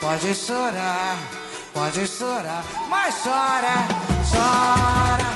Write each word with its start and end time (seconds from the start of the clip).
pode 0.00 0.32
chorar, 0.32 1.18
pode 1.72 2.06
chorar, 2.06 2.64
mas 2.88 3.20
chora, 3.20 3.88
chora. 4.30 5.26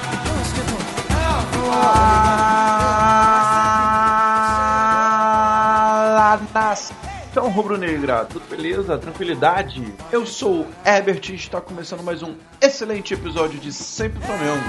Fala, 5.99 6.41
nação 6.55 7.49
rubro-negra, 7.51 8.25
tudo 8.25 8.49
beleza? 8.49 8.97
Tranquilidade? 8.97 9.93
Eu 10.13 10.25
sou 10.25 10.61
o 10.61 10.67
Herbert 10.87 11.29
e 11.31 11.35
está 11.35 11.61
começando 11.61 12.05
mais 12.05 12.23
um 12.23 12.37
excelente 12.61 13.15
episódio 13.15 13.59
de 13.59 13.73
Sempre 13.73 14.21
Flamengo. 14.23 14.63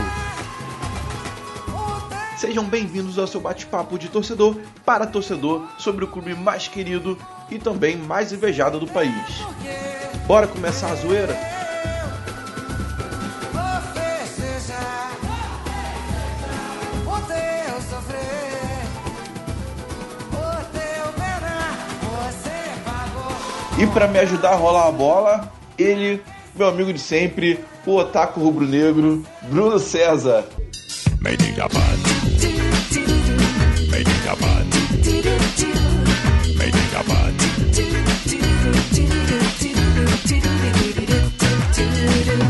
Sejam 2.41 2.65
bem-vindos 2.65 3.19
ao 3.19 3.27
seu 3.27 3.39
bate-papo 3.39 3.99
de 3.99 4.09
torcedor 4.09 4.57
para 4.83 5.05
torcedor 5.05 5.63
sobre 5.77 6.05
o 6.05 6.07
clube 6.07 6.33
mais 6.33 6.67
querido 6.67 7.15
e 7.51 7.59
também 7.59 7.95
mais 7.95 8.33
invejado 8.33 8.79
do 8.79 8.87
país. 8.87 9.13
Bora 10.25 10.47
começar 10.47 10.89
a 10.89 10.95
zoeira? 10.95 11.37
E 23.77 23.85
para 23.93 24.07
me 24.07 24.17
ajudar 24.17 24.53
a 24.53 24.55
rolar 24.55 24.87
a 24.87 24.91
bola, 24.91 25.53
ele, 25.77 26.23
meu 26.55 26.67
amigo 26.67 26.91
de 26.91 26.99
sempre, 26.99 27.63
o 27.85 27.97
otaku 27.97 28.39
rubro-negro, 28.39 29.23
Bruno 29.43 29.77
César. 29.77 30.43
Making 31.21 31.53
Japan. 34.31 34.65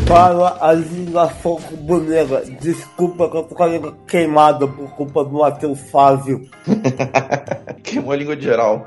Para 0.08 0.58
a 0.60 0.72
legislação 0.72 1.54
rubro-negra, 1.54 2.44
desculpa 2.60 3.30
que 3.30 3.38
eu 3.38 3.44
tô 3.44 3.56
com 3.56 3.64
a 3.64 3.68
língua 3.68 3.98
queimada 4.06 4.68
por 4.68 4.92
culpa 4.92 5.24
do 5.24 5.40
Matheus 5.40 5.80
Fávio. 5.90 6.48
Queimou 7.82 8.12
a 8.12 8.16
língua 8.16 8.36
de 8.36 8.44
geral. 8.44 8.86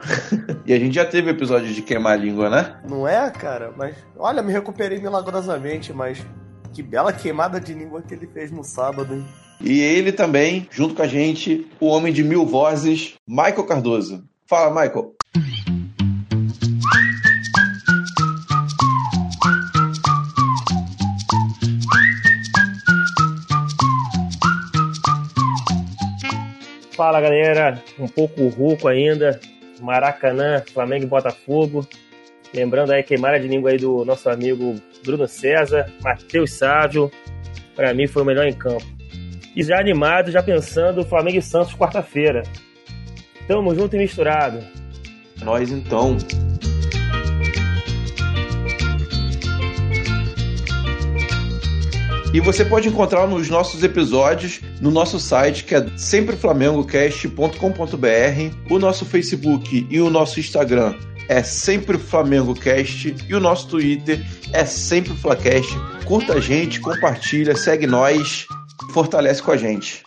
e 0.65 0.73
a 0.73 0.79
gente 0.79 0.95
já 0.95 1.05
teve 1.05 1.31
episódio 1.31 1.73
de 1.73 1.83
queimar 1.83 2.13
a 2.13 2.17
língua, 2.17 2.51
né? 2.51 2.77
Não 2.89 3.09
é, 3.09 3.31
cara? 3.31 3.73
Mas 3.77 3.97
olha, 4.17 4.43
me 4.43 4.53
recuperei 4.53 5.01
milagrosamente, 5.01 5.93
mas 5.93 6.25
que 6.75 6.83
bela 6.83 7.13
queimada 7.13 7.61
de 7.61 7.73
língua 7.73 8.03
que 8.03 8.13
ele 8.13 8.27
fez 8.27 8.51
no 8.51 8.65
sábado, 8.65 9.15
hein? 9.15 9.25
E 9.61 9.81
ele 9.81 10.11
também, 10.11 10.69
junto 10.71 10.95
com 10.95 11.03
a 11.03 11.07
gente, 11.07 11.67
o 11.79 11.87
homem 11.87 12.13
de 12.13 12.25
mil 12.25 12.45
vozes, 12.45 13.15
Michael 13.27 13.65
Cardoso. 13.65 14.25
Fala, 14.45 14.69
Michael. 14.71 15.15
Fala 26.97 27.21
galera, 27.21 27.83
um 27.99 28.09
pouco 28.09 28.49
rouco 28.49 28.89
ainda, 28.89 29.41
Maracanã, 29.81 30.63
Flamengo 30.73 31.05
e 31.05 31.09
Botafogo. 31.09 31.87
Lembrando 32.55 32.93
aí, 32.93 33.03
queimada 33.03 33.41
de 33.41 33.49
língua 33.49 33.71
aí 33.71 33.79
do 33.79 34.05
nosso 34.05 34.31
amigo 34.31 34.77
Bruno 35.05 35.27
César, 35.27 35.91
Matheus 36.01 36.53
Sávio, 36.53 37.11
para 37.75 37.93
mim 37.93 38.07
foi 38.07 38.23
o 38.23 38.25
melhor 38.25 38.47
em 38.47 38.53
campo. 38.53 38.85
E 39.57 39.63
já 39.65 39.81
animado, 39.81 40.31
já 40.31 40.41
pensando 40.41 41.05
Flamengo 41.05 41.39
e 41.39 41.43
Santos 41.43 41.75
quarta-feira. 41.75 42.45
Tamo 43.49 43.75
junto 43.75 43.97
e 43.97 43.99
misturado. 43.99 44.61
Nós 45.43 45.73
então. 45.73 46.17
E 52.33 52.39
você 52.41 52.65
pode 52.65 52.89
encontrar 52.89 53.27
nos 53.27 53.51
nossos 53.51 53.83
episódios 53.83 54.61
no 54.81 54.93
nosso 54.93 55.19
site 55.19 55.65
que 55.65 55.75
é 55.75 55.85
sempreflamengocast.com.br, 55.97 58.71
o 58.71 58.79
nosso 58.79 59.05
Facebook 59.05 59.89
e 59.91 60.01
o 60.01 60.09
nosso 60.09 60.39
Instagram 60.39 60.95
é 61.29 61.43
sempre 61.43 61.99
Flamengo 61.99 62.55
Cast 62.55 63.15
e 63.29 63.35
o 63.35 63.41
nosso 63.41 63.69
Twitter 63.69 64.25
é 64.53 64.65
sempre 64.65 65.15
Flacast. 65.15 65.75
Curta 66.05 66.35
a 66.35 66.41
gente, 66.41 66.81
compartilha, 66.81 67.57
segue 67.57 67.87
nós, 67.87 68.47
fortalece 68.93 69.43
com 69.43 69.51
a 69.51 69.57
gente. 69.57 70.05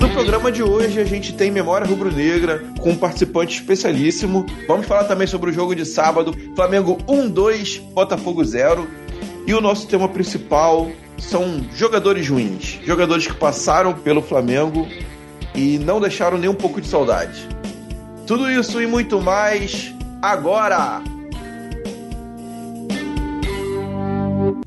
No 0.00 0.08
programa 0.10 0.52
de 0.52 0.62
hoje 0.62 1.00
a 1.00 1.04
gente 1.04 1.32
tem 1.34 1.50
Memória 1.50 1.86
Rubro-Negra 1.86 2.62
com 2.78 2.90
um 2.90 2.96
participante 2.96 3.60
especialíssimo. 3.60 4.46
Vamos 4.68 4.86
falar 4.86 5.04
também 5.04 5.26
sobre 5.26 5.50
o 5.50 5.52
jogo 5.52 5.74
de 5.74 5.84
sábado, 5.84 6.32
Flamengo 6.54 6.96
1-2, 7.08 7.80
Botafogo 7.92 8.44
0. 8.44 8.88
E 9.44 9.52
o 9.54 9.60
nosso 9.60 9.88
tema 9.88 10.08
principal 10.08 10.88
são 11.22 11.64
jogadores 11.74 12.28
ruins, 12.28 12.80
jogadores 12.84 13.26
que 13.26 13.34
passaram 13.34 13.94
pelo 13.94 14.20
Flamengo 14.20 14.86
e 15.54 15.78
não 15.78 16.00
deixaram 16.00 16.36
nem 16.36 16.50
um 16.50 16.54
pouco 16.54 16.80
de 16.80 16.86
saudade. 16.86 17.48
Tudo 18.26 18.50
isso 18.50 18.82
e 18.82 18.86
muito 18.86 19.20
mais 19.20 19.94
agora! 20.20 21.02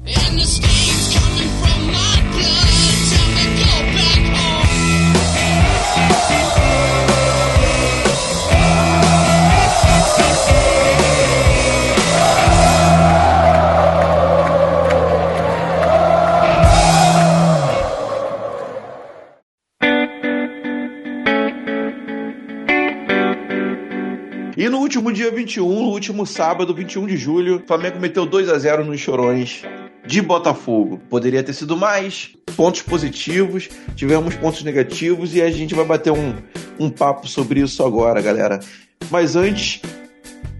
And 0.07 0.74
último 24.95 25.11
dia 25.11 25.29
21, 25.29 25.67
no 25.67 25.89
último 25.89 26.25
sábado, 26.25 26.73
21 26.73 27.05
de 27.05 27.17
julho, 27.17 27.57
o 27.57 27.67
Flamengo 27.67 27.99
meteu 27.99 28.25
2 28.25 28.47
a 28.47 28.57
0 28.57 28.85
nos 28.85 29.01
Chorões 29.01 29.61
de 30.07 30.21
Botafogo. 30.21 31.01
Poderia 31.09 31.43
ter 31.43 31.51
sido 31.51 31.75
mais, 31.75 32.29
pontos 32.55 32.81
positivos, 32.81 33.67
tivemos 33.93 34.35
pontos 34.35 34.63
negativos 34.63 35.35
e 35.35 35.41
a 35.41 35.51
gente 35.51 35.75
vai 35.75 35.83
bater 35.83 36.13
um, 36.13 36.35
um 36.79 36.89
papo 36.89 37.27
sobre 37.27 37.59
isso 37.59 37.83
agora, 37.83 38.21
galera. 38.21 38.61
Mas 39.11 39.35
antes, 39.35 39.81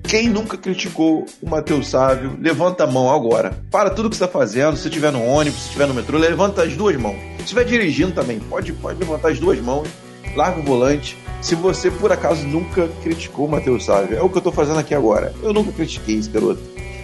quem 0.03 0.28
nunca 0.28 0.57
criticou 0.57 1.25
o 1.41 1.50
Matheus 1.50 1.88
Sávio, 1.88 2.38
levanta 2.38 2.84
a 2.84 2.88
mão 2.88 3.09
agora. 3.09 3.57
Para 3.72 3.90
tudo 3.90 4.09
que 4.09 4.16
está 4.16 4.28
fazendo, 4.28 4.75
se 4.75 4.90
estiver 4.90 5.13
no 5.13 5.23
ônibus, 5.23 5.62
se 5.62 5.67
estiver 5.67 5.88
no 5.88 5.94
metrô, 5.94 6.17
levanta 6.17 6.63
as 6.63 6.75
duas 6.75 6.97
mãos. 6.97 7.16
Se 7.38 7.44
estiver 7.44 7.63
dirigindo 7.63 8.12
também, 8.12 8.38
pode, 8.38 8.73
pode 8.73 9.00
levantar 9.00 9.29
as 9.29 9.40
duas 9.40 9.62
mãos, 9.62 9.88
larga 10.35 10.59
o 10.59 10.63
volante. 10.63 11.16
Se 11.45 11.53
você, 11.53 11.91
por 11.91 12.11
acaso, 12.11 12.44
nunca 12.47 12.88
criticou 13.03 13.45
o 13.45 13.47
Matheus 13.47 13.85
Sávio, 13.85 14.17
é 14.17 14.22
o 14.23 14.28
que 14.28 14.35
eu 14.35 14.41
tô 14.41 14.51
fazendo 14.51 14.79
aqui 14.79 14.95
agora. 14.95 15.31
Eu 15.44 15.53
nunca 15.53 15.72
critiquei 15.72 16.17
esse 16.17 16.28
garoto. 16.28 16.59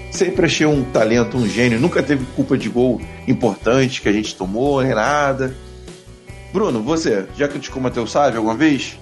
Sempre 0.10 0.48
achei 0.48 0.66
um 0.66 0.84
talento, 0.84 1.38
um 1.38 1.48
gênio, 1.48 1.80
nunca 1.80 2.02
teve 2.02 2.26
culpa 2.36 2.58
de 2.58 2.68
gol 2.68 3.00
importante 3.28 4.02
que 4.02 4.10
a 4.10 4.12
gente 4.12 4.36
tomou, 4.36 4.82
nem 4.82 4.96
nada. 4.96 5.56
Bruno, 6.52 6.82
você 6.82 7.28
já 7.38 7.48
criticou 7.48 7.80
o 7.80 7.84
Matheus 7.84 8.12
Sávio 8.12 8.40
alguma 8.40 8.56
vez? 8.58 8.98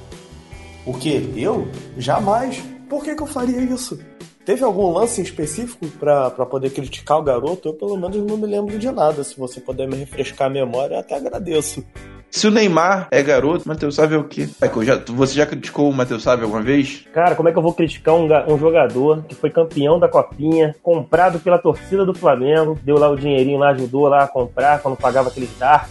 O 0.86 0.94
quê? 0.94 1.24
Eu? 1.38 1.70
Jamais. 1.98 2.62
Por 2.90 3.02
que, 3.02 3.16
que 3.16 3.24
eu 3.24 3.28
faria 3.28 3.62
isso? 3.62 3.98
Teve 4.44 4.66
algum 4.66 4.92
lance 4.92 5.22
específico 5.22 5.88
pra 5.88 6.32
poder 6.32 6.72
criticar 6.72 7.18
o 7.18 7.24
garoto? 7.24 7.70
Eu 7.70 7.74
pelo 7.76 7.96
menos 7.96 8.18
não 8.18 8.36
me 8.36 8.46
lembro 8.46 8.78
de 8.78 8.92
nada. 8.92 9.24
Se 9.24 9.40
você 9.40 9.62
puder 9.62 9.88
me 9.88 9.96
refrescar 9.96 10.48
a 10.48 10.52
memória, 10.52 10.96
eu 10.96 11.00
até 11.00 11.16
agradeço. 11.16 11.82
Se 12.32 12.48
o 12.48 12.52
Neymar 12.52 13.08
é 13.10 13.24
garoto, 13.24 13.66
o 13.66 13.68
Matheus 13.68 13.96
Sávio 13.96 14.18
é 14.18 14.20
o 14.20 14.24
quê? 14.24 14.48
Michael, 14.62 14.84
já- 14.84 15.02
você 15.08 15.34
já 15.34 15.46
criticou 15.48 15.90
o 15.90 15.94
Matheus 15.94 16.22
Sávio 16.24 16.46
alguma 16.46 16.62
vez? 16.62 17.04
Cara, 17.12 17.36
como 17.36 17.50
é 17.50 17.52
que 17.52 17.58
eu 17.58 17.62
vou 17.64 17.74
criticar 17.74 18.14
um, 18.16 18.28
um 18.54 18.58
jogador 18.58 19.24
que 19.28 19.34
foi 19.34 19.50
campeão 19.50 20.00
da 20.00 20.08
Copinha, 20.08 20.76
comprado 20.84 21.40
pela 21.40 21.58
torcida 21.58 22.06
do 22.06 22.14
Flamengo, 22.14 22.78
deu 22.84 23.00
lá 23.00 23.10
o 23.10 23.16
dinheirinho 23.16 23.58
lá, 23.60 23.70
ajudou 23.72 24.08
lá 24.08 24.24
a 24.24 24.28
comprar 24.28 24.80
quando 24.80 24.96
pagava 24.96 25.30
aqueles 25.30 25.50
DARF. 25.58 25.90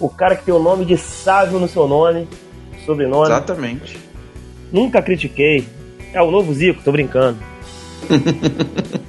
O 0.00 0.08
cara 0.08 0.34
que 0.34 0.44
tem 0.44 0.54
o 0.54 0.58
nome 0.58 0.84
de 0.86 0.96
Sávio 0.96 1.58
no 1.60 1.68
seu 1.68 1.86
nome, 1.86 2.26
sobrenome. 2.86 3.26
Exatamente. 3.26 3.98
Nunca 4.72 5.02
critiquei. 5.02 5.68
É 6.14 6.22
o 6.22 6.30
novo 6.30 6.52
Zico, 6.54 6.82
tô 6.82 6.90
brincando. 6.92 7.38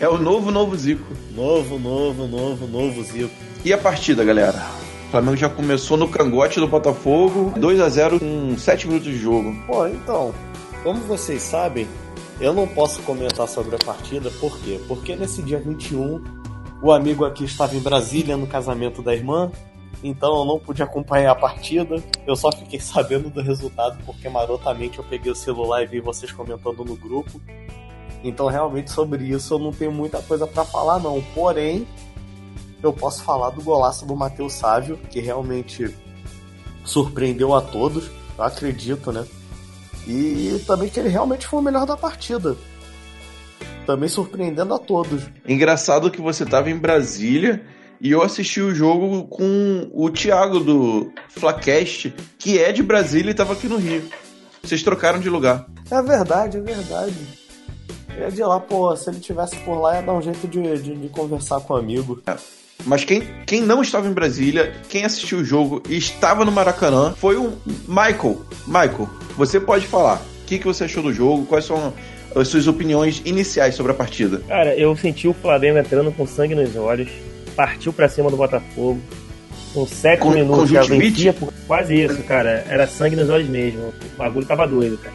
É 0.00 0.08
o 0.08 0.16
novo, 0.18 0.50
novo 0.50 0.74
Zico. 0.76 1.04
Novo, 1.36 1.78
novo, 1.78 2.26
novo, 2.26 2.66
novo 2.66 3.02
Zico. 3.04 3.30
E 3.64 3.72
a 3.72 3.78
partida, 3.78 4.24
galera? 4.24 4.60
O 5.08 5.10
Flamengo 5.10 5.36
já 5.38 5.48
começou 5.48 5.96
no 5.96 6.06
cangote 6.06 6.60
do 6.60 6.68
Botafogo, 6.68 7.58
2 7.58 7.80
a 7.80 7.88
0 7.88 8.20
com 8.20 8.58
7 8.58 8.86
minutos 8.86 9.08
de 9.08 9.16
jogo. 9.16 9.56
Pô, 9.66 9.86
então, 9.86 10.34
como 10.82 11.00
vocês 11.00 11.40
sabem, 11.40 11.88
eu 12.38 12.52
não 12.52 12.68
posso 12.68 13.00
comentar 13.00 13.48
sobre 13.48 13.74
a 13.74 13.78
partida, 13.78 14.30
por 14.32 14.58
quê? 14.58 14.78
Porque 14.86 15.16
nesse 15.16 15.42
dia 15.42 15.58
21 15.58 16.22
O 16.82 16.92
amigo 16.92 17.24
aqui 17.24 17.44
estava 17.44 17.74
em 17.74 17.80
Brasília 17.80 18.36
no 18.36 18.46
casamento 18.46 19.00
da 19.00 19.14
irmã, 19.14 19.50
então 20.04 20.40
eu 20.40 20.44
não 20.44 20.58
pude 20.58 20.82
acompanhar 20.82 21.32
a 21.32 21.34
partida. 21.34 21.96
Eu 22.26 22.36
só 22.36 22.52
fiquei 22.52 22.78
sabendo 22.78 23.30
do 23.30 23.40
resultado 23.40 23.96
porque 24.04 24.28
marotamente 24.28 24.98
eu 24.98 25.04
peguei 25.04 25.32
o 25.32 25.34
celular 25.34 25.82
e 25.82 25.86
vi 25.86 26.00
vocês 26.00 26.30
comentando 26.30 26.84
no 26.84 26.94
grupo. 26.94 27.40
Então 28.22 28.46
realmente 28.48 28.90
sobre 28.90 29.24
isso 29.24 29.54
eu 29.54 29.58
não 29.58 29.72
tenho 29.72 29.90
muita 29.90 30.20
coisa 30.20 30.46
para 30.46 30.66
falar 30.66 30.98
não. 30.98 31.22
Porém, 31.34 31.86
eu 32.82 32.92
posso 32.92 33.22
falar 33.22 33.50
do 33.50 33.62
golaço 33.62 34.06
do 34.06 34.14
Matheus 34.14 34.52
Sávio, 34.52 34.98
que 35.10 35.20
realmente 35.20 35.94
surpreendeu 36.84 37.54
a 37.54 37.60
todos, 37.60 38.10
eu 38.36 38.44
acredito, 38.44 39.12
né? 39.12 39.26
E 40.06 40.62
também 40.66 40.88
que 40.88 40.98
ele 40.98 41.08
realmente 41.08 41.46
foi 41.46 41.60
o 41.60 41.62
melhor 41.62 41.84
da 41.84 41.96
partida. 41.96 42.56
Também 43.84 44.08
surpreendendo 44.08 44.72
a 44.74 44.78
todos. 44.78 45.22
Engraçado 45.46 46.10
que 46.10 46.20
você 46.20 46.46
tava 46.46 46.70
em 46.70 46.76
Brasília 46.76 47.62
e 48.00 48.10
eu 48.10 48.22
assisti 48.22 48.60
o 48.60 48.74
jogo 48.74 49.26
com 49.26 49.90
o 49.92 50.08
Thiago 50.08 50.60
do 50.60 51.12
Flacast, 51.28 52.14
que 52.38 52.58
é 52.58 52.72
de 52.72 52.82
Brasília 52.82 53.30
e 53.30 53.34
tava 53.34 53.52
aqui 53.52 53.68
no 53.68 53.76
Rio. 53.76 54.08
Vocês 54.62 54.82
trocaram 54.82 55.20
de 55.20 55.28
lugar. 55.28 55.66
É 55.90 56.00
verdade, 56.02 56.58
é 56.58 56.60
verdade. 56.60 57.16
É 58.16 58.30
de 58.30 58.42
lá, 58.42 58.58
pô, 58.58 58.94
se 58.96 59.10
ele 59.10 59.20
tivesse 59.20 59.56
por 59.56 59.78
lá 59.78 59.96
ia 59.96 60.02
dar 60.02 60.12
um 60.12 60.22
jeito 60.22 60.46
de, 60.48 60.60
de, 60.78 60.96
de 60.96 61.08
conversar 61.08 61.60
com 61.60 61.74
o 61.74 61.76
amigo. 61.76 62.20
Mas 62.84 63.04
quem, 63.04 63.22
quem 63.46 63.60
não 63.60 63.82
estava 63.82 64.08
em 64.08 64.12
Brasília, 64.12 64.72
quem 64.88 65.04
assistiu 65.04 65.38
o 65.38 65.44
jogo 65.44 65.82
e 65.88 65.96
estava 65.96 66.44
no 66.44 66.52
Maracanã 66.52 67.12
foi 67.16 67.36
o 67.36 67.52
Michael. 67.86 68.40
Michael, 68.66 69.08
você 69.36 69.60
pode 69.60 69.86
falar. 69.86 70.16
O 70.42 70.46
que, 70.46 70.58
que 70.58 70.64
você 70.66 70.84
achou 70.84 71.02
do 71.02 71.12
jogo? 71.12 71.44
Quais 71.46 71.64
são 71.64 71.92
as 72.34 72.48
suas 72.48 72.66
opiniões 72.66 73.20
iniciais 73.24 73.74
sobre 73.74 73.92
a 73.92 73.94
partida? 73.94 74.40
Cara, 74.48 74.74
eu 74.74 74.96
senti 74.96 75.28
o 75.28 75.34
Flamengo 75.34 75.78
entrando 75.78 76.10
com 76.12 76.26
sangue 76.26 76.54
nos 76.54 76.74
olhos, 76.76 77.10
partiu 77.54 77.92
pra 77.92 78.08
cima 78.08 78.30
do 78.30 78.36
Botafogo. 78.36 79.00
Com 79.74 79.86
sete 79.86 80.20
Com- 80.20 80.30
minutos 80.30 80.70
já 80.70 80.82
vencia 80.82 81.32
por 81.34 81.52
quase 81.66 81.94
isso, 81.94 82.22
cara. 82.22 82.64
Era 82.68 82.86
sangue 82.86 83.16
nos 83.16 83.28
olhos 83.28 83.48
mesmo. 83.48 83.92
O 84.14 84.16
bagulho 84.16 84.46
tava 84.46 84.66
doido, 84.66 84.96
cara. 84.96 85.14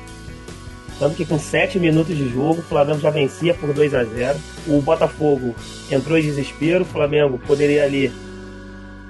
Tanto 1.03 1.17
que 1.17 1.25
com 1.25 1.37
sete 1.37 1.77
minutos 1.77 2.15
de 2.15 2.29
jogo, 2.29 2.61
o 2.61 2.63
Flamengo 2.63 2.97
já 3.01 3.09
vencia 3.09 3.53
por 3.53 3.73
2 3.73 3.93
a 3.93 4.05
0 4.05 4.39
O 4.69 4.81
Botafogo 4.81 5.53
entrou 5.91 6.17
em 6.17 6.21
desespero, 6.21 6.83
o 6.83 6.87
Flamengo 6.87 7.37
poderia 7.39 7.83
ali 7.83 8.09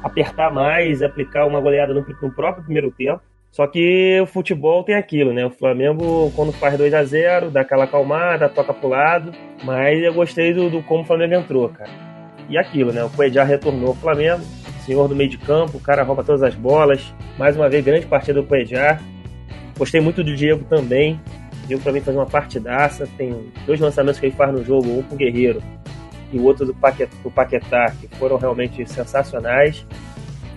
apertar 0.02 0.52
mais, 0.52 1.04
aplicar 1.04 1.46
uma 1.46 1.62
goleada 1.62 1.94
no, 1.94 2.04
no 2.20 2.32
próprio 2.32 2.64
primeiro 2.64 2.90
tempo. 2.90 3.22
Só 3.52 3.68
que 3.68 4.20
o 4.20 4.26
futebol 4.26 4.84
tem 4.84 4.96
aquilo, 4.96 5.32
né? 5.34 5.46
O 5.46 5.52
Flamengo, 5.52 6.34
quando 6.36 6.52
faz 6.52 6.76
2 6.76 6.96
a 6.96 7.04
0 7.04 7.52
dá 7.52 7.62
aquela 7.62 7.84
acalmada, 7.84 8.50
toca 8.50 8.74
pro 8.74 8.90
lado. 8.90 9.32
Mas 9.64 10.02
eu 10.02 10.16
gostei 10.16 10.52
do, 10.52 10.72
do 10.72 10.82
como 10.82 11.04
o 11.04 11.06
Flamengo 11.06 11.36
entrou, 11.36 11.70
cara. 11.70 11.92
E 12.50 12.58
aquilo, 12.58 12.92
né? 12.92 13.04
O 13.04 13.10
Cuejá 13.12 13.44
retornou 13.44 13.90
ao 13.90 13.96
Flamengo, 13.96 14.42
senhor 14.84 15.08
do 15.08 15.16
meio 15.16 15.30
de 15.30 15.38
campo, 15.38 15.78
o 15.78 15.80
cara 15.80 16.02
rouba 16.02 16.24
todas 16.24 16.42
as 16.42 16.56
bolas. 16.56 17.14
Mais 17.38 17.56
uma 17.56 17.70
vez, 17.70 17.86
grande 17.86 18.08
partida 18.08 18.42
do 18.42 18.48
Cuejá. 18.48 19.00
Gostei 19.78 20.02
muito 20.02 20.24
do 20.24 20.36
Diego 20.36 20.66
também. 20.66 21.20
O 21.64 21.68
Diego 21.68 21.82
pra 21.82 21.92
mim 21.92 22.02
faz 22.02 22.16
uma 22.18 22.26
partidaça. 22.26 23.08
Tem 23.18 23.52
dois 23.66 23.80
lançamentos 23.80 24.20
que 24.20 24.26
ele 24.28 24.36
faz 24.36 24.52
no 24.54 24.64
jogo, 24.64 24.90
um 25.00 25.04
pro 25.04 25.16
Guerreiro 25.18 25.62
e 26.32 26.38
o 26.40 26.44
outro 26.44 26.66
do 26.66 26.74
Paquetá, 26.74 27.16
do 27.24 27.30
Paquetá 27.32 27.94
que 28.00 28.08
foram 28.18 28.38
realmente 28.38 28.86
sensacionais. 28.90 29.86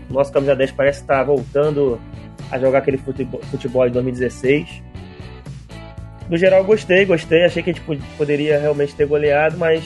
O 0.08 0.14
nosso 0.14 0.32
camisa 0.32 0.55
10 0.56 0.73
parece 0.73 1.00
estar 1.03 1.23
voltando 1.25 2.00
a 2.50 2.58
jogar 2.58 2.79
aquele 2.79 2.97
futebol, 2.99 3.41
futebol 3.50 3.87
de 3.87 3.93
2016. 3.93 4.82
No 6.29 6.37
geral, 6.37 6.64
gostei, 6.64 7.05
gostei. 7.05 7.44
Achei 7.44 7.62
que 7.62 7.70
a 7.70 7.73
gente 7.73 7.85
pod- 7.85 8.03
poderia 8.17 8.58
realmente 8.58 8.94
ter 8.94 9.06
goleado, 9.06 9.56
mas 9.58 9.85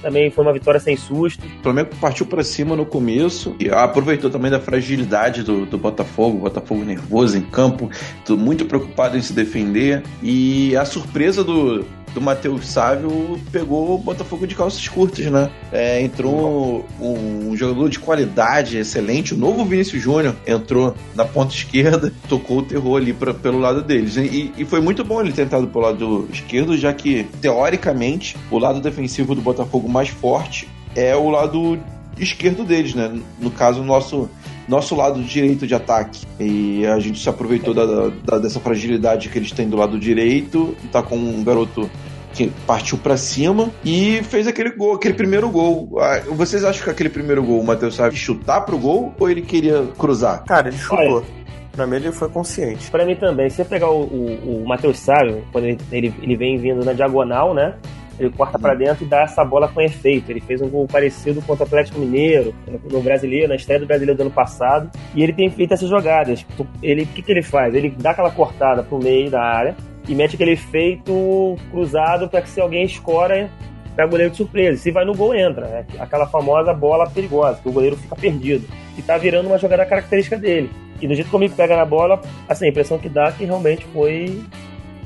também 0.00 0.30
foi 0.30 0.44
uma 0.44 0.52
vitória 0.52 0.80
sem 0.80 0.96
susto. 0.96 1.44
O 1.44 1.62
Flamengo 1.62 1.90
partiu 2.00 2.26
pra 2.26 2.42
cima 2.42 2.74
no 2.76 2.86
começo 2.86 3.54
e 3.58 3.70
aproveitou 3.70 4.30
também 4.30 4.50
da 4.50 4.60
fragilidade 4.60 5.42
do, 5.42 5.66
do 5.66 5.78
Botafogo, 5.78 6.38
o 6.38 6.40
Botafogo 6.40 6.84
nervoso 6.84 7.36
em 7.36 7.42
campo, 7.42 7.90
muito 8.30 8.64
preocupado 8.64 9.16
em 9.16 9.22
se 9.22 9.32
defender. 9.32 10.02
E 10.22 10.76
a 10.76 10.84
surpresa 10.84 11.44
do, 11.44 11.84
do 12.14 12.20
Matheus 12.20 12.66
Sávio 12.66 13.40
pegou 13.52 13.94
o 13.94 13.98
Botafogo 13.98 14.46
de 14.46 14.54
calças 14.54 14.86
curtas, 14.88 15.26
né? 15.26 15.50
É, 15.72 16.00
entrou 16.02 16.84
um, 17.00 17.50
um 17.50 17.56
jogador 17.56 17.88
de 17.88 17.98
qualidade 17.98 18.78
excelente, 18.78 19.34
o 19.34 19.36
novo 19.36 19.64
Vinícius 19.64 20.02
Júnior 20.02 20.34
entrou 20.46 20.94
na 21.14 21.24
ponta 21.24 21.54
esquerda, 21.54 22.12
tocou 22.28 22.58
o 22.58 22.62
terror 22.62 22.96
ali 22.96 23.12
pra, 23.12 23.32
pelo 23.32 23.58
lado 23.58 23.82
deles. 23.82 24.16
E, 24.16 24.52
e 24.56 24.64
foi 24.64 24.80
muito 24.80 25.04
bom 25.04 25.20
ele 25.20 25.32
ter 25.32 25.42
entrado 25.42 25.66
pelo 25.68 25.84
lado 25.84 26.28
esquerdo, 26.32 26.76
já 26.76 26.92
que, 26.92 27.24
teoricamente, 27.40 28.36
o 28.50 28.58
lado 28.58 28.80
defensivo 28.80 29.34
do 29.34 29.40
Botafogo 29.40 29.88
mais 29.88 30.08
forte 30.08 30.68
é 30.94 31.14
o 31.14 31.28
lado 31.30 31.78
esquerdo 32.18 32.64
deles, 32.64 32.94
né? 32.94 33.20
No 33.38 33.50
caso, 33.50 33.80
o 33.80 33.84
nosso, 33.84 34.28
nosso 34.70 34.94
lado 34.94 35.20
direito 35.22 35.66
de 35.66 35.74
ataque. 35.74 36.24
E 36.38 36.86
a 36.86 36.98
gente 36.98 37.18
se 37.20 37.28
aproveitou 37.28 37.74
da, 37.74 38.08
da- 38.24 38.38
dessa 38.38 38.60
fragilidade 38.60 39.28
que 39.28 39.36
eles 39.38 39.50
têm 39.52 39.68
do 39.68 39.76
lado 39.76 39.98
direito. 39.98 40.74
Tá 40.92 41.02
com 41.02 41.16
um 41.16 41.42
garoto 41.44 41.90
que 42.32 42.50
partiu 42.66 42.96
pra 42.96 43.16
cima 43.16 43.70
e 43.84 44.22
fez 44.22 44.46
aquele 44.46 44.70
gol, 44.70 44.94
aquele 44.94 45.14
primeiro 45.14 45.50
gol. 45.50 45.98
Ah, 45.98 46.20
Vocês 46.30 46.62
acham 46.64 46.84
que 46.84 46.90
aquele 46.90 47.08
primeiro 47.10 47.42
gol 47.42 47.60
o 47.60 47.64
Matheus 47.66 47.96
sabe 47.96 48.14
chutar 48.14 48.60
pro 48.60 48.78
gol 48.78 49.12
ou 49.18 49.28
ele 49.28 49.42
queria 49.42 49.82
cruzar? 49.98 50.44
Cara, 50.44 50.68
ele 50.68 50.76
chutou. 50.78 51.24
Pra 51.72 51.86
mim 51.86 51.96
ele 51.96 52.12
foi 52.12 52.28
consciente. 52.28 52.90
Pra 52.90 53.04
mim 53.04 53.14
também, 53.16 53.48
se 53.50 53.56
você 53.56 53.64
pegar 53.64 53.90
o, 53.90 54.02
o, 54.02 54.62
o 54.62 54.68
Matheus 54.68 54.98
Sávio, 54.98 55.44
quando 55.52 55.64
ele, 55.66 55.78
ele, 55.90 56.14
ele 56.22 56.36
vem 56.36 56.56
vindo 56.58 56.84
na 56.84 56.92
diagonal, 56.92 57.52
né? 57.54 57.74
Ele 58.20 58.30
corta 58.30 58.58
pra 58.58 58.74
dentro 58.74 59.04
e 59.04 59.08
dá 59.08 59.22
essa 59.22 59.42
bola 59.42 59.66
com 59.66 59.80
efeito. 59.80 60.30
Ele 60.30 60.40
fez 60.40 60.60
um 60.60 60.68
gol 60.68 60.86
parecido 60.86 61.40
contra 61.40 61.64
o 61.64 61.66
Atlético 61.66 61.98
Mineiro, 61.98 62.54
no, 62.90 63.00
brasileiro, 63.00 63.48
na 63.48 63.56
estreia 63.56 63.80
do 63.80 63.86
brasileiro 63.86 64.16
do 64.16 64.20
ano 64.20 64.30
passado. 64.30 64.90
E 65.14 65.22
ele 65.22 65.32
tem 65.32 65.48
feito 65.48 65.72
essas 65.72 65.88
jogadas. 65.88 66.44
Ele, 66.82 67.04
o 67.04 67.06
que, 67.06 67.22
que 67.22 67.32
ele 67.32 67.42
faz? 67.42 67.74
Ele 67.74 67.94
dá 67.98 68.10
aquela 68.10 68.30
cortada 68.30 68.82
pro 68.82 68.98
meio 68.98 69.30
da 69.30 69.42
área 69.42 69.74
e 70.06 70.14
mete 70.14 70.34
aquele 70.34 70.52
efeito 70.52 71.56
cruzado 71.70 72.28
pra 72.28 72.42
que 72.42 72.50
se 72.50 72.60
alguém 72.60 72.84
escora, 72.84 73.48
pega 73.96 74.06
o 74.06 74.10
goleiro 74.10 74.30
de 74.32 74.36
surpresa. 74.36 74.76
Se 74.76 74.90
vai 74.90 75.06
no 75.06 75.14
gol, 75.14 75.34
entra. 75.34 75.66
né? 75.66 75.86
Aquela 75.98 76.26
famosa 76.26 76.74
bola 76.74 77.08
perigosa, 77.08 77.58
que 77.62 77.68
o 77.70 77.72
goleiro 77.72 77.96
fica 77.96 78.16
perdido. 78.16 78.68
E 78.98 79.02
tá 79.02 79.16
virando 79.16 79.46
uma 79.46 79.56
jogada 79.56 79.86
característica 79.86 80.36
dele. 80.36 80.70
E 81.00 81.08
do 81.08 81.14
jeito 81.14 81.30
como 81.30 81.44
ele 81.44 81.54
pega 81.54 81.74
na 81.74 81.86
bola, 81.86 82.20
assim, 82.46 82.66
a 82.66 82.68
impressão 82.68 82.98
que 82.98 83.08
dá 83.08 83.28
é 83.28 83.32
que 83.32 83.46
realmente 83.46 83.86
foi 83.86 84.42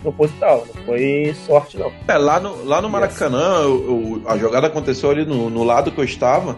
proposital, 0.05 0.67
não 0.75 0.85
foi 0.85 1.35
sorte 1.47 1.79
não. 1.79 1.91
É, 2.07 2.17
lá 2.17 2.39
no, 2.39 2.65
lá 2.65 2.81
no 2.81 2.89
Maracanã, 2.89 3.63
eu- 3.63 4.21
eu- 4.25 4.31
a 4.31 4.37
jogada 4.39 4.67
aconteceu 4.69 5.11
ali 5.11 5.25
no, 5.25 5.51
no 5.51 5.65
lado 5.65 5.91
que 5.91 5.99
eu 5.99 6.05
estava. 6.05 6.57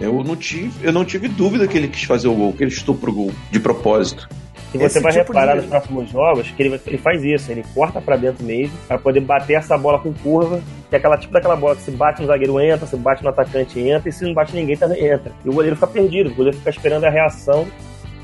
Eu 0.00 0.24
não, 0.24 0.34
tive, 0.34 0.72
eu 0.84 0.92
não 0.92 1.04
tive 1.04 1.28
dúvida 1.28 1.68
que 1.68 1.76
ele 1.78 1.86
quis 1.88 2.02
fazer 2.04 2.26
o 2.26 2.34
gol, 2.34 2.52
que 2.52 2.64
ele 2.64 2.70
chutou 2.70 2.94
pro 2.96 3.12
gol, 3.12 3.30
de 3.50 3.60
propósito. 3.60 4.28
E 4.74 4.76
você 4.78 4.86
Esse 4.86 5.00
vai 5.00 5.12
tipo 5.12 5.26
reparar 5.32 5.52
de- 5.54 5.60
nos 5.60 5.70
próximos 5.70 6.10
jogos 6.10 6.50
que 6.50 6.60
ele, 6.60 6.80
ele 6.84 6.98
faz 6.98 7.22
isso, 7.22 7.52
ele 7.52 7.64
corta 7.72 8.00
pra 8.00 8.16
dentro 8.16 8.44
mesmo, 8.44 8.76
pra 8.88 8.98
poder 8.98 9.20
bater 9.20 9.54
essa 9.54 9.78
bola 9.78 10.00
com 10.00 10.12
curva, 10.12 10.60
que 10.90 10.96
é 10.96 10.98
aquela 10.98 11.16
tipo 11.16 11.32
daquela 11.32 11.54
bola 11.54 11.76
que 11.76 11.82
se 11.82 11.92
bate 11.92 12.20
no 12.22 12.26
zagueiro 12.26 12.58
entra, 12.60 12.84
se 12.88 12.96
bate 12.96 13.22
no 13.22 13.28
atacante 13.28 13.78
entra, 13.78 14.08
e 14.08 14.12
se 14.12 14.24
não 14.24 14.34
bate 14.34 14.52
ninguém 14.56 14.76
também 14.76 15.06
entra. 15.06 15.30
E 15.44 15.48
o 15.48 15.52
goleiro 15.52 15.76
fica 15.76 15.86
perdido, 15.86 16.30
o 16.30 16.34
goleiro 16.34 16.56
fica 16.58 16.70
esperando 16.70 17.04
a 17.04 17.10
reação 17.10 17.64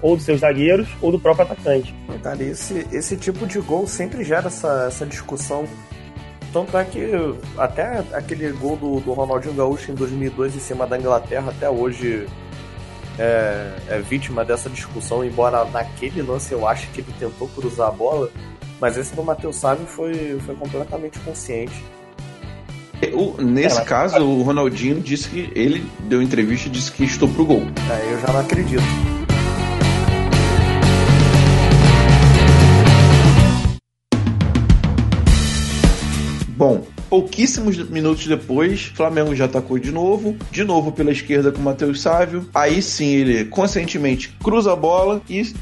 ou 0.02 0.16
dos 0.16 0.24
seus 0.24 0.40
zagueiros 0.40 0.88
ou 1.00 1.12
do 1.12 1.18
próprio 1.18 1.44
atacante. 1.46 1.94
Cara, 2.22 2.42
esse, 2.42 2.86
esse 2.92 3.16
tipo 3.16 3.46
de 3.46 3.58
gol 3.60 3.86
sempre 3.86 4.24
gera 4.24 4.46
essa, 4.48 4.86
essa 4.88 5.04
discussão. 5.06 5.64
Tanto 6.52 6.76
é 6.76 6.84
que 6.84 7.08
até 7.56 8.02
aquele 8.12 8.50
gol 8.52 8.76
do, 8.76 9.00
do 9.00 9.12
Ronaldinho 9.12 9.54
Gaúcho 9.54 9.92
em 9.92 9.94
2002 9.94 10.56
em 10.56 10.60
cima 10.60 10.86
da 10.86 10.98
Inglaterra 10.98 11.50
até 11.50 11.70
hoje 11.70 12.26
é, 13.18 13.72
é 13.88 13.98
vítima 14.00 14.44
dessa 14.44 14.68
discussão, 14.68 15.24
embora 15.24 15.64
naquele 15.66 16.22
lance 16.22 16.52
eu 16.52 16.66
acho 16.66 16.88
que 16.90 17.00
ele 17.02 17.14
tentou 17.20 17.46
cruzar 17.48 17.88
a 17.88 17.90
bola, 17.92 18.30
mas 18.80 18.96
esse 18.96 19.14
do 19.14 19.22
Matheus 19.22 19.56
Sávio 19.56 19.86
foi, 19.86 20.40
foi 20.44 20.54
completamente 20.56 21.18
consciente. 21.20 21.84
O- 23.14 23.40
nesse 23.40 23.76
É, 23.76 23.80
mas- 23.80 23.88
caso, 23.88 24.22
o 24.24 24.42
Ronaldinho 24.42 25.00
disse 25.00 25.28
que 25.28 25.50
ele 25.54 25.88
deu 26.00 26.20
entrevista 26.20 26.68
e 26.68 26.70
disse 26.70 26.90
que 26.92 27.06
chutou 27.06 27.28
pro 27.28 27.44
gol. 27.46 27.62
Aí 27.90 28.10
eu 28.12 28.20
já 28.20 28.32
não 28.32 28.40
acredito. 28.40 28.82
Bom, 36.60 36.82
pouquíssimos 37.08 37.78
minutos 37.88 38.26
depois, 38.26 38.82
Flamengo 38.94 39.34
já 39.34 39.46
atacou 39.46 39.78
de 39.78 39.90
novo, 39.90 40.36
de 40.50 40.62
novo 40.62 40.92
pela 40.92 41.10
esquerda 41.10 41.50
com 41.50 41.58
o 41.58 41.62
Matheus 41.62 42.02
Sávio. 42.02 42.46
Aí 42.54 42.82
sim 42.82 43.06
ele 43.06 43.46
conscientemente 43.46 44.36
cruza 44.44 44.70
a 44.70 44.76
bola 44.76 45.22
e 45.26 45.54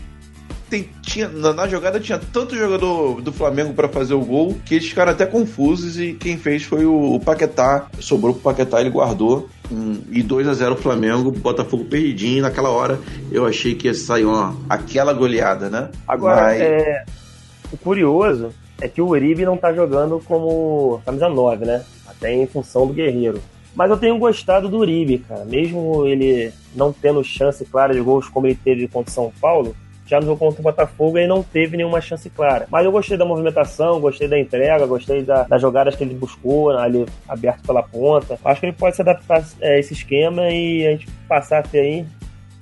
tem- 0.68 0.88
tinha, 1.00 1.28
na, 1.28 1.52
na 1.52 1.68
jogada 1.68 2.00
tinha 2.00 2.18
tanto 2.18 2.56
jogador 2.56 3.20
do 3.22 3.32
Flamengo 3.32 3.74
para 3.74 3.88
fazer 3.88 4.14
o 4.14 4.20
gol 4.24 4.56
que 4.64 4.74
eles 4.74 4.88
ficaram 4.88 5.12
até 5.12 5.24
confusos 5.24 6.00
e 6.00 6.14
quem 6.14 6.36
fez 6.36 6.64
foi 6.64 6.84
o, 6.84 7.14
o 7.14 7.20
Paquetá. 7.20 7.86
Sobrou 8.00 8.34
pro 8.34 8.42
Paquetá, 8.42 8.80
ele 8.80 8.90
guardou. 8.90 9.48
Hum, 9.70 10.00
e 10.10 10.20
2 10.20 10.48
a 10.48 10.54
0 10.54 10.74
Flamengo, 10.74 11.30
Botafogo 11.30 11.84
perdidinho. 11.84 12.42
Naquela 12.42 12.70
hora 12.70 12.98
eu 13.30 13.46
achei 13.46 13.76
que 13.76 13.86
ia 13.86 13.94
sair 13.94 14.24
uma, 14.24 14.56
aquela 14.68 15.12
goleada, 15.12 15.70
né? 15.70 15.90
Agora, 16.08 16.42
Mas- 16.42 16.60
é, 16.60 17.04
o 17.70 17.76
curioso 17.76 18.48
é 18.80 18.88
que 18.88 19.00
o 19.02 19.08
Uribe 19.08 19.44
não 19.44 19.56
tá 19.56 19.72
jogando 19.72 20.20
como 20.26 21.00
camisa 21.04 21.28
9, 21.28 21.64
né? 21.64 21.84
Até 22.06 22.32
em 22.34 22.46
função 22.46 22.86
do 22.86 22.92
Guerreiro. 22.92 23.40
Mas 23.74 23.90
eu 23.90 23.96
tenho 23.96 24.18
gostado 24.18 24.68
do 24.68 24.78
Uribe, 24.78 25.18
cara. 25.18 25.44
Mesmo 25.44 26.06
ele 26.06 26.52
não 26.74 26.92
tendo 26.92 27.22
chance 27.22 27.64
clara 27.64 27.92
de 27.92 28.00
gols 28.00 28.28
como 28.28 28.46
ele 28.46 28.54
teve 28.62 28.88
contra 28.88 29.10
o 29.10 29.14
São 29.14 29.32
Paulo, 29.40 29.74
já 30.06 30.18
no 30.20 30.26
jogo 30.26 30.38
contra 30.38 30.60
o 30.60 30.64
Botafogo 30.64 31.18
ele 31.18 31.26
não 31.26 31.42
teve 31.42 31.76
nenhuma 31.76 32.00
chance 32.00 32.30
clara. 32.30 32.66
Mas 32.70 32.84
eu 32.84 32.90
gostei 32.90 33.16
da 33.16 33.24
movimentação, 33.26 34.00
gostei 34.00 34.26
da 34.26 34.38
entrega, 34.40 34.86
gostei 34.86 35.22
da- 35.22 35.42
das 35.42 35.60
jogadas 35.60 35.94
que 35.94 36.02
ele 36.02 36.14
buscou 36.14 36.70
ali 36.70 37.04
aberto 37.28 37.62
pela 37.62 37.82
ponta. 37.82 38.38
Acho 38.44 38.60
que 38.60 38.66
ele 38.66 38.72
pode 38.76 38.96
se 38.96 39.02
adaptar 39.02 39.44
é, 39.60 39.74
a 39.74 39.78
esse 39.78 39.92
esquema 39.92 40.48
e 40.48 40.86
a 40.86 40.90
gente 40.92 41.06
passar 41.28 41.58
a 41.58 41.62
ter 41.62 41.80
aí 41.80 42.02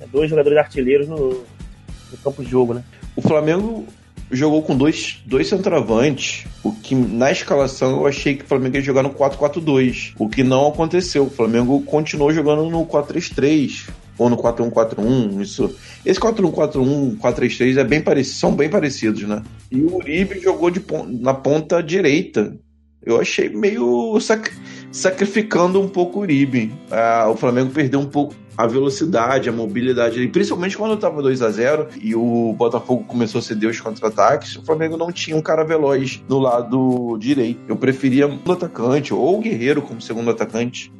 né, 0.00 0.06
dois 0.12 0.28
jogadores 0.28 0.58
artilheiros 0.58 1.06
no, 1.08 1.28
no 1.30 2.18
campo 2.22 2.42
de 2.42 2.50
jogo, 2.50 2.74
né? 2.74 2.82
O 3.14 3.22
Flamengo 3.22 3.86
jogou 4.30 4.62
com 4.62 4.76
dois, 4.76 5.18
dois 5.24 5.48
centroavantes, 5.48 6.46
o 6.62 6.72
que 6.72 6.94
na 6.94 7.30
escalação 7.30 7.92
eu 8.00 8.06
achei 8.06 8.34
que 8.36 8.44
o 8.44 8.46
Flamengo 8.46 8.76
ia 8.76 8.82
jogar 8.82 9.02
no 9.02 9.10
4-4-2, 9.10 10.14
o 10.18 10.28
que 10.28 10.42
não 10.42 10.68
aconteceu. 10.68 11.24
O 11.24 11.30
Flamengo 11.30 11.80
continuou 11.82 12.32
jogando 12.32 12.68
no 12.68 12.84
4-3-3 12.86 13.88
ou 14.18 14.28
no 14.30 14.36
4-1-4-1, 14.36 15.40
isso. 15.40 15.74
Esse 16.04 16.18
4-1-4-1, 16.18 17.18
4-3-3 17.18 17.76
é 17.78 17.84
bem 17.84 18.00
parecido, 18.00 18.36
são 18.36 18.54
bem 18.54 18.68
parecidos, 18.68 19.22
né? 19.22 19.42
E 19.70 19.80
o 19.80 19.96
Uribe 19.96 20.40
jogou 20.40 20.70
de 20.70 20.82
na 21.20 21.34
ponta 21.34 21.82
direita. 21.82 22.56
Eu 23.04 23.20
achei 23.20 23.48
meio 23.48 24.18
sac- 24.20 24.52
sacrificando 24.90 25.80
um 25.80 25.88
pouco 25.88 26.18
o 26.18 26.22
Uribe. 26.22 26.72
Ah, 26.90 27.28
o 27.30 27.36
Flamengo 27.36 27.70
perdeu 27.70 28.00
um 28.00 28.06
pouco 28.06 28.34
a 28.56 28.66
velocidade, 28.66 29.48
a 29.48 29.52
mobilidade, 29.52 30.20
e 30.22 30.28
principalmente 30.28 30.76
quando 30.78 30.94
estava 30.94 31.20
2 31.20 31.42
a 31.42 31.50
0 31.50 31.88
e 32.00 32.14
o 32.14 32.54
Botafogo 32.56 33.04
começou 33.04 33.38
a 33.40 33.42
ceder 33.42 33.68
os 33.68 33.80
contra-ataques, 33.80 34.56
o 34.56 34.64
Flamengo 34.64 34.96
não 34.96 35.12
tinha 35.12 35.36
um 35.36 35.42
cara 35.42 35.62
veloz 35.62 36.22
no 36.28 36.38
lado 36.38 37.18
direito. 37.18 37.60
Eu 37.68 37.76
preferia 37.76 38.26
um 38.26 38.38
atacante 38.50 39.12
ou 39.12 39.36
o 39.38 39.40
Guerreiro 39.40 39.82
como 39.82 40.00
segundo 40.00 40.30
atacante 40.30 40.90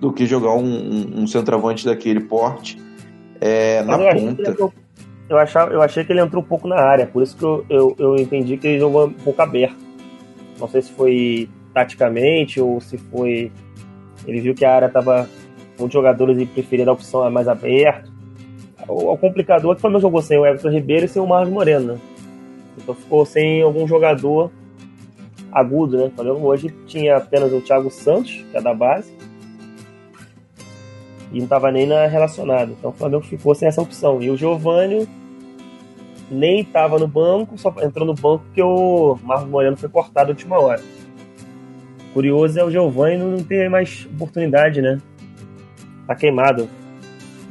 do 0.00 0.12
que 0.12 0.24
jogar 0.26 0.54
um, 0.54 0.64
um- 0.64 1.22
um 1.22 1.26
centroavante 1.26 1.84
daquele 1.84 2.20
porte 2.20 2.80
é, 3.40 3.82
na 3.82 3.94
eu, 3.98 4.08
achei 4.08 4.12
que 4.12 4.18
ele 4.24 4.36
ponta. 4.36 4.50
entrou- 4.50 4.72
eu, 5.28 5.38
achava, 5.38 5.72
eu 5.72 5.82
achei 5.82 6.04
que 6.04 6.12
ele 6.12 6.20
entrou 6.20 6.42
um 6.42 6.46
pouco 6.46 6.66
na 6.68 6.76
área, 6.76 7.06
por 7.06 7.22
isso 7.22 7.36
que 7.36 7.42
eu, 7.44 7.64
eu, 7.68 7.94
eu 7.98 8.16
entendi 8.16 8.56
que 8.56 8.66
ele 8.66 8.78
jogou 8.78 9.06
um 9.06 9.12
pouco 9.12 9.40
aberto. 9.42 9.76
Não 10.58 10.68
sei 10.68 10.80
se 10.82 10.92
foi 10.92 11.48
taticamente 11.74 12.60
ou 12.60 12.80
se 12.80 12.96
foi. 12.96 13.50
Ele 14.26 14.40
viu 14.40 14.54
que 14.54 14.64
a 14.64 14.74
área 14.74 14.86
estava 14.86 15.28
com 15.84 15.90
jogadores 15.90 16.38
e 16.38 16.46
preferia 16.46 16.88
a 16.88 16.92
opção 16.92 17.30
mais 17.30 17.46
aberta. 17.46 18.10
O, 18.88 19.12
o 19.12 19.18
complicador 19.18 19.72
é 19.72 19.74
que 19.74 19.78
o 19.78 19.80
Flamengo 19.80 20.00
jogou 20.00 20.22
sem 20.22 20.38
o 20.38 20.46
Everton 20.46 20.70
Ribeiro 20.70 21.04
e 21.04 21.08
sem 21.08 21.20
o 21.20 21.26
Marcos 21.26 21.52
Moreno, 21.52 21.94
né? 21.94 21.98
Então 22.78 22.94
ficou 22.94 23.24
sem 23.26 23.62
algum 23.62 23.86
jogador 23.86 24.50
agudo, 25.52 25.98
né? 25.98 26.04
O 26.06 26.10
Flamengo 26.10 26.46
hoje 26.46 26.74
tinha 26.86 27.16
apenas 27.18 27.52
o 27.52 27.60
Thiago 27.60 27.90
Santos, 27.90 28.44
que 28.50 28.56
é 28.56 28.60
da 28.60 28.72
base, 28.74 29.12
e 31.30 31.36
não 31.36 31.44
estava 31.44 31.70
nem 31.70 31.86
na 31.86 32.06
relacionada. 32.06 32.72
Então 32.72 32.90
o 32.90 32.94
Flamengo 32.94 33.24
ficou 33.24 33.54
sem 33.54 33.68
essa 33.68 33.82
opção. 33.82 34.22
E 34.22 34.30
o 34.30 34.36
Giovanni 34.36 35.06
nem 36.30 36.60
estava 36.60 36.98
no 36.98 37.06
banco, 37.06 37.58
só 37.58 37.74
entrou 37.82 38.06
no 38.06 38.14
banco 38.14 38.44
porque 38.46 38.62
o 38.62 39.18
Marcos 39.22 39.48
Moreno 39.48 39.76
foi 39.76 39.88
cortado 39.88 40.28
na 40.28 40.30
última 40.30 40.58
hora. 40.58 40.82
Curioso 42.14 42.58
é 42.58 42.64
o 42.64 42.70
Giovanni 42.70 43.18
não 43.18 43.42
ter 43.42 43.68
mais 43.68 44.08
oportunidade, 44.14 44.80
né? 44.80 44.98
Tá 46.06 46.14
queimado. 46.14 46.68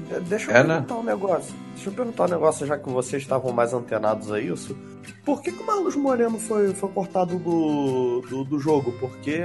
De- 0.10 0.20
Deixa 0.22 0.52
eu 0.52 0.56
É, 0.58 0.64
né? 0.64 0.74
perguntar 0.76 0.96
um 0.96 1.04
negócio. 1.04 1.54
Deixa 1.76 1.90
eu 1.90 1.94
perguntar 1.94 2.26
um 2.26 2.30
negócio, 2.30 2.66
já 2.68 2.78
que 2.78 2.90
vocês 2.90 3.22
estavam 3.22 3.52
mais 3.52 3.74
antenados 3.74 4.32
a 4.32 4.40
isso. 4.40 4.76
Por 5.26 5.42
que, 5.42 5.52
que 5.52 5.62
o 5.62 5.66
Marlos 5.66 5.96
Moreno 5.96 6.40
foi, 6.40 6.74
foi 6.74 6.90
cortado 6.90 7.38
do, 7.40 8.22
do, 8.22 8.44
do 8.44 8.60
jogo? 8.60 8.92
Porque 9.00 9.42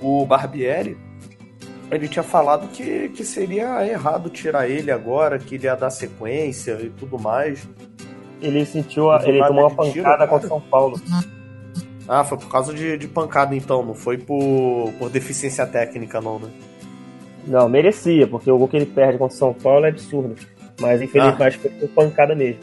o 0.00 0.24
Barbieri 0.26 0.98
ele 1.90 2.08
tinha 2.08 2.22
falado 2.22 2.66
que, 2.68 3.08
que 3.10 3.24
seria 3.24 3.86
errado 3.86 4.28
tirar 4.28 4.68
ele 4.68 4.90
agora, 4.90 5.38
que 5.38 5.54
ele 5.54 5.64
ia 5.66 5.76
dar 5.76 5.90
sequência 5.90 6.72
e 6.82 6.90
tudo 6.90 7.18
mais. 7.18 7.66
Ele 8.42 8.66
sentiu, 8.66 9.10
a, 9.10 9.22
ele 9.24 9.42
tomou 9.46 9.62
uma 9.68 9.74
pancada 9.74 10.02
cara. 10.02 10.26
contra 10.26 10.46
o 10.46 10.48
São 10.48 10.60
Paulo. 10.60 11.00
Ah, 12.08 12.22
foi 12.24 12.38
por 12.38 12.48
causa 12.50 12.74
de, 12.74 12.98
de 12.98 13.08
pancada 13.08 13.54
então, 13.54 13.84
não 13.84 13.94
foi 13.94 14.18
por, 14.18 14.92
por 14.98 15.08
deficiência 15.10 15.66
técnica 15.66 16.20
não, 16.20 16.38
né? 16.38 16.48
Não, 17.46 17.68
merecia, 17.68 18.26
porque 18.26 18.50
o 18.50 18.58
gol 18.58 18.68
que 18.68 18.76
ele 18.76 18.86
perde 18.86 19.18
contra 19.18 19.34
o 19.34 19.38
São 19.38 19.54
Paulo 19.54 19.86
é 19.86 19.90
absurdo. 19.90 20.34
Mas 20.80 21.00
infelizmente 21.00 21.58
foi 21.58 21.70
por 21.70 21.88
pancada 21.90 22.34
mesmo. 22.34 22.60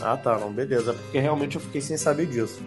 Ah, 0.00 0.16
tá, 0.16 0.38
não, 0.38 0.52
beleza. 0.52 0.92
Porque 0.94 1.18
realmente 1.18 1.56
eu 1.56 1.60
fiquei 1.60 1.80
sem 1.80 1.96
saber 1.96 2.26
disso. 2.26 2.60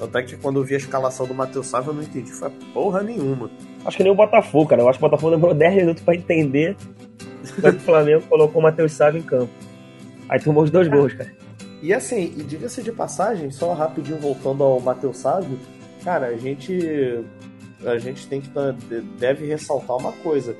Até 0.00 0.22
que 0.22 0.36
quando 0.36 0.60
eu 0.60 0.64
vi 0.64 0.74
a 0.74 0.78
escalação 0.78 1.26
do 1.26 1.34
Matheus 1.34 1.68
Sávio, 1.68 1.90
eu 1.90 1.94
não 1.94 2.02
entendi. 2.02 2.30
Foi 2.30 2.50
porra 2.74 3.02
nenhuma. 3.02 3.50
Acho 3.84 3.96
que 3.96 4.02
nem 4.02 4.12
o 4.12 4.16
Botafogo, 4.16 4.68
cara. 4.68 4.82
Eu 4.82 4.88
acho 4.88 4.98
que 4.98 5.04
o 5.04 5.08
Botafogo 5.08 5.34
demorou 5.34 5.54
10 5.54 5.74
minutos 5.74 6.02
pra 6.02 6.14
entender 6.14 6.76
quando 7.60 7.76
o 7.76 7.80
Flamengo 7.80 8.22
colocou 8.28 8.60
o 8.60 8.62
Matheus 8.62 8.92
Sávio 8.92 9.20
em 9.20 9.22
campo. 9.22 9.50
Aí 10.28 10.40
tomou 10.40 10.64
os 10.64 10.70
dois 10.70 10.88
gols, 10.88 11.14
cara. 11.14 11.32
E 11.82 11.92
assim, 11.94 12.34
e 12.36 12.42
diga-se 12.42 12.82
de 12.82 12.90
passagem, 12.90 13.50
só 13.50 13.72
rapidinho 13.72 14.18
voltando 14.18 14.64
ao 14.64 14.80
Matheus 14.80 15.18
Sávio, 15.18 15.58
cara, 16.02 16.26
a 16.26 16.36
gente. 16.36 17.24
A 17.84 17.98
gente 17.98 18.26
tem 18.26 18.40
que. 18.40 18.50
deve 19.18 19.46
ressaltar 19.46 19.96
uma 19.96 20.12
coisa. 20.12 20.56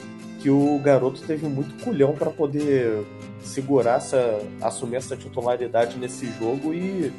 Que 0.47 0.51
o 0.51 0.79
garoto 0.79 1.21
teve 1.23 1.49
muito 1.49 1.83
culhão 1.83 2.13
pra 2.13 2.31
poder 2.31 3.05
segurar 3.43 3.97
essa. 3.97 4.39
assumir 4.63 4.95
essa 4.95 5.17
titularidade 5.17 5.99
nesse 5.99 6.25
jogo 6.39 6.73
e. 6.73 7.13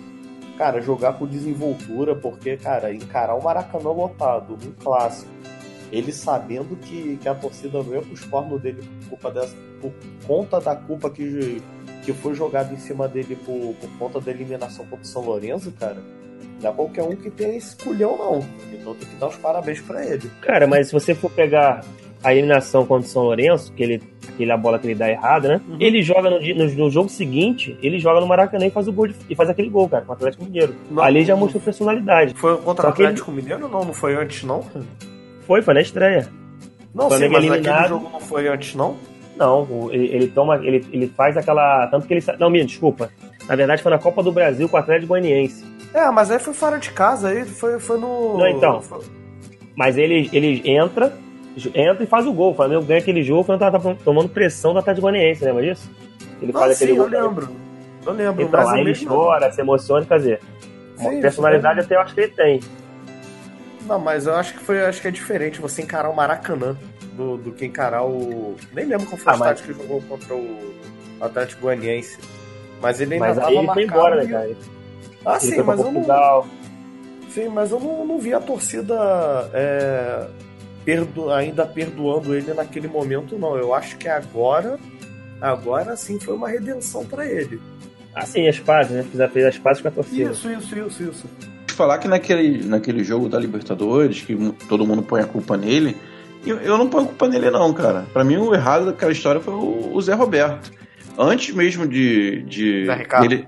Cara, 0.57 0.79
jogar 0.79 1.11
com 1.19 1.27
desenvoltura, 1.27 2.15
porque, 2.15 2.55
cara, 2.55 2.93
encarar 2.93 3.35
o 3.35 3.43
Maracanã 3.43 3.91
lotado, 3.91 4.53
um 4.53 4.71
clássico, 4.81 5.29
ele 5.91 6.13
sabendo 6.13 6.77
que, 6.77 7.17
que 7.17 7.27
a 7.27 7.35
torcida 7.35 7.83
não 7.83 7.95
ia 7.95 8.01
pros 8.01 8.23
cornos 8.23 8.61
dele 8.61 8.81
por 8.81 9.09
culpa 9.09 9.31
dessa. 9.31 9.57
por 9.81 9.91
conta 10.25 10.61
da 10.61 10.77
culpa 10.77 11.09
que, 11.09 11.61
que 12.05 12.13
foi 12.13 12.33
jogado 12.33 12.73
em 12.73 12.79
cima 12.79 13.09
dele 13.09 13.35
por, 13.45 13.75
por 13.75 13.89
conta 13.99 14.21
da 14.21 14.31
eliminação 14.31 14.85
contra 14.85 15.03
o 15.03 15.05
São 15.05 15.21
Lourenço, 15.21 15.69
cara. 15.73 16.01
Não 16.61 16.69
é 16.69 16.73
qualquer 16.73 17.03
um 17.03 17.13
que 17.13 17.29
tem 17.29 17.57
esse 17.57 17.75
culhão, 17.75 18.17
não. 18.17 18.39
Então 18.71 18.95
tem 18.95 19.05
que 19.05 19.15
dar 19.17 19.27
os 19.27 19.35
parabéns 19.35 19.81
pra 19.81 20.05
ele. 20.05 20.31
Cara, 20.39 20.65
mas 20.65 20.87
se 20.87 20.93
você 20.93 21.13
for 21.13 21.29
pegar 21.29 21.83
a 22.27 22.33
eliminação 22.33 22.85
contra 22.85 23.07
o 23.07 23.09
São 23.09 23.23
Lourenço, 23.23 23.71
que 23.73 23.81
ele, 23.83 24.01
aquele 24.29 24.55
bola 24.57 24.77
que 24.79 24.87
ele 24.87 24.95
dá 24.95 25.09
errada, 25.09 25.47
né? 25.47 25.61
Uhum. 25.67 25.77
Ele 25.79 26.01
joga 26.01 26.29
no, 26.29 26.39
no, 26.39 26.65
no 26.73 26.89
jogo 26.89 27.09
seguinte, 27.09 27.77
ele 27.81 27.99
joga 27.99 28.19
no 28.19 28.27
Maracanã 28.27 28.65
e 28.65 28.69
faz 28.69 28.87
o 28.87 28.91
gol 28.93 29.07
de- 29.07 29.15
e 29.29 29.35
faz 29.35 29.49
aquele 29.49 29.69
gol, 29.69 29.87
cara, 29.87 30.03
com 30.03 30.11
o 30.11 30.15
Atlético 30.15 30.43
Mineiro. 30.43 30.75
Não, 30.91 31.01
Ali 31.03 31.23
já 31.23 31.35
mostrou 31.35 31.61
personalidade. 31.61 32.33
Foi 32.35 32.57
contra 32.57 32.89
o 32.89 32.93
que 32.93 33.01
ele- 33.01 33.07
Atlético 33.09 33.31
Mineiro? 33.31 33.59
Não, 33.69 33.85
não 33.85 33.93
foi 33.93 34.15
antes, 34.15 34.43
não? 34.43 34.63
Foi, 35.45 35.61
foi 35.61 35.73
na 35.73 35.81
estreia. 35.81 36.27
Não, 36.93 37.03
sim, 37.03 37.09
Flamengo 37.17 37.33
mas 37.33 37.43
eliminado. 37.45 37.73
naquele 37.73 37.89
jogo 37.89 38.09
não 38.11 38.19
foi 38.19 38.47
antes, 38.47 38.75
não? 38.75 38.95
Não, 39.37 39.89
ele, 39.91 40.05
ele 40.07 40.27
toma, 40.27 40.55
ele, 40.65 40.83
ele 40.91 41.07
faz 41.15 41.37
aquela. 41.37 41.85
Tanto 41.87 42.07
que 42.07 42.13
ele. 42.15 42.23
Não, 42.39 42.49
minha, 42.49 42.65
desculpa. 42.65 43.11
Na 43.47 43.55
verdade, 43.55 43.83
foi 43.83 43.91
na 43.91 43.99
Copa 43.99 44.23
do 44.23 44.31
Brasil 44.31 44.67
com 44.67 44.75
o 44.75 44.79
Atlético 44.79 45.09
Goianiense. 45.09 45.63
É, 45.93 46.09
mas 46.09 46.31
aí 46.31 46.39
foi 46.39 46.53
fora 46.55 46.77
de 46.79 46.89
casa, 46.91 47.29
aí 47.29 47.45
foi, 47.45 47.79
foi 47.79 47.99
no. 47.99 48.35
Não, 48.37 48.47
então. 48.47 48.81
foi- 48.81 49.05
Mas 49.75 49.95
ele, 49.95 50.27
ele 50.33 50.61
entra, 50.69 51.13
entra 51.73 52.03
e 52.03 52.07
faz 52.07 52.25
o 52.25 52.33
gol. 52.33 52.51
O 52.51 52.55
Flamengo 52.55 52.83
ganha 52.83 52.99
aquele 52.99 53.23
jogo, 53.23 53.41
o 53.41 53.43
Flamengo 53.43 53.71
tava 53.71 53.95
tomando 54.03 54.29
pressão 54.29 54.73
do 54.73 54.79
Atlético 54.79 55.07
Goianiense, 55.07 55.43
lembra 55.43 55.63
disso? 55.63 55.89
Ele 56.41 56.51
Não, 56.51 56.59
faz 56.59 56.77
sim, 56.77 56.85
aquele 56.85 56.99
eu 56.99 57.09
gol. 57.09 57.21
lembro. 57.21 57.49
Eu 58.05 58.13
lembro, 58.13 58.41
Então, 58.43 58.59
mas 58.59 58.69
aí 58.69 58.81
eu 58.81 58.87
ele 58.87 59.05
chora, 59.05 59.51
se 59.51 59.61
emociona, 59.61 60.05
quer 60.05 60.17
dizer. 60.17 60.41
Sim, 60.97 61.21
personalidade 61.21 61.79
até 61.81 61.95
eu 61.95 61.99
acho 62.01 62.13
que 62.13 62.21
ele 62.21 62.31
tem. 62.33 62.59
Não, 63.85 63.99
mas 63.99 64.25
eu 64.27 64.35
acho 64.35 64.53
que 64.53 64.59
foi, 64.59 64.83
acho 64.85 65.01
que 65.01 65.07
é 65.07 65.11
diferente 65.11 65.61
você 65.61 65.81
encarar 65.81 66.09
o 66.09 66.15
Maracanã 66.15 66.75
do, 67.13 67.37
do 67.37 67.51
que 67.51 67.65
encarar 67.65 68.03
o. 68.05 68.55
Nem 68.73 68.85
lembro 68.85 69.05
qual 69.07 69.17
foi 69.17 69.33
Ah, 69.33 69.35
o 69.35 69.39
mas- 69.39 69.61
que 69.61 69.73
jogou 69.73 70.01
contra 70.03 70.35
o 70.35 70.73
Atlético 71.21 71.61
Goianiense. 71.63 72.17
Mas 72.81 73.01
ele 73.01 73.15
ainda 73.15 73.27
Mas 73.27 73.35
tava 73.37 73.49
aí 73.49 73.57
ele 73.57 73.67
foi 73.73 73.83
embora, 73.83 74.15
né, 74.17 74.23
e- 74.25 74.27
cara? 74.27 74.45
Ele 74.45 74.57
Ah, 75.25 75.39
foi 75.39 75.49
sim, 75.49 75.61
mas 75.63 75.79
eu 75.79 75.85
não. 75.85 75.93
Portugal. 75.93 76.47
Sim, 77.29 77.49
mas 77.49 77.71
eu 77.71 77.79
não, 77.79 78.05
não 78.05 78.19
vi 78.19 78.33
a 78.33 78.39
torcida 78.39 78.95
é, 79.53 80.27
perdo- 80.87 81.29
ainda 81.29 81.65
perdoando 81.65 82.33
ele 82.33 82.53
naquele 82.53 82.87
momento, 82.87 83.37
não. 83.37 83.57
Eu 83.57 83.73
acho 83.73 83.97
que 83.97 84.07
agora. 84.07 84.79
Agora 85.41 85.95
sim 85.97 86.17
foi 86.17 86.33
uma 86.33 86.47
redenção 86.47 87.05
pra 87.05 87.25
ele. 87.25 87.59
Ah, 88.15 88.25
sim, 88.25 88.47
as 88.47 88.57
pazes, 88.57 88.91
né? 88.93 89.03
Fez, 89.03 89.31
fez 89.31 89.45
as 89.45 89.57
pazes 89.59 89.81
com 89.81 89.89
a 89.89 89.91
torcida. 89.91 90.31
Isso, 90.31 90.49
isso, 90.49 90.79
isso, 90.79 91.03
isso. 91.03 91.25
falar 91.75 91.97
que 91.99 92.07
naquele, 92.07 92.63
naquele 92.63 93.03
jogo 93.03 93.27
da 93.29 93.37
Libertadores, 93.37 94.21
que 94.21 94.35
todo 94.67 94.87
mundo 94.87 95.03
põe 95.03 95.21
a 95.21 95.25
culpa 95.27 95.55
nele, 95.57 95.95
eu, 96.45 96.57
eu 96.61 96.77
não 96.77 96.89
ponho 96.89 97.03
a 97.03 97.07
culpa 97.07 97.27
nele, 97.27 97.51
não, 97.51 97.71
cara. 97.73 98.05
Pra 98.13 98.23
mim, 98.23 98.37
o 98.37 98.55
errado 98.55 98.85
daquela 98.87 99.11
história 99.11 99.39
foi 99.41 99.53
o, 99.53 99.93
o 99.93 100.01
Zé 100.01 100.13
Roberto. 100.15 100.71
Antes 101.19 101.53
mesmo 101.53 101.85
de. 101.85 102.41
de 102.43 102.85
Zé 102.85 102.95
Ricardo. 102.95 103.25
ele- 103.25 103.47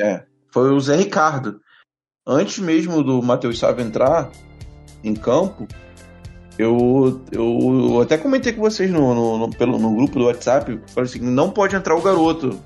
é, 0.00 0.24
foi 0.50 0.70
o 0.72 0.80
Zé 0.80 0.96
Ricardo. 0.96 1.60
Antes 2.26 2.58
mesmo 2.58 3.02
do 3.04 3.22
Matheus 3.22 3.58
Sávio 3.58 3.84
entrar 3.84 4.30
em 5.04 5.14
campo, 5.14 5.68
eu, 6.58 7.20
eu 7.30 8.00
até 8.02 8.18
comentei 8.18 8.52
com 8.52 8.60
vocês 8.60 8.90
no, 8.90 9.14
no, 9.14 9.38
no- 9.38 9.50
pelo, 9.50 9.78
no 9.78 9.94
grupo 9.94 10.18
do 10.18 10.24
WhatsApp, 10.26 10.78
falei 10.88 11.08
assim, 11.08 11.20
não 11.20 11.50
pode 11.50 11.76
entrar 11.76 11.94
o 11.96 12.02
garoto. 12.02 12.58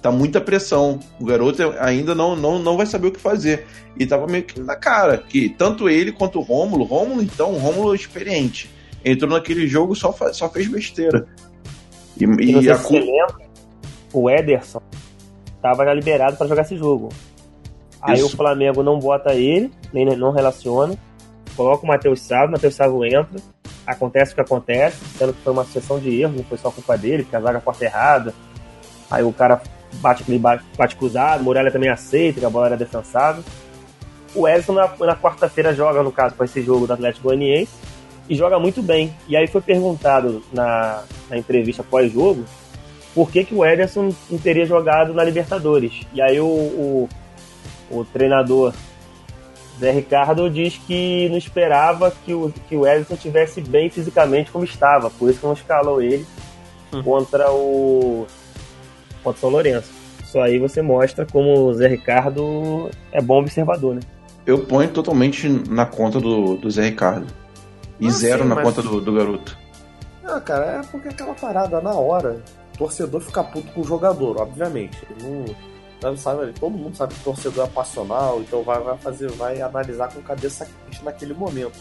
Tá 0.00 0.10
muita 0.12 0.38
pressão. 0.40 1.00
O 1.18 1.24
garoto 1.24 1.62
ainda 1.80 2.14
não, 2.14 2.36
não, 2.36 2.58
não 2.58 2.76
vai 2.76 2.84
saber 2.84 3.08
o 3.08 3.12
que 3.12 3.20
fazer. 3.20 3.66
E 3.98 4.04
tava 4.04 4.26
meio 4.26 4.44
que 4.44 4.60
na 4.60 4.76
cara, 4.76 5.16
que 5.18 5.48
tanto 5.48 5.88
ele 5.88 6.12
quanto 6.12 6.38
o 6.38 6.42
Rômulo, 6.42 6.84
Rômulo 6.84 7.22
então, 7.22 7.52
o 7.52 7.58
Rômulo 7.58 7.92
é 7.92 7.96
experiente. 7.96 8.70
entrou 9.04 9.30
naquele 9.30 9.66
jogo 9.66 9.94
só, 9.94 10.14
só 10.32 10.48
fez 10.50 10.68
besteira. 10.68 11.26
E, 12.20 12.24
E 12.24 12.52
e 12.62 12.70
a 12.70 12.76
se 12.76 12.98
lembra, 12.98 13.46
o 14.12 14.28
Ederson 14.28 14.80
tava 15.62 15.84
já 15.86 15.94
liberado 15.94 16.36
pra 16.36 16.46
jogar 16.46 16.62
esse 16.62 16.76
jogo. 16.76 17.08
Aí 18.02 18.16
Isso. 18.18 18.26
o 18.26 18.36
Flamengo 18.36 18.82
não 18.82 18.98
bota 18.98 19.32
ele, 19.34 19.70
nem 19.90 20.04
não 20.04 20.30
relaciona, 20.32 20.98
coloca 21.56 21.84
o 21.84 21.88
Matheus 21.88 22.20
Sávio, 22.20 22.48
o 22.48 22.52
Matheus 22.52 22.74
Sávio 22.74 23.04
entra, 23.04 23.40
acontece 23.86 24.32
o 24.32 24.34
que 24.34 24.40
acontece, 24.40 24.96
sendo 25.18 25.32
que 25.32 25.42
foi 25.42 25.52
uma 25.52 25.64
sucessão 25.64 25.98
de 25.98 26.20
erros, 26.20 26.36
não 26.36 26.44
foi 26.44 26.58
só 26.58 26.70
culpa 26.70 26.96
dele, 26.96 27.22
porque 27.22 27.36
a 27.36 27.40
zaga 27.40 27.60
porta 27.60 27.84
errada. 27.84 28.34
Aí 29.10 29.22
o 29.22 29.32
cara 29.32 29.60
bate, 29.94 30.22
aquele 30.22 30.38
bate, 30.38 30.64
bate 30.76 30.96
cruzado, 30.96 31.44
Muralha 31.44 31.70
também 31.70 31.90
aceita, 31.90 32.40
que 32.40 32.46
a 32.46 32.50
bola 32.50 32.66
era 32.66 32.76
defensável. 32.76 33.44
O 34.34 34.48
Ederson 34.48 34.72
na, 34.72 34.88
na 34.98 35.16
quarta-feira 35.16 35.72
joga, 35.74 36.02
no 36.02 36.10
caso, 36.10 36.34
para 36.34 36.44
esse 36.44 36.60
jogo 36.62 36.86
do 36.86 36.92
Atlético 36.92 37.28
Goianiense, 37.28 37.72
e 38.28 38.34
joga 38.34 38.58
muito 38.58 38.82
bem. 38.82 39.14
E 39.28 39.36
aí 39.36 39.46
foi 39.46 39.60
perguntado 39.60 40.42
na, 40.52 41.04
na 41.30 41.36
entrevista 41.36 41.82
pós-jogo 41.82 42.44
por 43.14 43.30
que, 43.30 43.44
que 43.44 43.54
o 43.54 43.64
Ederson 43.64 44.12
não 44.28 44.38
teria 44.38 44.66
jogado 44.66 45.14
na 45.14 45.22
Libertadores. 45.22 46.00
E 46.12 46.20
aí 46.20 46.40
o, 46.40 46.46
o, 46.46 47.08
o 47.90 48.04
treinador 48.06 48.74
Zé 49.78 49.90
Ricardo 49.90 50.48
diz 50.48 50.78
que 50.86 51.28
não 51.30 51.36
esperava 51.36 52.10
que 52.24 52.32
o, 52.32 52.52
que 52.68 52.76
o 52.76 52.86
Ederson 52.86 53.14
estivesse 53.14 53.60
bem 53.60 53.90
fisicamente 53.90 54.50
como 54.50 54.64
estava, 54.64 55.10
por 55.10 55.28
isso 55.28 55.40
que 55.40 55.46
não 55.46 55.52
escalou 55.54 56.00
ele 56.00 56.24
contra 57.02 57.50
o 57.52 58.26
contra 59.22 59.38
o 59.38 59.40
São 59.40 59.50
Lourenço. 59.50 59.90
Só 60.24 60.42
aí 60.42 60.58
você 60.58 60.80
mostra 60.82 61.26
como 61.26 61.66
o 61.66 61.74
Zé 61.74 61.88
Ricardo 61.88 62.90
é 63.12 63.20
bom 63.20 63.40
observador, 63.40 63.94
né? 63.96 64.00
eu 64.46 64.58
ponho 64.58 64.88
totalmente 64.90 65.48
na 65.48 65.86
conta 65.86 66.20
do, 66.20 66.56
do 66.56 66.70
Zé 66.70 66.84
Ricardo. 66.84 67.26
E 67.98 68.08
Ah, 68.08 68.10
zero 68.10 68.42
sim, 68.42 68.48
na 68.48 68.54
mas- 68.56 68.64
conta 68.64 68.82
do, 68.82 69.00
do 69.00 69.12
garoto. 69.14 69.56
Ah, 70.24 70.40
cara, 70.40 70.80
é 70.80 70.82
porque 70.90 71.08
aquela 71.08 71.32
parada 71.34 71.80
na 71.80 71.94
hora, 71.94 72.40
o 72.74 72.78
torcedor 72.78 73.20
fica 73.22 73.42
puto 73.42 73.72
com 73.72 73.80
o 73.80 73.84
jogador, 73.84 74.40
obviamente. 74.40 74.98
Ele 75.18 75.28
não, 75.28 75.54
sabe, 76.16 76.52
todo 76.52 76.72
mundo 76.72 76.96
sabe 76.96 77.14
que 77.14 77.20
o 77.20 77.24
torcedor 77.24 77.66
é 77.66 77.70
passional, 77.70 78.40
então 78.40 78.62
vai, 78.62 78.80
vai 78.80 78.96
fazer, 78.98 79.30
vai 79.32 79.60
analisar 79.60 80.12
com 80.12 80.20
cabeça 80.22 80.66
quente 80.66 81.04
naquele 81.04 81.34
momento. 81.34 81.78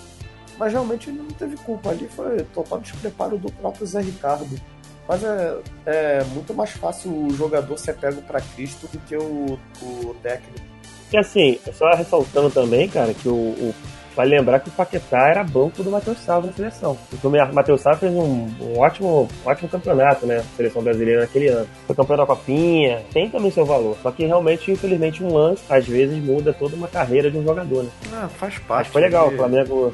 Mas 0.57 0.71
realmente 0.71 1.09
ele 1.09 1.19
não 1.19 1.27
teve 1.27 1.57
culpa 1.57 1.89
ali, 1.89 2.07
foi 2.07 2.43
total 2.53 2.79
despreparo 2.79 3.37
do 3.37 3.51
próprio 3.51 3.85
Zé 3.85 4.01
Ricardo. 4.01 4.59
Mas 5.07 5.23
é, 5.23 5.57
é 5.85 6.23
muito 6.25 6.53
mais 6.53 6.71
fácil 6.71 7.11
o 7.11 7.29
jogador 7.33 7.77
ser 7.77 7.95
pego 7.95 8.21
pra 8.21 8.39
Cristo 8.39 8.87
do 8.91 8.99
que 8.99 9.17
o, 9.17 9.59
o 9.81 10.15
técnico. 10.21 10.65
E 11.11 11.17
assim, 11.17 11.59
só 11.73 11.91
ressaltando 11.91 12.49
também, 12.49 12.87
cara, 12.87 13.13
que 13.13 13.27
o, 13.27 13.33
o 13.33 13.75
Vale 14.15 14.38
lembrar 14.38 14.60
que 14.60 14.70
o 14.70 14.72
Paquetá 14.72 15.27
era 15.29 15.43
banco 15.43 15.82
do 15.82 15.89
Matheus 15.89 16.20
Salvo 16.20 16.46
na 16.48 16.53
seleção. 16.53 16.96
O 17.24 17.29
Matheus 17.53 17.82
Salvo 17.82 18.00
fez 18.00 18.13
um, 18.13 18.48
um 18.62 18.77
ótimo, 18.79 19.27
um 19.43 19.50
ótimo 19.50 19.67
campeonato, 19.70 20.27
né? 20.27 20.43
Seleção 20.55 20.84
brasileira 20.84 21.22
naquele 21.22 21.48
ano. 21.48 21.67
Foi 21.88 21.96
campeão 21.96 22.17
da 22.17 22.25
Copinha, 22.25 23.01
tem 23.12 23.27
também 23.27 23.50
seu 23.50 23.65
valor. 23.65 23.98
Só 24.03 24.12
que 24.12 24.24
realmente, 24.25 24.72
infelizmente, 24.72 25.24
um 25.24 25.34
lance, 25.34 25.63
às 25.67 25.88
vezes, 25.88 26.15
muda 26.24 26.53
toda 26.53 26.75
uma 26.75 26.88
carreira 26.88 27.32
de 27.32 27.38
um 27.39 27.43
jogador, 27.43 27.84
né? 27.84 27.89
Ah, 28.13 28.29
faz 28.38 28.53
Mas 28.60 28.63
parte. 28.67 28.89
foi 28.91 29.01
legal, 29.01 29.29
de- 29.29 29.34
o 29.34 29.38
Flamengo, 29.38 29.74
o 29.88 29.93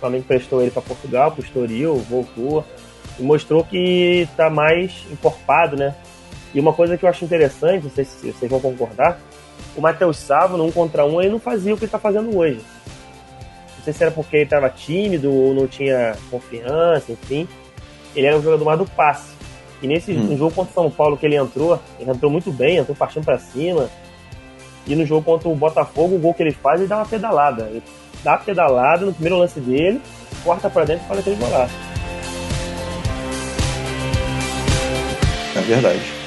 Flamengo 0.00 0.24
prestou 0.26 0.60
ele 0.62 0.72
para 0.72 0.82
Portugal, 0.82 1.30
pro 1.30 1.44
Estoril, 1.44 1.94
voltou 2.10 2.64
e 3.20 3.22
mostrou 3.22 3.62
que 3.62 4.28
tá 4.36 4.50
mais 4.50 5.04
encorpado, 5.12 5.76
né? 5.76 5.94
E 6.52 6.58
uma 6.58 6.72
coisa 6.72 6.98
que 6.98 7.04
eu 7.04 7.08
acho 7.08 7.24
interessante, 7.24 7.84
não 7.84 7.90
sei 7.90 8.04
se 8.04 8.32
vocês 8.32 8.50
vão 8.50 8.58
concordar, 8.58 9.20
o 9.76 9.80
Matheus 9.80 10.16
Savo, 10.16 10.56
no 10.56 10.64
um 10.64 10.72
contra 10.72 11.04
um, 11.04 11.20
ele 11.20 11.30
não 11.30 11.38
fazia 11.38 11.72
o 11.72 11.76
que 11.76 11.84
ele 11.84 11.92
tá 11.92 11.98
fazendo 12.00 12.36
hoje. 12.36 12.58
Não 13.80 13.84
sei 13.84 13.94
se 13.94 14.02
era 14.02 14.12
porque 14.12 14.36
ele 14.36 14.46
tava 14.46 14.68
tímido 14.68 15.32
ou 15.32 15.54
não 15.54 15.66
tinha 15.66 16.14
confiança, 16.30 17.12
enfim. 17.12 17.48
Ele 18.14 18.26
era 18.26 18.36
um 18.36 18.42
jogador 18.42 18.62
mais 18.62 18.78
do 18.78 18.84
passe. 18.84 19.32
E 19.80 19.86
nesse 19.86 20.12
Hum. 20.12 20.36
jogo 20.36 20.54
contra 20.54 20.70
o 20.70 20.74
São 20.74 20.90
Paulo 20.90 21.16
que 21.16 21.24
ele 21.24 21.36
entrou, 21.36 21.80
ele 21.98 22.10
entrou 22.10 22.30
muito 22.30 22.52
bem, 22.52 22.76
entrou 22.76 22.94
partindo 22.94 23.24
para 23.24 23.38
cima. 23.38 23.88
E 24.86 24.94
no 24.94 25.06
jogo 25.06 25.22
contra 25.24 25.48
o 25.48 25.54
Botafogo, 25.54 26.16
o 26.16 26.18
gol 26.18 26.34
que 26.34 26.42
ele 26.42 26.52
faz, 26.52 26.78
ele 26.80 26.88
dá 26.90 26.96
uma 26.98 27.06
pedalada. 27.06 27.62
Ele 27.70 27.82
dá 28.22 28.34
a 28.34 28.38
pedalada 28.38 29.06
no 29.06 29.14
primeiro 29.14 29.38
lance 29.38 29.58
dele, 29.58 29.98
corta 30.44 30.68
pra 30.68 30.84
dentro 30.84 31.04
e 31.06 31.08
faz 31.08 31.20
aquele 31.20 31.36
golaço. 31.36 31.72
É 35.56 35.60
verdade. 35.62 36.19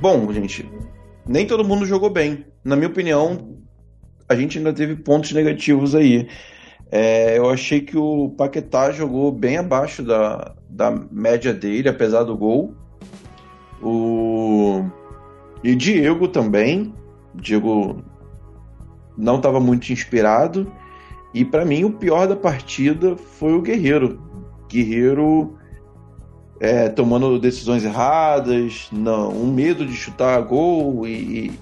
Bom, 0.00 0.32
gente, 0.32 0.70
nem 1.26 1.44
todo 1.44 1.64
mundo 1.64 1.84
jogou 1.84 2.08
bem. 2.08 2.46
Na 2.62 2.76
minha 2.76 2.88
opinião, 2.88 3.58
a 4.28 4.36
gente 4.36 4.56
ainda 4.56 4.72
teve 4.72 4.94
pontos 4.94 5.32
negativos 5.32 5.92
aí. 5.92 6.28
É, 6.88 7.36
eu 7.36 7.50
achei 7.50 7.80
que 7.80 7.98
o 7.98 8.30
Paquetá 8.30 8.92
jogou 8.92 9.32
bem 9.32 9.56
abaixo 9.56 10.04
da, 10.04 10.54
da 10.70 10.92
média 11.10 11.52
dele, 11.52 11.88
apesar 11.88 12.22
do 12.22 12.36
gol. 12.36 12.74
O... 13.82 14.84
E 15.64 15.74
Diego 15.74 16.28
também. 16.28 16.94
Diego 17.34 18.00
não 19.16 19.38
estava 19.38 19.58
muito 19.58 19.92
inspirado. 19.92 20.72
E 21.34 21.44
para 21.44 21.64
mim 21.64 21.82
o 21.82 21.90
pior 21.90 22.28
da 22.28 22.36
partida 22.36 23.16
foi 23.16 23.52
o 23.52 23.62
Guerreiro. 23.62 24.22
Guerreiro 24.68 25.57
é, 26.60 26.88
tomando 26.88 27.38
decisões 27.38 27.84
erradas, 27.84 28.88
não, 28.90 29.30
um 29.30 29.52
medo 29.52 29.86
de 29.86 29.94
chutar 29.94 30.40
gol 30.42 31.06
e, 31.06 31.52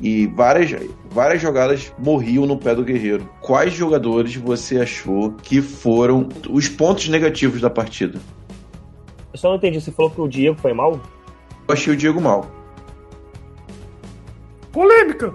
e 0.00 0.26
várias, 0.26 0.88
várias 1.10 1.40
jogadas 1.40 1.92
morriam 1.98 2.46
no 2.46 2.56
pé 2.56 2.74
do 2.74 2.84
Guerreiro. 2.84 3.28
Quais 3.40 3.72
jogadores 3.72 4.36
você 4.36 4.80
achou 4.80 5.32
que 5.32 5.62
foram 5.62 6.28
os 6.50 6.68
pontos 6.68 7.08
negativos 7.08 7.60
da 7.60 7.70
partida? 7.70 8.18
Eu 9.32 9.38
só 9.38 9.48
não 9.48 9.56
entendi, 9.56 9.80
você 9.80 9.90
falou 9.90 10.10
que 10.10 10.20
o 10.20 10.28
Diego 10.28 10.58
foi 10.58 10.72
mal? 10.72 11.00
Eu 11.68 11.74
achei 11.74 11.92
o 11.92 11.96
Diego 11.96 12.20
mal. 12.20 12.46
Polêmica! 14.70 15.34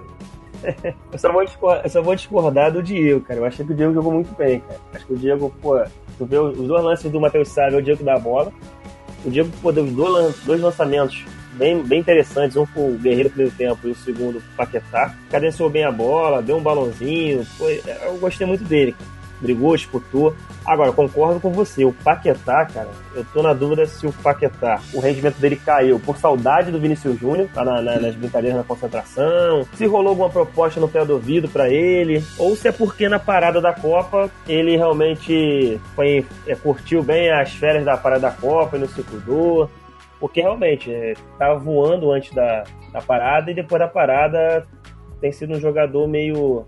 Eu 1.12 1.18
só, 1.18 1.32
vou 1.32 1.44
discordar, 1.44 1.84
eu 1.84 1.90
só 1.90 2.00
vou 2.00 2.14
discordar 2.14 2.72
do 2.72 2.80
Diego, 2.80 3.20
cara. 3.22 3.40
Eu 3.40 3.44
achei 3.44 3.66
que 3.66 3.72
o 3.72 3.74
Diego 3.74 3.92
jogou 3.92 4.12
muito 4.12 4.32
bem, 4.36 4.60
cara. 4.60 4.80
Acho 4.94 5.06
que 5.06 5.12
o 5.12 5.16
Diego, 5.16 5.52
pô, 5.60 5.82
tu 6.16 6.24
vê 6.24 6.38
os 6.38 6.56
dois 6.56 6.84
lances 6.84 7.10
do 7.10 7.20
Matheus 7.20 7.48
Sávio, 7.48 7.80
o 7.80 7.82
Diego 7.82 8.04
da 8.04 8.16
bola. 8.16 8.52
O 9.24 9.30
Diego, 9.30 9.50
pô, 9.60 9.70
dois, 9.70 10.36
dois 10.44 10.60
lançamentos 10.60 11.24
bem, 11.52 11.82
bem 11.82 12.00
interessantes. 12.00 12.56
Um 12.56 12.66
pro 12.66 12.98
Guerreiro 12.98 13.30
primeiro 13.30 13.54
tempo 13.56 13.86
e 13.86 13.90
o 13.90 13.94
segundo 13.94 14.40
pro 14.40 14.56
Paquetá. 14.56 15.14
Cadenciou 15.30 15.70
bem 15.70 15.84
a 15.84 15.92
bola, 15.92 16.42
deu 16.42 16.56
um 16.56 16.62
balãozinho. 16.62 17.44
Foi, 17.44 17.80
eu 18.04 18.18
gostei 18.18 18.46
muito 18.46 18.64
dele. 18.64 18.94
Brigou, 19.42 19.76
disputou. 19.76 20.34
Agora, 20.64 20.92
concordo 20.92 21.40
com 21.40 21.50
você. 21.50 21.84
O 21.84 21.92
Paquetá, 21.92 22.64
cara, 22.66 22.88
eu 23.14 23.24
tô 23.34 23.42
na 23.42 23.52
dúvida 23.52 23.84
se 23.84 24.06
o 24.06 24.12
Paquetá, 24.12 24.80
o 24.94 25.00
rendimento 25.00 25.36
dele 25.38 25.56
caiu 25.56 25.98
por 25.98 26.16
saudade 26.16 26.70
do 26.70 26.78
Vinícius 26.80 27.18
Júnior, 27.18 27.48
tá 27.52 27.64
na- 27.64 27.82
na- 27.82 27.98
nas 27.98 28.14
brincadeiras 28.14 28.56
na 28.56 28.64
concentração, 28.64 29.66
se 29.74 29.84
rolou 29.86 30.10
alguma 30.10 30.30
proposta 30.30 30.78
no 30.80 30.88
pé 30.88 31.04
do 31.04 31.14
ouvido 31.14 31.48
pra 31.48 31.68
ele, 31.68 32.24
ou 32.38 32.54
se 32.54 32.68
é 32.68 32.72
porque 32.72 33.08
na 33.08 33.18
parada 33.18 33.60
da 33.60 33.72
Copa 33.72 34.30
ele 34.48 34.76
realmente 34.76 35.80
foi, 35.96 36.24
é, 36.46 36.54
curtiu 36.54 37.02
bem 37.02 37.30
as 37.30 37.52
férias 37.52 37.84
da 37.84 37.96
parada 37.96 38.22
da 38.22 38.30
Copa 38.30 38.76
e 38.76 38.80
não 38.80 38.88
se 38.88 39.02
cuidou. 39.02 39.68
Porque 40.20 40.40
realmente, 40.40 40.88
é, 40.92 41.14
tava 41.36 41.58
voando 41.58 42.12
antes 42.12 42.32
da, 42.32 42.62
da 42.92 43.02
parada 43.02 43.50
e 43.50 43.54
depois 43.54 43.80
da 43.80 43.88
parada 43.88 44.64
tem 45.20 45.32
sido 45.32 45.54
um 45.54 45.60
jogador 45.60 46.06
meio 46.06 46.64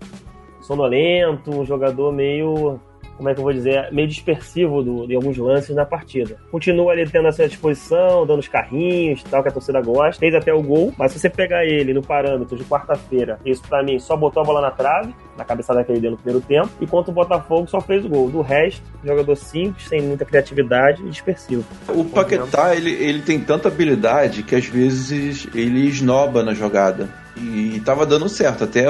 sonolento, 0.65 1.51
um 1.51 1.65
jogador 1.65 2.11
meio, 2.11 2.79
como 3.17 3.29
é 3.29 3.33
que 3.33 3.39
eu 3.39 3.43
vou 3.43 3.53
dizer, 3.53 3.91
meio 3.91 4.07
dispersivo 4.07 4.83
do, 4.83 5.07
de 5.07 5.15
alguns 5.15 5.37
lances 5.37 5.75
na 5.75 5.85
partida. 5.85 6.37
Continua 6.51 6.91
ali 6.91 7.07
tendo 7.09 7.27
essa 7.27 7.47
disposição, 7.47 8.25
dando 8.25 8.39
os 8.39 8.47
carrinhos 8.47 9.23
tal, 9.23 9.43
que 9.43 9.49
a 9.49 9.51
torcida 9.51 9.81
gosta. 9.81 10.19
Fez 10.19 10.33
até 10.33 10.53
o 10.53 10.61
gol, 10.61 10.93
mas 10.97 11.11
se 11.11 11.19
você 11.19 11.29
pegar 11.29 11.65
ele 11.65 11.93
no 11.93 12.01
parâmetro 12.01 12.57
de 12.57 12.63
quarta-feira, 12.65 13.39
isso 13.45 13.61
pra 13.67 13.83
mim 13.83 13.99
só 13.99 14.17
botou 14.17 14.41
a 14.41 14.45
bola 14.45 14.61
na 14.61 14.71
trave, 14.71 15.13
na 15.37 15.45
cabeçada 15.45 15.83
que 15.83 15.91
ele 15.91 16.01
deu 16.01 16.11
no 16.11 16.17
primeiro 16.17 16.45
tempo, 16.45 16.69
e 16.81 16.87
contra 16.87 17.11
o 17.11 17.13
Botafogo 17.13 17.67
só 17.67 17.79
fez 17.79 18.03
o 18.05 18.09
gol. 18.09 18.29
Do 18.29 18.41
resto, 18.41 18.81
jogador 19.03 19.35
simples, 19.35 19.87
sem 19.87 20.01
muita 20.01 20.25
criatividade 20.25 21.01
e 21.03 21.09
dispersivo. 21.09 21.63
O 21.89 22.03
Paquetá, 22.03 22.75
ele, 22.75 22.91
ele 22.91 23.21
tem 23.21 23.39
tanta 23.39 23.67
habilidade 23.67 24.43
que 24.43 24.55
às 24.55 24.65
vezes 24.65 25.47
ele 25.53 25.87
esnoba 25.87 26.43
na 26.43 26.53
jogada. 26.53 27.24
E 27.37 27.81
tava 27.83 28.05
dando 28.05 28.29
certo, 28.29 28.63
até, 28.63 28.85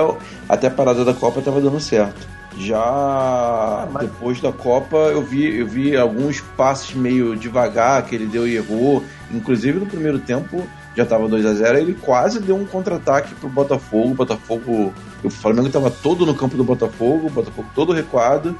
até 0.48 0.68
a 0.68 0.72
parada 0.72 1.04
da 1.04 1.14
Copa 1.14 1.42
tava 1.42 1.60
dando 1.60 1.80
certo. 1.80 2.28
Já 2.58 3.88
depois 4.00 4.40
da 4.40 4.52
Copa 4.52 4.96
eu 4.96 5.22
vi, 5.22 5.58
eu 5.58 5.68
vi 5.68 5.96
alguns 5.96 6.40
passes 6.56 6.96
meio 6.96 7.36
devagar 7.36 8.06
que 8.06 8.16
ele 8.16 8.28
deu 8.28 8.48
e 8.48 8.56
errou. 8.56 9.04
Inclusive 9.32 9.80
no 9.80 9.86
primeiro 9.86 10.20
tempo 10.20 10.66
já 10.96 11.06
tava 11.06 11.28
2 11.28 11.46
a 11.46 11.54
0 11.54 11.78
ele 11.78 11.94
quase 11.94 12.40
deu 12.40 12.56
um 12.56 12.66
contra-ataque 12.66 13.36
pro 13.36 13.50
Botafogo. 13.50 14.12
O 14.12 14.16
Botafogo. 14.16 14.94
O 15.24 15.30
Flamengo 15.30 15.70
tava 15.70 15.90
todo 15.90 16.26
no 16.26 16.34
campo 16.34 16.56
do 16.56 16.64
Botafogo, 16.64 17.28
o 17.28 17.32
Botafogo 17.32 17.68
todo 17.76 17.92
recuado. 17.92 18.56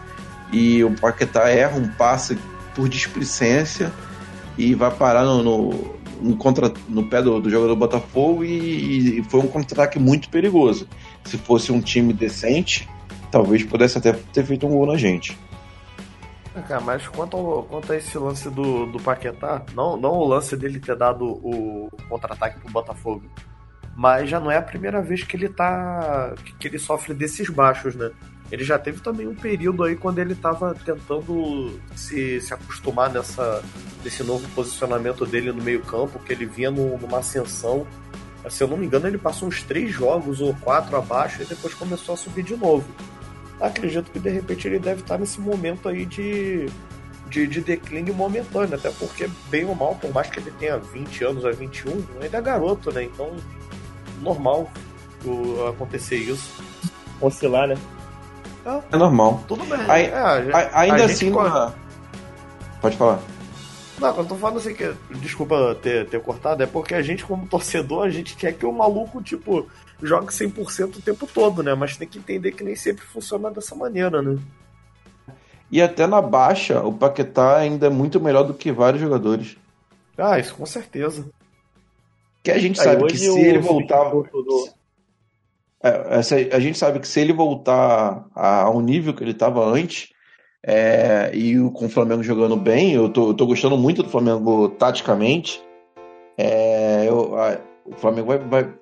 E 0.52 0.84
o 0.84 0.92
Paquetá 0.92 1.50
erra 1.50 1.78
um 1.78 1.88
passe 1.88 2.38
por 2.76 2.90
displicência 2.90 3.92
e 4.58 4.76
vai 4.76 4.92
parar 4.92 5.24
no, 5.24 5.42
no, 5.42 5.95
no, 6.22 6.36
contra, 6.38 6.72
no 6.88 7.08
pé 7.10 7.22
do, 7.22 7.40
do 7.40 7.50
jogador 7.50 7.74
do 7.74 7.80
Botafogo 7.80 8.44
e, 8.44 9.20
e 9.20 9.24
foi 9.24 9.40
um 9.40 9.48
contra-ataque 9.48 10.00
muito 10.00 10.30
perigoso. 10.30 10.88
Se 11.24 11.38
fosse 11.38 11.72
um 11.72 11.82
time 11.82 12.14
decente, 12.14 12.88
talvez 13.32 13.64
pudesse 13.64 13.98
até 13.98 14.14
ter 14.14 14.44
feito 14.46 14.66
um 14.66 14.72
gol 14.72 14.86
na 14.86 14.98
gente. 14.98 15.38
Ah, 16.56 16.62
Cara, 16.62 16.82
mas 16.82 17.08
quanto, 17.08 17.36
ao- 17.36 17.64
quanto 17.64 17.92
a 17.92 17.98
esse 17.98 18.18
lance 18.18 18.50
do, 18.50 18.86
do 18.86 19.00
Paquetá, 19.00 19.62
não, 19.76 19.98
não 19.98 20.12
o 20.12 20.26
lance 20.26 20.56
dele 20.56 20.80
ter 20.80 20.96
dado 20.96 21.26
o 21.26 21.90
contra-ataque 22.08 22.60
pro 22.60 22.72
Botafogo, 22.72 23.24
mas 23.96 24.30
já 24.30 24.40
não 24.40 24.50
é 24.52 24.58
a 24.58 24.62
primeira 24.62 25.02
vez 25.02 25.24
que 25.24 25.36
ele 25.36 25.50
tá. 25.50 26.34
que 26.60 26.68
ele 26.68 26.80
sofre 26.80 27.14
desses 27.14 27.50
baixos, 27.50 27.96
né? 27.96 28.12
Ele 28.52 28.64
já 28.64 28.78
teve 28.78 29.02
também 29.02 29.28
um 29.28 29.34
período 29.36 29.84
aí 29.84 29.96
quando 29.96 30.20
ele 30.20 30.36
tava 30.36 30.76
tentando 30.86 31.80
se, 31.96 32.40
se 32.42 32.54
acostumar 32.54 33.10
nessa, 33.12 33.64
nesse 34.04 34.24
novo 34.24 34.48
posicionamento 34.50 35.26
dele 35.26 35.52
no 35.52 35.64
meio-campo, 35.64 36.20
que 36.20 36.32
ele 36.32 36.46
vinha 36.46 36.70
no- 36.70 36.98
numa 36.98 37.20
ascensão. 37.20 37.86
Se 38.50 38.64
eu 38.64 38.68
não 38.68 38.78
me 38.78 38.86
engano, 38.86 39.08
ele 39.08 39.18
passou 39.18 39.48
uns 39.48 39.64
três 39.64 39.92
jogos 39.92 40.40
ou 40.42 40.54
quatro 40.58 40.96
abaixo 40.96 41.42
e 41.42 41.46
depois 41.46 41.74
começou 41.74 42.14
a 42.14 42.18
subir 42.18 42.44
de 42.44 42.56
novo 42.56 42.86
acredito 43.60 44.12
que 44.12 44.20
de 44.20 44.30
repente 44.30 44.68
ele 44.68 44.80
deve 44.80 45.00
estar 45.00 45.18
nesse 45.18 45.40
momento 45.40 45.88
aí 45.88 46.06
de, 46.06 46.68
de, 47.30 47.48
de 47.48 47.62
declínio 47.62 48.14
momentâneo, 48.14 48.76
até 48.76 48.92
porque, 48.92 49.30
bem 49.50 49.64
ou 49.64 49.74
mal, 49.74 49.96
por 49.96 50.14
mais 50.14 50.30
que 50.30 50.40
ele 50.40 50.52
tenha 50.60 50.78
20 50.78 51.24
anos 51.24 51.46
a 51.46 51.52
21, 51.52 52.04
ainda 52.22 52.38
é 52.38 52.42
garoto, 52.42 52.92
né? 52.92 53.04
Então, 53.04 53.34
normal 54.22 54.70
acontecer 55.70 56.18
isso. 56.18 56.52
Oscilar, 57.22 57.68
né? 57.70 57.76
É 58.92 58.98
normal. 58.98 59.44
Tudo 59.48 59.64
bem. 59.66 59.80
Aí- 59.88 60.06
é, 60.06 60.14
a 60.18 60.34
A- 60.58 60.80
ainda 60.82 61.04
a 61.04 61.06
assim, 61.06 61.30
não- 61.30 61.74
pode 62.82 62.98
falar. 62.98 63.20
Não, 64.00 64.18
eu 64.18 64.26
tô 64.26 64.36
falando 64.36 64.58
assim 64.58 64.74
que. 64.74 64.94
Desculpa 65.22 65.76
ter, 65.82 66.08
ter 66.10 66.20
cortado, 66.22 66.62
é 66.62 66.66
porque 66.66 66.94
a 66.94 67.02
gente, 67.02 67.24
como 67.24 67.48
torcedor, 67.48 68.04
a 68.06 68.10
gente 68.10 68.36
quer 68.36 68.54
que 68.54 68.66
o 68.66 68.72
maluco, 68.72 69.22
tipo, 69.24 69.68
jogue 70.04 70.34
100% 70.34 70.98
o 70.98 71.02
tempo 71.02 71.26
todo, 71.26 71.64
né? 71.64 71.74
Mas 71.76 71.96
tem 71.96 72.08
que 72.08 72.18
entender 72.18 72.52
que 72.52 72.64
nem 72.64 72.76
sempre 72.76 73.06
funciona 73.06 73.50
dessa 73.52 73.74
maneira, 73.76 74.22
né? 74.22 74.38
E 75.72 75.82
até 75.82 76.06
na 76.08 76.22
baixa, 76.22 76.82
o 76.82 76.92
Paquetá 76.94 77.58
ainda 77.58 77.88
é 77.88 77.90
muito 77.90 78.20
melhor 78.20 78.44
do 78.44 78.54
que 78.54 78.72
vários 78.72 79.02
jogadores. 79.02 79.56
Ah, 80.18 80.38
isso 80.40 80.54
com 80.56 80.66
certeza. 80.66 81.26
Que 82.44 82.52
a 82.52 82.58
gente 82.60 82.80
Aí 82.80 82.86
sabe 82.86 83.08
que 83.08 83.18
se 83.18 83.28
ele 83.40 83.60
voltar. 83.60 84.10
substituto 84.12 84.44
do- 84.44 84.70
É, 85.86 86.18
essa- 86.18 86.36
a 86.36 86.60
gente 86.60 86.78
sabe 86.80 87.00
que 87.00 87.08
se 87.08 87.20
ele 87.20 87.32
voltar 87.32 88.26
a- 88.36 88.62
ao 88.64 88.82
nível 88.82 89.14
que 89.14 89.24
ele 89.24 89.32
estava 89.32 89.64
antes, 89.64 90.10
é, 90.66 91.30
e 91.32 91.56
com 91.74 91.86
o 91.86 91.90
Flamengo 91.90 92.24
jogando 92.24 92.56
bem, 92.56 92.94
eu 92.94 93.08
tô, 93.08 93.30
eu 93.30 93.34
tô 93.36 93.46
gostando 93.46 93.78
muito 93.78 94.02
do 94.02 94.10
Flamengo 94.10 94.70
taticamente. 94.70 95.62
é, 96.38 97.06
eu- 97.08 97.34
a- 97.38 97.58
o 97.86 97.94
Flamengo 97.96 98.28
vai, 98.28 98.38
vai, 98.40 98.74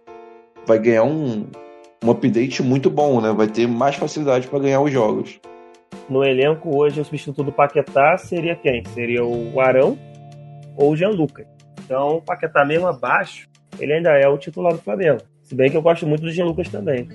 vai 0.66 0.80
ganhar 0.80 1.04
um, 1.04 1.46
um 2.04 2.10
update 2.10 2.64
muito 2.64 2.90
bom, 2.90 3.22
né? 3.22 3.32
Vai 3.32 3.46
ter 3.48 3.68
mais 3.68 3.96
facilidade 3.96 4.48
para 4.48 4.58
ganhar 4.58 4.82
os 4.82 4.92
jogos. 4.92 5.40
No 6.10 6.24
elenco 6.24 6.76
hoje, 6.76 7.00
o 7.00 7.06
substituto 7.06 7.44
do 7.44 7.52
Paquetá 7.52 8.18
seria 8.18 8.56
quem? 8.56 8.84
Seria 8.96 9.24
o 9.24 9.60
Arão 9.62 9.96
ou 10.76 10.94
o 10.94 10.96
Jean 10.96 11.10
Lucas. 11.10 11.46
Então, 11.86 12.18
o 12.18 12.22
Paquetá 12.24 12.66
mesmo 12.66 12.88
abaixo, 12.88 13.48
ele 13.80 13.94
ainda 13.94 14.10
é 14.18 14.28
o 14.28 14.36
titular 14.38 14.74
do 14.74 14.80
Flamengo. 14.80 15.22
Se 15.44 15.54
bem 15.56 15.70
que 15.70 15.78
eu 15.78 15.82
gosto 15.82 16.08
muito 16.08 16.22
do 16.22 16.32
Jean 16.32 16.46
Lucas 16.46 16.70
também. 16.70 17.08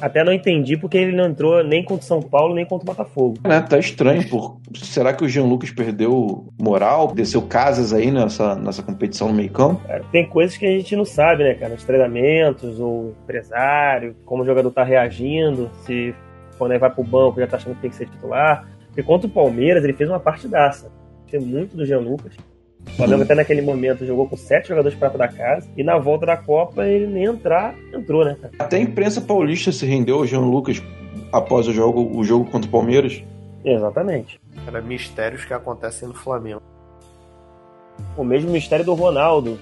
Até 0.00 0.24
não 0.24 0.32
entendi 0.32 0.76
porque 0.76 0.98
ele 0.98 1.16
não 1.16 1.26
entrou 1.26 1.62
nem 1.62 1.84
contra 1.84 2.02
o 2.02 2.06
São 2.06 2.20
Paulo, 2.20 2.54
nem 2.54 2.66
contra 2.66 2.84
o 2.84 2.94
Botafogo. 2.94 3.38
Né, 3.44 3.60
tá 3.60 3.78
estranho. 3.78 4.28
Por... 4.28 4.58
Será 4.74 5.12
que 5.12 5.24
o 5.24 5.28
Jean 5.28 5.44
Lucas 5.44 5.70
perdeu 5.70 6.46
moral? 6.60 7.12
Desceu 7.14 7.42
casas 7.42 7.92
aí 7.92 8.10
nessa, 8.10 8.54
nessa 8.54 8.82
competição 8.82 9.28
no 9.28 9.34
meio 9.34 9.50
campo? 9.50 9.80
Cara, 9.86 10.04
tem 10.10 10.28
coisas 10.28 10.56
que 10.56 10.66
a 10.66 10.70
gente 10.70 10.94
não 10.96 11.04
sabe, 11.04 11.44
né, 11.44 11.54
cara? 11.54 11.74
Nos 11.74 11.84
treinamentos, 11.84 12.80
o 12.80 13.14
empresário, 13.22 14.16
como 14.24 14.42
o 14.42 14.46
jogador 14.46 14.70
tá 14.70 14.84
reagindo, 14.84 15.70
se 15.84 16.14
quando 16.58 16.72
ele 16.72 16.80
vai 16.80 16.90
pro 16.90 17.04
banco 17.04 17.40
já 17.40 17.46
tá 17.46 17.56
achando 17.56 17.74
que 17.76 17.82
tem 17.82 17.90
que 17.90 17.96
ser 17.96 18.08
titular. 18.08 18.68
Porque 18.86 19.02
contra 19.02 19.26
o 19.26 19.30
Palmeiras, 19.30 19.82
ele 19.84 19.92
fez 19.92 20.08
uma 20.08 20.20
partidaça. 20.20 20.90
Gostei 21.22 21.40
muito 21.40 21.76
do 21.76 21.86
Jean 21.86 22.00
Lucas. 22.00 22.36
O 22.86 22.96
Flamengo 22.96 23.22
até 23.22 23.34
naquele 23.34 23.62
momento 23.62 24.06
jogou 24.06 24.28
com 24.28 24.36
sete 24.36 24.68
jogadores 24.68 24.96
prata 24.96 25.18
da 25.18 25.28
casa. 25.28 25.68
E 25.76 25.82
na 25.82 25.98
volta 25.98 26.26
da 26.26 26.36
Copa, 26.36 26.86
ele 26.86 27.06
nem 27.06 27.24
entrar, 27.24 27.74
entrou, 27.92 28.24
né? 28.24 28.36
Até 28.58 28.76
a 28.76 28.80
imprensa 28.80 29.20
paulista 29.20 29.72
se 29.72 29.84
rendeu 29.86 30.16
ao 30.16 30.26
Jean 30.26 30.40
Lucas 30.40 30.82
após 31.32 31.66
o 31.66 31.72
jogo, 31.72 32.16
o 32.16 32.22
jogo 32.22 32.48
contra 32.50 32.68
o 32.68 32.70
Palmeiras. 32.70 33.22
Exatamente. 33.64 34.40
Era 34.66 34.80
mistérios 34.80 35.44
que 35.44 35.54
acontecem 35.54 36.06
no 36.06 36.14
Flamengo. 36.14 36.62
O 38.16 38.24
mesmo 38.24 38.50
mistério 38.50 38.84
do 38.84 38.94
Ronaldo. 38.94 39.58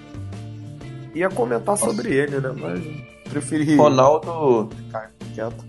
Ia 1.15 1.29
comentar 1.29 1.77
sobre 1.77 2.15
ele, 2.15 2.41
né? 2.41 2.53
Mas 2.59 2.83
preferi 3.31 3.77
Ronaldo. 3.77 4.69
ficar 4.77 5.11
quieto. 5.35 5.65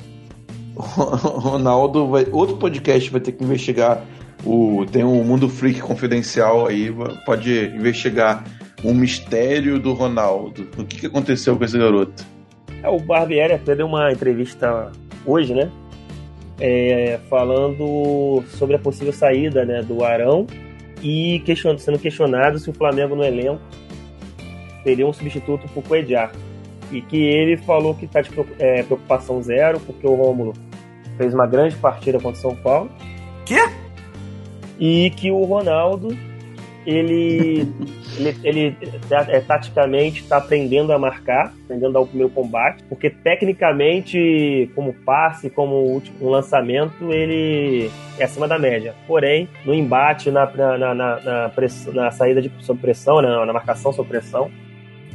Ronaldo 0.75 2.07
vai. 2.07 2.25
Outro 2.31 2.57
podcast 2.57 3.09
vai 3.09 3.21
ter 3.21 3.33
que 3.33 3.43
investigar. 3.43 4.03
O, 4.45 4.85
tem 4.91 5.03
um 5.03 5.23
Mundo 5.23 5.47
Freak 5.47 5.79
Confidencial 5.79 6.67
aí, 6.67 6.93
pode 7.25 7.67
investigar 7.67 8.43
um 8.83 8.93
mistério 8.93 9.79
do 9.79 9.93
Ronaldo. 9.93 10.67
O 10.77 10.83
que, 10.83 10.99
que 10.99 11.05
aconteceu 11.05 11.55
com 11.55 11.63
esse 11.63 11.77
garoto? 11.77 12.25
É, 12.81 12.89
o 12.89 12.99
Barbieri 12.99 13.53
até 13.53 13.73
deu 13.75 13.85
uma 13.87 14.11
entrevista 14.11 14.91
hoje, 15.25 15.53
né? 15.53 15.71
É, 16.59 17.19
falando 17.29 18.43
sobre 18.49 18.75
a 18.75 18.79
possível 18.79 19.13
saída 19.13 19.65
né, 19.65 19.81
do 19.81 20.03
Arão 20.03 20.45
e 21.01 21.39
question- 21.45 21.77
sendo 21.77 21.97
questionado 21.97 22.59
se 22.59 22.69
o 22.69 22.73
Flamengo 22.73 23.15
no 23.15 23.23
elenco 23.23 23.61
teria 24.83 25.07
um 25.07 25.13
substituto 25.13 25.67
para 25.69 25.79
o 25.79 25.81
Coedjar. 25.83 26.31
E 26.91 27.01
que 27.01 27.17
ele 27.17 27.57
falou 27.57 27.95
que 27.95 28.05
está 28.05 28.21
de 28.21 28.29
é, 28.59 28.83
preocupação 28.83 29.41
zero, 29.41 29.79
porque 29.79 30.05
o 30.05 30.13
Rômulo 30.13 30.53
fez 31.17 31.33
uma 31.33 31.47
grande 31.47 31.75
partida 31.77 32.19
contra 32.19 32.37
o 32.37 32.41
São 32.41 32.55
Paulo. 32.55 32.89
Quê? 33.45 33.61
E 34.79 35.11
que 35.11 35.31
o 35.31 35.43
Ronaldo, 35.43 36.17
ele, 36.85 37.67
ele, 38.17 38.39
ele 38.43 38.75
é, 39.29 39.39
taticamente 39.39 40.21
está 40.21 40.37
aprendendo 40.37 40.91
a 40.91 40.99
marcar, 40.99 41.53
aprendendo 41.65 41.89
a 41.89 41.93
dar 41.93 41.99
o 42.01 42.07
primeiro 42.07 42.31
combate, 42.33 42.83
porque 42.89 43.09
tecnicamente, 43.09 44.69
como 44.75 44.93
passe, 44.93 45.49
como 45.49 45.75
último 45.75 46.17
um 46.21 46.29
lançamento, 46.29 47.11
ele 47.11 47.89
é 48.17 48.23
acima 48.23 48.47
da 48.47 48.57
média. 48.59 48.93
Porém, 49.07 49.47
no 49.65 49.73
embate, 49.73 50.29
na, 50.31 50.45
na, 50.45 50.77
na, 50.77 50.95
na, 50.95 51.19
na 51.21 51.49
press- 51.49 51.87
na 51.93 52.11
saída 52.11 52.41
de, 52.41 52.51
sob 52.59 52.79
pressão, 52.79 53.21
na, 53.21 53.45
na 53.45 53.53
marcação 53.53 53.93
sob 53.93 54.07
pressão, 54.09 54.49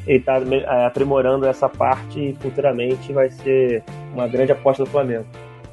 ele 0.06 0.18
está 0.18 0.40
aprimorando 0.86 1.44
essa 1.46 1.68
parte 1.68 2.18
e 2.18 2.34
futuramente 2.40 3.12
vai 3.12 3.28
ser 3.28 3.82
uma 4.14 4.26
grande 4.26 4.52
aposta 4.52 4.82
do 4.84 4.88
Flamengo. 4.88 5.26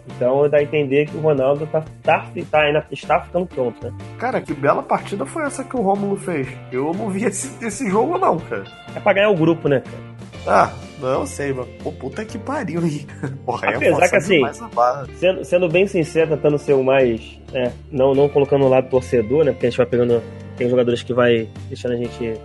Então 0.07 0.47
dá 0.49 0.57
a 0.57 0.63
entender 0.63 1.07
que 1.07 1.17
o 1.17 1.19
Ronaldo 1.19 1.67
tá, 1.67 1.83
tá, 2.03 2.25
tá, 2.51 2.61
ainda 2.61 2.85
está 2.91 3.19
ficando 3.21 3.45
pronto, 3.45 3.85
né? 3.85 3.93
Cara, 4.17 4.39
que 4.39 4.53
bela 4.53 4.83
partida 4.83 5.25
foi 5.25 5.43
essa 5.43 5.63
que 5.63 5.75
o 5.75 5.81
Rômulo 5.81 6.15
fez. 6.15 6.47
Eu 6.71 6.93
não 6.93 7.09
vi 7.09 7.25
esse, 7.25 7.65
esse 7.65 7.89
jogo, 7.89 8.17
não, 8.17 8.37
cara. 8.37 8.63
É 8.95 8.99
pra 8.99 9.13
ganhar 9.13 9.29
o 9.29 9.35
grupo, 9.35 9.67
né, 9.67 9.81
cara? 9.81 10.15
Ah, 10.47 10.71
não 11.01 11.25
sei, 11.25 11.51
mas 11.53 11.67
pô, 11.81 11.91
puta 11.91 12.23
que 12.23 12.37
pariu, 12.37 12.85
hein? 12.85 13.05
Porra, 13.45 13.67
é 13.67 13.75
Apesar 13.75 13.91
forçar 13.91 14.09
que, 14.09 14.15
assim, 14.15 14.35
demais 14.35 14.61
a 14.61 14.67
barra. 14.67 15.07
Sendo, 15.15 15.43
sendo 15.43 15.69
bem 15.69 15.87
sincero, 15.87 16.29
tentando 16.29 16.57
ser 16.57 16.73
o 16.73 16.83
mais. 16.83 17.39
né, 17.51 17.73
não, 17.91 18.13
não 18.13 18.29
colocando 18.29 18.61
no 18.61 18.69
lado 18.69 18.89
torcedor, 18.89 19.43
né? 19.43 19.51
Porque 19.51 19.65
a 19.65 19.69
gente 19.69 19.77
vai 19.77 19.87
pegando. 19.87 20.21
Tem 20.55 20.69
jogadores 20.69 21.03
que 21.03 21.13
vai 21.13 21.49
deixando 21.67 21.93
a 21.93 21.97
gente 21.97 22.39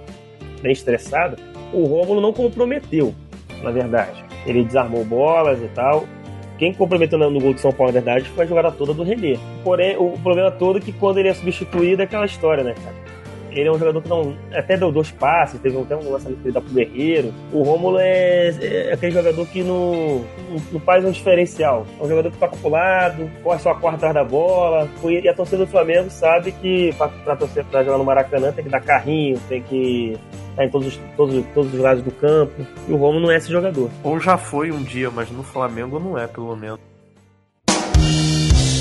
bem 0.62 0.72
estressado. 0.72 1.36
O 1.72 1.84
Rômulo 1.84 2.20
não 2.20 2.32
comprometeu, 2.32 3.14
na 3.62 3.70
verdade. 3.70 4.24
Ele 4.46 4.64
desarmou 4.64 5.04
bolas 5.04 5.60
e 5.62 5.68
tal. 5.68 6.06
Quem 6.60 6.74
comprometeu 6.74 7.18
no 7.18 7.30
no 7.30 7.40
gol 7.40 7.54
de 7.54 7.60
São 7.62 7.72
Paulo, 7.72 7.90
na 7.90 8.00
verdade, 8.00 8.28
foi 8.28 8.44
a 8.44 8.46
jogada 8.46 8.70
toda 8.70 8.92
do 8.92 9.02
René. 9.02 9.38
Porém, 9.64 9.96
o 9.96 10.10
problema 10.22 10.50
todo 10.50 10.76
é 10.76 10.80
que 10.82 10.92
quando 10.92 11.16
ele 11.16 11.28
é 11.28 11.32
substituído 11.32 12.02
é 12.02 12.04
aquela 12.04 12.26
história, 12.26 12.62
né, 12.62 12.74
cara? 12.74 12.99
Ele 13.52 13.68
é 13.68 13.72
um 13.72 13.78
jogador 13.78 14.02
que 14.02 14.08
não. 14.08 14.34
Até 14.52 14.76
deu 14.76 14.92
dois 14.92 15.10
passes, 15.10 15.60
teve 15.60 15.78
até 15.78 15.96
um 15.96 16.10
lançamento 16.10 16.40
que 16.40 16.48
ele 16.48 16.54
dá 16.54 16.60
pro 16.60 16.72
Guerreiro. 16.72 17.32
O 17.52 17.62
Rômulo 17.62 17.98
é, 17.98 18.48
é 18.48 18.92
aquele 18.92 19.12
jogador 19.12 19.46
que 19.46 19.62
não, 19.62 20.24
não, 20.72 20.80
faz 20.80 21.04
um 21.04 21.10
diferencial. 21.10 21.86
É 21.98 22.04
um 22.04 22.08
jogador 22.08 22.30
que 22.30 22.38
toca 22.38 22.56
pro 22.56 22.70
lado, 22.70 23.30
corre 23.42 23.58
só 23.58 23.74
corre 23.74 23.96
atrás 23.96 24.14
da 24.14 24.24
bola. 24.24 24.88
E 25.04 25.28
a 25.28 25.34
torcida 25.34 25.64
do 25.64 25.70
Flamengo 25.70 26.10
sabe 26.10 26.52
que 26.52 26.92
pra, 26.94 27.08
pra, 27.08 27.36
torcer, 27.36 27.64
pra 27.64 27.82
jogar 27.82 27.98
no 27.98 28.04
Maracanã 28.04 28.52
tem 28.52 28.64
que 28.64 28.70
dar 28.70 28.80
carrinho, 28.80 29.40
tem 29.48 29.62
que 29.62 30.16
estar 30.50 30.64
em 30.64 30.70
todos 30.70 30.88
os, 30.88 31.00
todos, 31.16 31.44
todos 31.54 31.74
os 31.74 31.80
lados 31.80 32.02
do 32.02 32.10
campo. 32.10 32.66
E 32.88 32.92
o 32.92 32.96
Rômulo 32.96 33.26
não 33.26 33.30
é 33.30 33.36
esse 33.36 33.50
jogador. 33.50 33.90
Ou 34.02 34.18
já 34.20 34.36
foi 34.36 34.70
um 34.70 34.82
dia, 34.82 35.10
mas 35.10 35.30
no 35.30 35.42
Flamengo 35.42 35.98
não 35.98 36.18
é, 36.18 36.26
pelo 36.26 36.54
menos. 36.56 36.89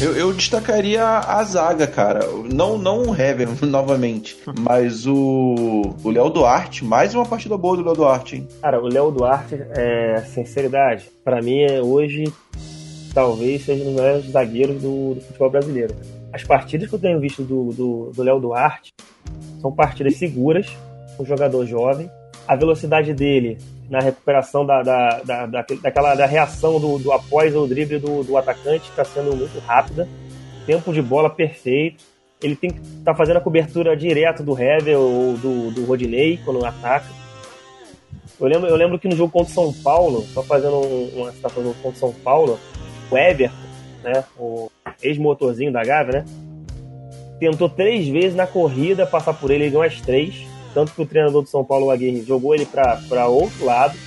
Eu, 0.01 0.15
eu 0.15 0.33
destacaria 0.33 1.03
a 1.03 1.43
zaga, 1.43 1.85
cara. 1.85 2.21
Não, 2.49 2.77
não 2.77 3.09
o 3.09 3.15
Hever, 3.15 3.49
novamente, 3.67 4.37
mas 4.57 5.05
o, 5.05 5.93
o 6.01 6.09
Léo 6.09 6.29
Duarte. 6.29 6.85
Mais 6.85 7.13
uma 7.13 7.25
partida 7.25 7.57
boa 7.57 7.75
do 7.75 7.83
Léo 7.83 7.95
Duarte, 7.95 8.37
hein? 8.37 8.47
Cara, 8.61 8.81
o 8.81 8.87
Léo 8.87 9.11
Duarte, 9.11 9.55
é, 9.75 10.21
sinceridade, 10.21 11.11
pra 11.21 11.41
mim 11.41 11.59
é 11.59 11.81
hoje 11.81 12.31
talvez 13.13 13.65
seja 13.65 13.83
um 13.83 13.87
dos 13.87 13.95
melhores 13.95 14.25
zagueiros 14.31 14.81
do, 14.81 15.15
do 15.15 15.21
futebol 15.21 15.49
brasileiro. 15.49 15.93
As 16.31 16.43
partidas 16.43 16.87
que 16.87 16.95
eu 16.95 16.99
tenho 16.99 17.19
visto 17.19 17.43
do, 17.43 17.73
do, 17.73 18.11
do 18.15 18.23
Léo 18.23 18.39
Duarte 18.39 18.93
são 19.59 19.69
partidas 19.69 20.15
seguras, 20.15 20.67
um 21.19 21.25
jogador 21.25 21.65
jovem. 21.65 22.09
A 22.47 22.55
velocidade 22.55 23.13
dele 23.13 23.57
na 23.89 23.99
recuperação 23.99 24.65
da, 24.65 24.83
da, 24.83 25.21
da, 25.23 25.45
da- 25.45 25.65
daquela 25.81 26.13
da 26.15 26.25
reação 26.25 26.79
do, 26.79 26.99
do 26.99 27.11
após 27.11 27.55
o 27.55 27.65
drible 27.67 27.97
do, 27.99 28.23
do 28.23 28.37
atacante 28.37 28.89
está 28.89 29.03
sendo 29.03 29.35
muito 29.35 29.57
rápida. 29.59 30.07
Tempo 30.65 30.93
de 30.93 31.01
bola 31.01 31.29
perfeito. 31.29 32.03
Ele 32.41 32.55
tem 32.55 32.69
que 32.69 32.79
estar 32.79 33.15
fazendo 33.15 33.37
a 33.37 33.41
cobertura 33.41 33.97
direto 33.97 34.43
do 34.43 34.57
Hever 34.57 34.97
ou 34.97 35.33
do, 35.37 35.71
do 35.71 35.85
Rodinei 35.85 36.39
quando 36.45 36.63
ataca. 36.65 37.07
Eu 38.39 38.47
lembro, 38.47 38.69
eu 38.69 38.75
lembro 38.77 38.97
que 38.97 39.07
no 39.09 39.15
jogo 39.15 39.33
contra 39.33 39.53
São 39.53 39.73
Paulo, 39.73 40.21
só 40.33 40.41
fazendo 40.43 40.75
um, 40.77 41.09
uma 41.21 41.31
citação 41.33 41.61
do 41.61 41.69
jogo 41.69 41.81
contra 41.81 41.99
São 41.99 42.13
Paulo, 42.13 42.57
o 43.11 43.17
Everton, 43.17 43.53
né, 44.01 44.23
o 44.37 44.71
ex-motorzinho 45.03 45.73
da 45.73 45.83
Gávea, 45.83 46.21
né, 46.21 46.25
tentou 47.37 47.67
três 47.67 48.07
vezes 48.07 48.35
na 48.35 48.47
corrida 48.47 49.05
passar 49.05 49.33
por 49.33 49.51
ele, 49.51 49.65
ele 49.65 49.71
ganhou 49.71 49.83
as 49.83 49.99
três. 49.99 50.35
Tanto 50.79 50.93
que 50.93 51.01
o 51.01 51.05
treinador 51.05 51.41
do 51.41 51.49
São 51.49 51.61
Paulo, 51.61 51.91
Aguirre, 51.91 52.23
jogou 52.25 52.55
ele 52.55 52.65
para 52.65 53.27
outro 53.27 53.65
lado, 53.65 53.97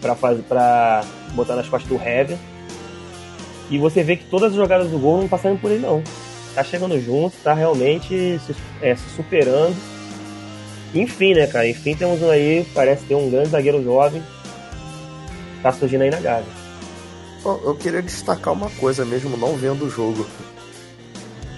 para 0.00 1.04
botar 1.34 1.56
nas 1.56 1.68
costas 1.68 1.90
do 1.90 1.96
Hever. 1.96 2.38
E 3.68 3.76
você 3.76 4.04
vê 4.04 4.14
que 4.14 4.24
todas 4.26 4.52
as 4.52 4.56
jogadas 4.56 4.88
do 4.88 5.00
gol 5.00 5.18
não 5.20 5.26
passaram 5.26 5.56
por 5.56 5.68
ele, 5.68 5.84
não. 5.84 6.00
Tá 6.54 6.62
chegando 6.62 6.96
junto, 7.00 7.36
tá 7.42 7.52
realmente 7.54 8.38
se, 8.46 8.54
é, 8.80 8.94
se 8.94 9.10
superando. 9.16 9.74
Enfim, 10.94 11.34
né, 11.34 11.48
cara? 11.48 11.68
Enfim, 11.68 11.96
temos 11.96 12.22
um 12.22 12.30
aí, 12.30 12.64
parece 12.72 13.04
ter 13.06 13.16
um 13.16 13.28
grande 13.28 13.48
zagueiro 13.48 13.82
jovem. 13.82 14.22
Tá 15.60 15.72
surgindo 15.72 16.02
aí 16.02 16.10
na 16.10 16.20
Gávea. 16.20 16.52
Eu 17.44 17.74
queria 17.74 18.00
destacar 18.00 18.54
uma 18.54 18.70
coisa 18.70 19.04
mesmo, 19.04 19.36
não 19.36 19.56
vendo 19.56 19.86
o 19.86 19.90
jogo. 19.90 20.24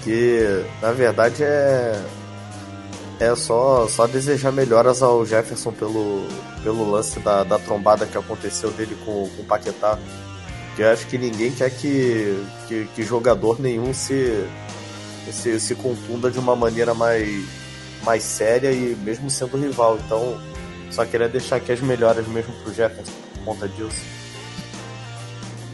Que 0.03 0.65
na 0.81 0.93
verdade 0.93 1.45
é. 1.45 2.03
É 3.23 3.37
só, 3.37 3.87
só 3.87 4.09
desejar 4.09 4.51
melhoras 4.51 5.01
ao 5.01 5.25
Jefferson 5.25 5.71
pelo, 5.71 6.27
pelo 6.65 6.91
lance 6.91 7.21
da, 7.21 7.45
da 7.45 7.57
trombada 7.57 8.05
que 8.05 8.19
aconteceu 8.19 8.73
dele 8.73 8.97
com, 9.05 9.29
com 9.29 9.43
o 9.43 9.45
Paquetá. 9.45 9.97
Que 10.75 10.83
eu 10.83 10.91
acho 10.91 11.07
que 11.07 11.17
ninguém 11.17 11.53
quer 11.53 11.71
que, 11.71 12.45
que, 12.67 12.89
que 12.97 13.03
jogador 13.05 13.61
nenhum 13.61 13.95
se, 13.95 14.45
se, 15.31 15.61
se 15.61 15.75
contunda 15.77 16.33
de 16.33 16.39
uma 16.41 16.57
maneira 16.57 16.95
mais, 16.95 17.45
mais 18.03 18.25
séria 18.25 18.73
e 18.73 18.97
mesmo 18.97 19.31
sendo 19.31 19.57
rival. 19.57 20.01
Então, 20.05 20.37
só 20.91 21.05
queria 21.05 21.29
deixar 21.29 21.57
aqui 21.57 21.71
as 21.71 21.81
melhoras 21.81 22.27
mesmo 22.27 22.53
pro 22.65 22.75
Jefferson 22.75 23.13
por 23.35 23.45
conta 23.45 23.69
disso. 23.69 24.03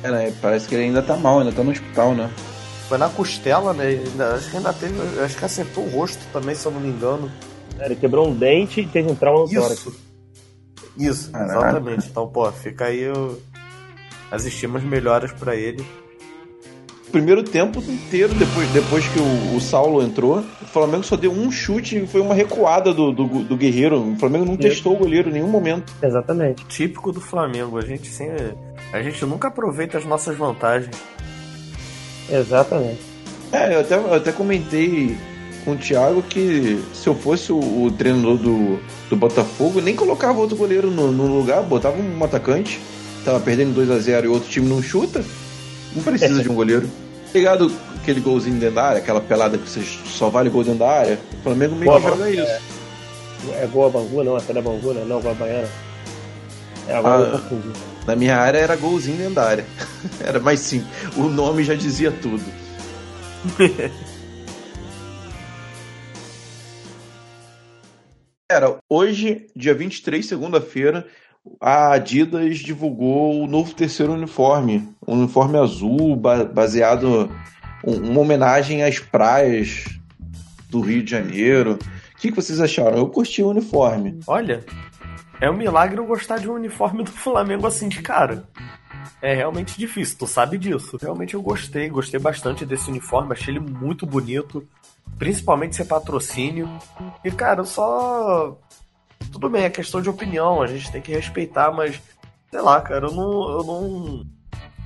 É, 0.02 0.10
né, 0.10 0.34
parece 0.42 0.68
que 0.68 0.74
ele 0.74 0.84
ainda 0.84 1.00
tá 1.00 1.16
mal, 1.16 1.38
ainda 1.38 1.52
tá 1.52 1.64
no 1.64 1.70
hospital, 1.70 2.14
né? 2.14 2.30
Foi 2.88 2.96
na 2.98 3.08
costela, 3.08 3.72
né? 3.74 3.86
Ainda- 3.88 4.34
Acho 4.34 4.50
que 4.50 4.56
ainda 4.56 4.72
teve. 4.72 4.94
Acho 5.20 5.36
que 5.36 5.44
acertou 5.44 5.84
o 5.84 5.90
rosto 5.90 6.24
também, 6.32 6.54
se 6.54 6.64
eu 6.66 6.72
não 6.72 6.80
me 6.80 6.88
engano. 6.88 7.30
É, 7.78 7.86
Ele 7.86 7.96
quebrou 7.96 8.28
um 8.28 8.34
dente 8.34 8.80
e 8.80 8.86
teve 8.86 9.10
um 9.10 9.14
trauma 9.14 9.44
no 9.44 9.48
tórax. 9.48 9.72
Isso. 9.80 9.96
Isso, 10.96 11.30
Caraca. 11.30 11.52
exatamente. 11.68 12.08
Então, 12.08 12.26
pô, 12.26 12.50
fica 12.50 12.86
aí 12.86 13.08
o- 13.08 13.38
as 14.30 14.44
estimas 14.44 14.82
melhoras 14.82 15.30
pra 15.32 15.54
ele. 15.54 15.84
Primeiro 17.12 17.42
tempo 17.42 17.80
inteiro, 17.80 18.34
depois, 18.34 18.68
depois 18.70 19.06
que 19.08 19.18
o, 19.18 19.56
o 19.56 19.60
Saulo 19.60 20.02
entrou, 20.02 20.40
o 20.40 20.66
Flamengo 20.66 21.02
só 21.04 21.16
deu 21.16 21.30
um 21.32 21.50
chute 21.50 21.96
e 21.96 22.06
foi 22.06 22.20
uma 22.20 22.34
recuada 22.34 22.92
do, 22.92 23.10
do, 23.12 23.24
do 23.44 23.56
Guerreiro. 23.56 24.12
O 24.12 24.16
Flamengo 24.16 24.44
não 24.44 24.58
testou 24.58 24.94
o 24.94 24.98
goleiro 24.98 25.30
em 25.30 25.32
nenhum 25.34 25.48
momento. 25.48 25.90
Exatamente. 26.02 26.66
Típico 26.66 27.10
do 27.10 27.20
Flamengo. 27.20 27.78
A 27.78 27.82
gente 27.82 28.08
sempre. 28.08 28.52
A 28.92 29.00
gente 29.02 29.24
nunca 29.24 29.48
aproveita 29.48 29.96
as 29.96 30.04
nossas 30.04 30.36
vantagens. 30.36 30.94
Exatamente. 32.30 33.00
É, 33.52 33.74
eu 33.74 33.80
até, 33.80 33.94
eu 33.96 34.14
até 34.14 34.32
comentei 34.32 35.16
com 35.64 35.72
o 35.72 35.76
Thiago 35.76 36.22
que 36.22 36.82
se 36.94 37.06
eu 37.06 37.14
fosse 37.14 37.50
o, 37.52 37.58
o 37.58 37.90
treinador 37.90 38.36
do, 38.36 38.78
do 39.08 39.16
Botafogo, 39.16 39.80
nem 39.80 39.94
colocava 39.96 40.38
outro 40.38 40.56
goleiro 40.56 40.90
no, 40.90 41.10
no 41.10 41.26
lugar, 41.26 41.62
botava 41.62 41.96
um 41.96 42.24
atacante, 42.24 42.80
tava 43.24 43.40
perdendo 43.40 43.74
2 43.74 43.90
a 43.90 43.98
0 43.98 44.26
e 44.26 44.28
o 44.28 44.32
outro 44.34 44.48
time 44.48 44.68
não 44.68 44.82
chuta, 44.82 45.24
não 45.94 46.02
precisa 46.02 46.42
de 46.42 46.48
um 46.48 46.54
goleiro. 46.54 46.88
Ligado 47.34 47.70
aquele 48.00 48.20
golzinho 48.20 48.58
dentro 48.58 48.76
da 48.76 48.84
área, 48.84 48.98
aquela 49.00 49.20
pelada 49.20 49.58
que 49.58 49.68
você 49.68 49.82
só 50.06 50.30
vale 50.30 50.48
gol 50.48 50.64
dentro 50.64 50.78
da 50.80 50.90
área, 50.90 51.18
o 51.40 51.42
Flamengo 51.42 51.74
meio 51.76 51.92
que 51.94 52.08
joga 52.08 52.30
isso. 52.30 52.62
É 53.52 53.66
gol 53.66 53.86
a 53.86 53.90
Bangu, 53.90 54.24
não? 54.24 54.36
Até 54.36 54.52
da 54.52 54.62
Bangu, 54.62 54.92
né? 54.94 55.04
Não, 55.06 55.20
gol 55.20 55.30
a 55.30 55.34
Baiana. 55.34 55.68
É, 56.88 56.94
agora 56.96 57.24
Ah. 57.24 57.34
eu 57.34 57.38
confundi. 57.38 57.68
Na 58.08 58.16
minha 58.16 58.38
área 58.38 58.56
era 58.56 58.74
golzinho 58.74 59.28
área. 59.42 59.66
Era 60.24 60.40
mais 60.40 60.60
simples. 60.60 60.88
O 61.14 61.24
nome 61.28 61.62
já 61.62 61.74
dizia 61.74 62.10
tudo. 62.10 62.42
Era, 68.50 68.78
hoje, 68.88 69.46
dia 69.54 69.74
23, 69.74 70.24
segunda-feira, 70.24 71.06
a 71.60 71.92
Adidas 71.92 72.60
divulgou 72.60 73.42
o 73.42 73.46
novo 73.46 73.74
terceiro 73.74 74.14
uniforme. 74.14 74.88
Um 75.06 75.18
uniforme 75.18 75.58
azul, 75.58 76.16
ba- 76.16 76.46
baseado. 76.46 77.30
um- 77.86 78.10
uma 78.10 78.20
homenagem 78.20 78.82
às 78.82 78.98
praias 78.98 79.84
do 80.70 80.80
Rio 80.80 81.02
de 81.02 81.10
Janeiro. 81.10 81.74
O 81.74 82.16
que, 82.18 82.30
que 82.30 82.36
vocês 82.36 82.58
acharam? 82.58 82.96
Eu 82.96 83.08
curti 83.08 83.42
o 83.42 83.50
uniforme. 83.50 84.18
Olha, 84.26 84.64
é 85.40 85.50
um 85.50 85.56
milagre 85.56 85.98
eu 85.98 86.06
gostar 86.06 86.38
de 86.38 86.48
um 86.48 86.54
uniforme 86.54 87.02
do 87.04 87.10
Flamengo 87.10 87.66
assim 87.66 87.88
de 87.88 88.02
cara. 88.02 88.44
É 89.20 89.34
realmente 89.34 89.76
difícil, 89.76 90.18
tu 90.18 90.26
sabe 90.26 90.58
disso. 90.58 90.96
Realmente 91.00 91.34
eu 91.34 91.42
gostei, 91.42 91.88
gostei 91.88 92.20
bastante 92.20 92.64
desse 92.64 92.88
uniforme, 92.90 93.32
achei 93.32 93.52
ele 93.52 93.60
muito 93.60 94.06
bonito, 94.06 94.66
principalmente 95.18 95.76
ser 95.76 95.86
patrocínio. 95.86 96.68
E 97.24 97.30
cara, 97.30 97.64
só. 97.64 98.56
Tudo 99.32 99.50
bem, 99.50 99.64
é 99.64 99.70
questão 99.70 100.00
de 100.00 100.08
opinião, 100.08 100.62
a 100.62 100.66
gente 100.66 100.90
tem 100.92 101.02
que 101.02 101.12
respeitar, 101.12 101.72
mas 101.72 102.00
sei 102.50 102.60
lá, 102.60 102.80
cara, 102.80 103.06
eu 103.06 103.12
não. 103.12 103.50
Eu 103.50 103.64
não... 103.64 104.37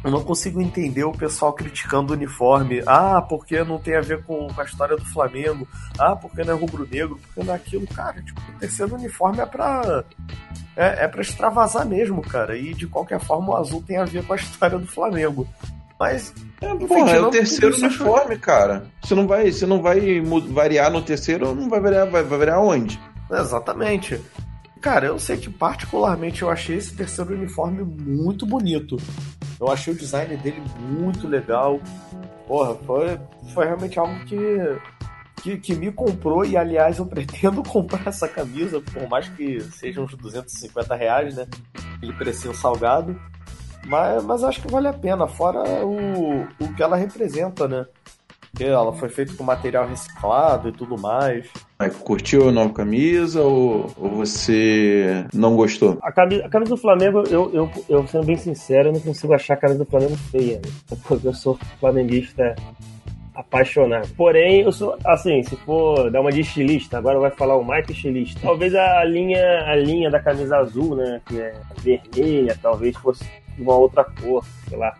Eu 0.04 0.10
não 0.10 0.22
consigo 0.22 0.60
entender 0.60 1.04
o 1.04 1.12
pessoal 1.12 1.52
criticando 1.52 2.12
o 2.12 2.16
uniforme. 2.16 2.82
Ah, 2.86 3.22
porque 3.22 3.62
não 3.62 3.78
tem 3.78 3.96
a 3.96 4.00
ver 4.00 4.24
com, 4.24 4.48
a 4.56 4.64
história 4.64 4.96
do 4.96 5.04
Flamengo. 5.04 5.66
Ah, 5.98 6.16
porque 6.16 6.42
não 6.42 6.54
é 6.54 6.56
rubro-negro, 6.56 7.20
porque 7.22 7.44
não 7.46 7.52
é 7.52 7.56
aquilo. 7.56 7.86
Cara, 7.86 8.20
tipo, 8.20 8.40
o 8.40 8.58
terceiro 8.58 8.94
uniforme 8.96 9.40
é 9.40 9.46
pra. 9.46 10.04
É, 10.76 11.04
é 11.04 11.08
pra 11.08 11.22
extravasar 11.22 11.86
mesmo, 11.86 12.20
cara. 12.22 12.56
E 12.56 12.74
de 12.74 12.86
qualquer 12.86 13.20
forma 13.20 13.50
o 13.52 13.56
azul 13.56 13.82
tem 13.86 13.96
a 13.96 14.04
ver 14.04 14.24
com 14.26 14.32
a 14.32 14.36
história 14.36 14.78
do 14.78 14.86
Flamengo. 14.86 15.46
Mas. 15.98 16.34
É, 16.60 16.72
Enfim, 16.72 16.86
porra, 16.86 17.10
é 17.12 17.20
o 17.20 17.30
terceiro 17.30 17.74
isso, 17.74 17.86
uniforme, 17.86 18.36
cara. 18.38 18.86
Você 19.00 19.14
não 19.14 19.26
vai, 19.28 19.52
você 19.52 19.66
não 19.66 19.80
vai 19.80 20.20
variar 20.20 20.90
no 20.90 21.02
terceiro, 21.02 21.54
não 21.54 21.68
vai 21.68 21.78
variar, 21.78 22.10
vai, 22.10 22.24
vai 22.24 22.38
variar 22.38 22.60
onde? 22.60 23.00
Exatamente. 23.30 24.20
Cara, 24.82 25.06
eu 25.06 25.16
sei 25.16 25.36
que 25.36 25.48
particularmente 25.48 26.42
eu 26.42 26.50
achei 26.50 26.76
esse 26.76 26.92
terceiro 26.92 27.32
uniforme 27.32 27.84
muito 27.84 28.44
bonito. 28.44 28.96
Eu 29.60 29.70
achei 29.70 29.94
o 29.94 29.96
design 29.96 30.36
dele 30.38 30.60
muito 30.80 31.28
legal. 31.28 31.80
Porra, 32.48 32.74
foi, 32.74 33.16
foi 33.54 33.64
realmente 33.64 33.96
algo 33.96 34.12
que, 34.24 34.36
que, 35.40 35.56
que 35.56 35.74
me 35.76 35.92
comprou 35.92 36.44
e, 36.44 36.56
aliás, 36.56 36.98
eu 36.98 37.06
pretendo 37.06 37.62
comprar 37.62 38.08
essa 38.08 38.26
camisa, 38.26 38.80
por 38.80 39.08
mais 39.08 39.28
que 39.28 39.60
sejam 39.60 40.02
uns 40.02 40.16
250 40.16 40.96
reais, 40.96 41.36
né? 41.36 41.46
Aquele 41.94 42.12
precinho 42.14 42.52
salgado. 42.52 43.16
Mas, 43.86 44.24
mas 44.24 44.42
acho 44.42 44.62
que 44.62 44.70
vale 44.70 44.88
a 44.88 44.92
pena, 44.92 45.28
fora 45.28 45.60
o, 45.86 46.42
o 46.58 46.74
que 46.74 46.82
ela 46.82 46.96
representa, 46.96 47.68
né? 47.68 47.86
Porque 48.62 48.72
ela 48.72 48.92
foi 48.92 49.08
feita 49.08 49.34
com 49.34 49.42
material 49.42 49.86
reciclado 49.88 50.68
e 50.68 50.72
tudo 50.72 50.96
mais. 50.96 51.48
Aí, 51.78 51.90
Curtiu 51.90 52.48
a 52.48 52.52
nova 52.52 52.72
camisa 52.72 53.42
ou, 53.42 53.90
ou 53.96 54.10
você 54.10 55.24
não 55.34 55.56
gostou? 55.56 55.98
A 56.02 56.12
camisa, 56.12 56.46
a 56.46 56.48
camisa 56.48 56.70
do 56.70 56.80
Flamengo, 56.80 57.24
eu, 57.28 57.50
eu, 57.52 57.70
eu 57.88 58.06
sendo 58.06 58.24
bem 58.26 58.36
sincero, 58.36 58.88
eu 58.88 58.92
não 58.92 59.00
consigo 59.00 59.34
achar 59.34 59.54
a 59.54 59.56
camisa 59.56 59.84
do 59.84 59.90
Flamengo 59.90 60.16
feia. 60.30 60.60
né? 60.64 60.96
Porque 61.08 61.26
eu 61.26 61.34
sou 61.34 61.58
flamenguista 61.80 62.54
apaixonado. 63.34 64.08
Porém, 64.16 64.60
eu 64.60 64.70
sou, 64.70 64.96
assim, 65.04 65.42
se 65.42 65.56
for 65.56 66.10
dar 66.10 66.20
uma 66.20 66.30
de 66.30 66.40
estilista, 66.42 66.98
agora 66.98 67.18
vai 67.18 67.30
falar 67.30 67.56
o 67.56 67.64
Mike 67.64 67.92
estilista. 67.92 68.40
Talvez 68.42 68.74
a 68.74 69.02
linha, 69.04 69.42
a 69.66 69.74
linha 69.74 70.10
da 70.10 70.20
camisa 70.20 70.58
azul, 70.58 70.94
né, 70.94 71.20
que 71.26 71.40
é 71.40 71.52
vermelha, 71.78 72.56
talvez 72.62 72.96
fosse 72.96 73.24
de 73.56 73.62
uma 73.62 73.74
outra 73.74 74.04
cor, 74.04 74.44
sei 74.68 74.78
lá. 74.78 74.94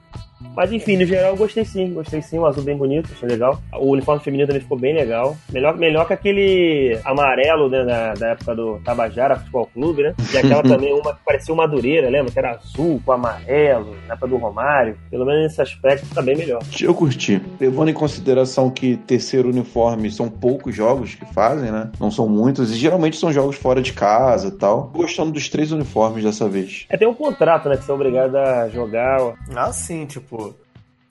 Mas 0.55 0.73
enfim, 0.73 0.97
no 0.97 1.07
geral 1.07 1.31
eu 1.31 1.37
gostei 1.37 1.65
sim, 1.65 1.93
gostei 1.93 2.21
sim, 2.21 2.39
o 2.39 2.47
azul 2.47 2.63
bem 2.63 2.77
bonito, 2.77 3.11
achei 3.13 3.29
legal. 3.29 3.61
O 3.75 3.91
uniforme 3.91 4.23
feminino 4.23 4.47
também 4.47 4.63
ficou 4.63 4.79
bem 4.79 4.95
legal. 4.95 5.37
Melhor, 5.51 5.77
melhor 5.77 6.07
que 6.07 6.13
aquele 6.13 6.99
amarelo, 7.05 7.69
né, 7.69 7.85
da, 7.85 8.15
da 8.15 8.29
época 8.29 8.55
do 8.55 8.79
Tabajara 8.85 9.37
Futebol 9.37 9.67
Clube, 9.73 10.03
né? 10.03 10.15
E 10.33 10.39
aquela 10.39 10.63
também, 10.65 10.93
uma 10.93 11.15
que 11.15 11.25
parecia 11.25 11.55
uma 11.55 11.63
madureira, 11.67 12.11
lembra? 12.11 12.33
Que 12.33 12.39
era 12.39 12.53
azul 12.53 13.01
com 13.05 13.13
amarelo, 13.13 13.97
na 14.07 14.15
época 14.15 14.29
do 14.29 14.37
Romário. 14.37 14.97
Pelo 15.11 15.25
menos 15.25 15.43
nesse 15.43 15.63
aspecto 15.63 16.07
tá 16.15 16.21
bem 16.21 16.37
melhor. 16.37 16.63
Eu 16.81 16.95
curti. 16.95 17.41
Levando 17.61 17.89
em 17.89 17.95
consideração 17.95 18.71
que 18.71 18.97
terceiro 18.97 19.49
uniforme 19.49 20.11
são 20.11 20.29
poucos 20.29 20.75
jogos 20.75 21.15
que 21.15 21.25
fazem, 21.33 21.71
né? 21.71 21.91
Não 21.99 22.11
são 22.11 22.29
muitos, 22.29 22.71
e 22.73 22.75
geralmente 22.75 23.17
são 23.17 23.33
jogos 23.33 23.57
fora 23.57 23.81
de 23.81 23.93
casa 23.93 24.49
e 24.49 24.53
tal. 24.53 24.91
Gostando 24.95 25.33
dos 25.33 25.49
três 25.49 25.73
uniformes 25.73 26.25
dessa 26.25 26.49
vez. 26.49 26.87
É, 26.89 26.97
tem 26.97 27.09
um 27.09 27.15
contrato, 27.15 27.69
né, 27.69 27.77
que 27.77 27.85
você 27.85 27.91
é 27.91 27.95
obrigado 27.95 28.37
a 28.37 28.69
jogar. 28.69 29.35
Ah, 29.55 29.73
sim, 29.73 30.07
tipo, 30.07 30.32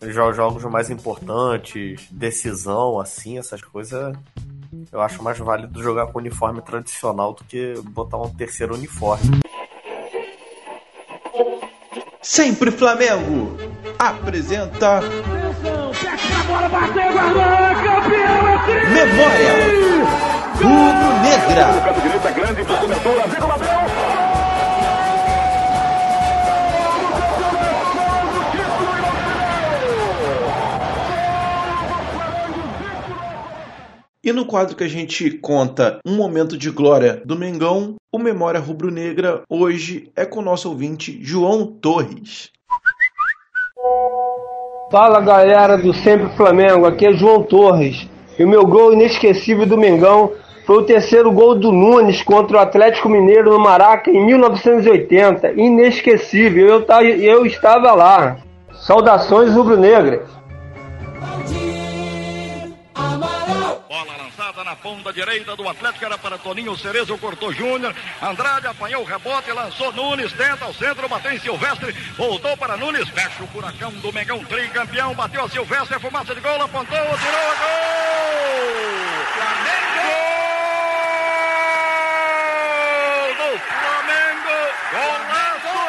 jo- 0.01 0.33
jogos 0.33 0.63
mais 0.65 0.89
importantes, 0.89 2.07
decisão, 2.11 2.99
assim, 2.99 3.37
essas 3.37 3.61
coisas 3.61 4.15
Eu 4.91 5.01
acho 5.01 5.21
mais 5.21 5.37
válido 5.37 5.83
jogar 5.83 6.07
com 6.07 6.17
uniforme 6.19 6.61
tradicional 6.61 7.33
do 7.33 7.43
que 7.43 7.73
botar 7.89 8.17
um 8.17 8.29
terceiro 8.29 8.73
uniforme. 8.73 9.41
Sempre 12.21 12.71
Flamengo 12.71 13.57
apresenta. 13.99 15.01
Memória 18.93 19.53
Rubro 20.55 21.11
Negra. 21.21 21.67
E 34.23 34.31
no 34.31 34.45
quadro 34.45 34.75
que 34.75 34.83
a 34.83 34.87
gente 34.87 35.31
conta 35.31 35.97
um 36.05 36.15
momento 36.15 36.55
de 36.55 36.69
glória 36.69 37.19
do 37.25 37.35
Mengão, 37.35 37.95
o 38.11 38.19
Memória 38.19 38.59
Rubro-Negra 38.59 39.41
hoje 39.49 40.11
é 40.15 40.25
com 40.25 40.41
o 40.41 40.43
nosso 40.43 40.69
ouvinte 40.69 41.17
João 41.23 41.65
Torres. 41.65 42.51
Fala 44.91 45.21
galera 45.21 45.75
do 45.75 45.91
Sempre 45.91 46.29
Flamengo, 46.37 46.85
aqui 46.85 47.07
é 47.07 47.13
João 47.13 47.41
Torres. 47.41 48.07
E 48.37 48.43
o 48.43 48.47
meu 48.47 48.63
gol 48.63 48.93
inesquecível 48.93 49.65
do 49.65 49.75
Mengão 49.75 50.33
foi 50.67 50.77
o 50.77 50.85
terceiro 50.85 51.31
gol 51.31 51.55
do 51.55 51.71
Nunes 51.71 52.21
contra 52.21 52.57
o 52.57 52.59
Atlético 52.59 53.09
Mineiro 53.09 53.49
no 53.49 53.59
Maraca 53.59 54.11
em 54.11 54.23
1980. 54.23 55.53
Inesquecível, 55.53 56.67
eu, 56.67 56.85
eu 57.17 57.43
estava 57.47 57.91
lá. 57.95 58.37
Saudações 58.71 59.51
rubro-negras. 59.51 60.40
Ponta 64.81 65.13
direita 65.13 65.55
do 65.55 65.69
Atlético, 65.69 66.05
era 66.05 66.17
para 66.17 66.37
Toninho 66.37 66.77
Cerezo, 66.77 67.17
cortou 67.17 67.53
Júnior. 67.53 67.95
Andrade 68.21 68.67
apanhou 68.67 69.03
o 69.03 69.05
rebote, 69.05 69.51
lançou 69.51 69.93
Nunes, 69.93 70.33
tenta 70.33 70.65
ao 70.65 70.73
centro, 70.73 71.07
bateu 71.07 71.31
em 71.31 71.39
Silvestre, 71.39 71.93
voltou 72.17 72.57
para 72.57 72.75
Nunes, 72.77 73.07
fecha 73.09 73.43
o 73.43 73.47
furacão 73.47 73.91
do 73.91 74.11
Mengão, 74.11 74.43
tricampeão, 74.45 75.13
bateu 75.13 75.45
a 75.45 75.49
Silvestre, 75.49 75.99
fumaça 75.99 76.33
de 76.33 76.41
gol, 76.41 76.61
apontou, 76.61 76.97
tirou 76.97 76.99
a 76.99 77.55
gol! 77.55 78.61
Flamengo! 79.37 80.11
Gol 83.17 83.35
do 83.37 83.59
Flamengo! 83.59 84.57
Golaço! 84.91 85.81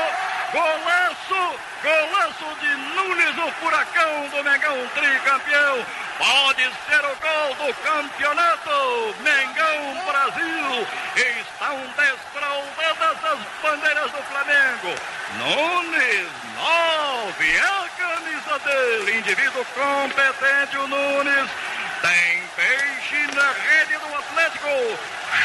Golaço! 0.52 1.42
Golaço 1.83 2.48
de 2.61 2.70
Nunes, 2.94 3.38
o 3.38 3.50
furacão 3.61 4.28
do 4.28 4.44
Mengão, 4.44 4.76
tricampeão! 4.94 5.87
Pode 6.18 6.62
ser 6.62 7.05
o 7.05 7.16
gol 7.16 7.66
do 7.66 7.75
campeonato! 7.83 9.14
Mengão 9.20 10.05
Brasil! 10.07 10.87
Estão 11.16 11.79
desfraldadas 11.96 13.25
as 13.25 13.38
bandeiras 13.62 14.11
do 14.12 14.22
Flamengo! 14.25 14.94
Nunes, 15.38 16.29
nove, 16.57 17.57
é 17.57 17.61
a 17.61 17.88
camisa 17.96 18.59
dele! 18.59 19.18
Indivíduo 19.18 19.64
competente, 19.75 20.77
o 20.77 20.87
Nunes! 20.87 21.51
Tem 22.02 22.42
peixe 22.56 23.26
na 23.32 23.52
rede 23.52 23.96
do 23.96 24.14
Atlético! 24.16 24.98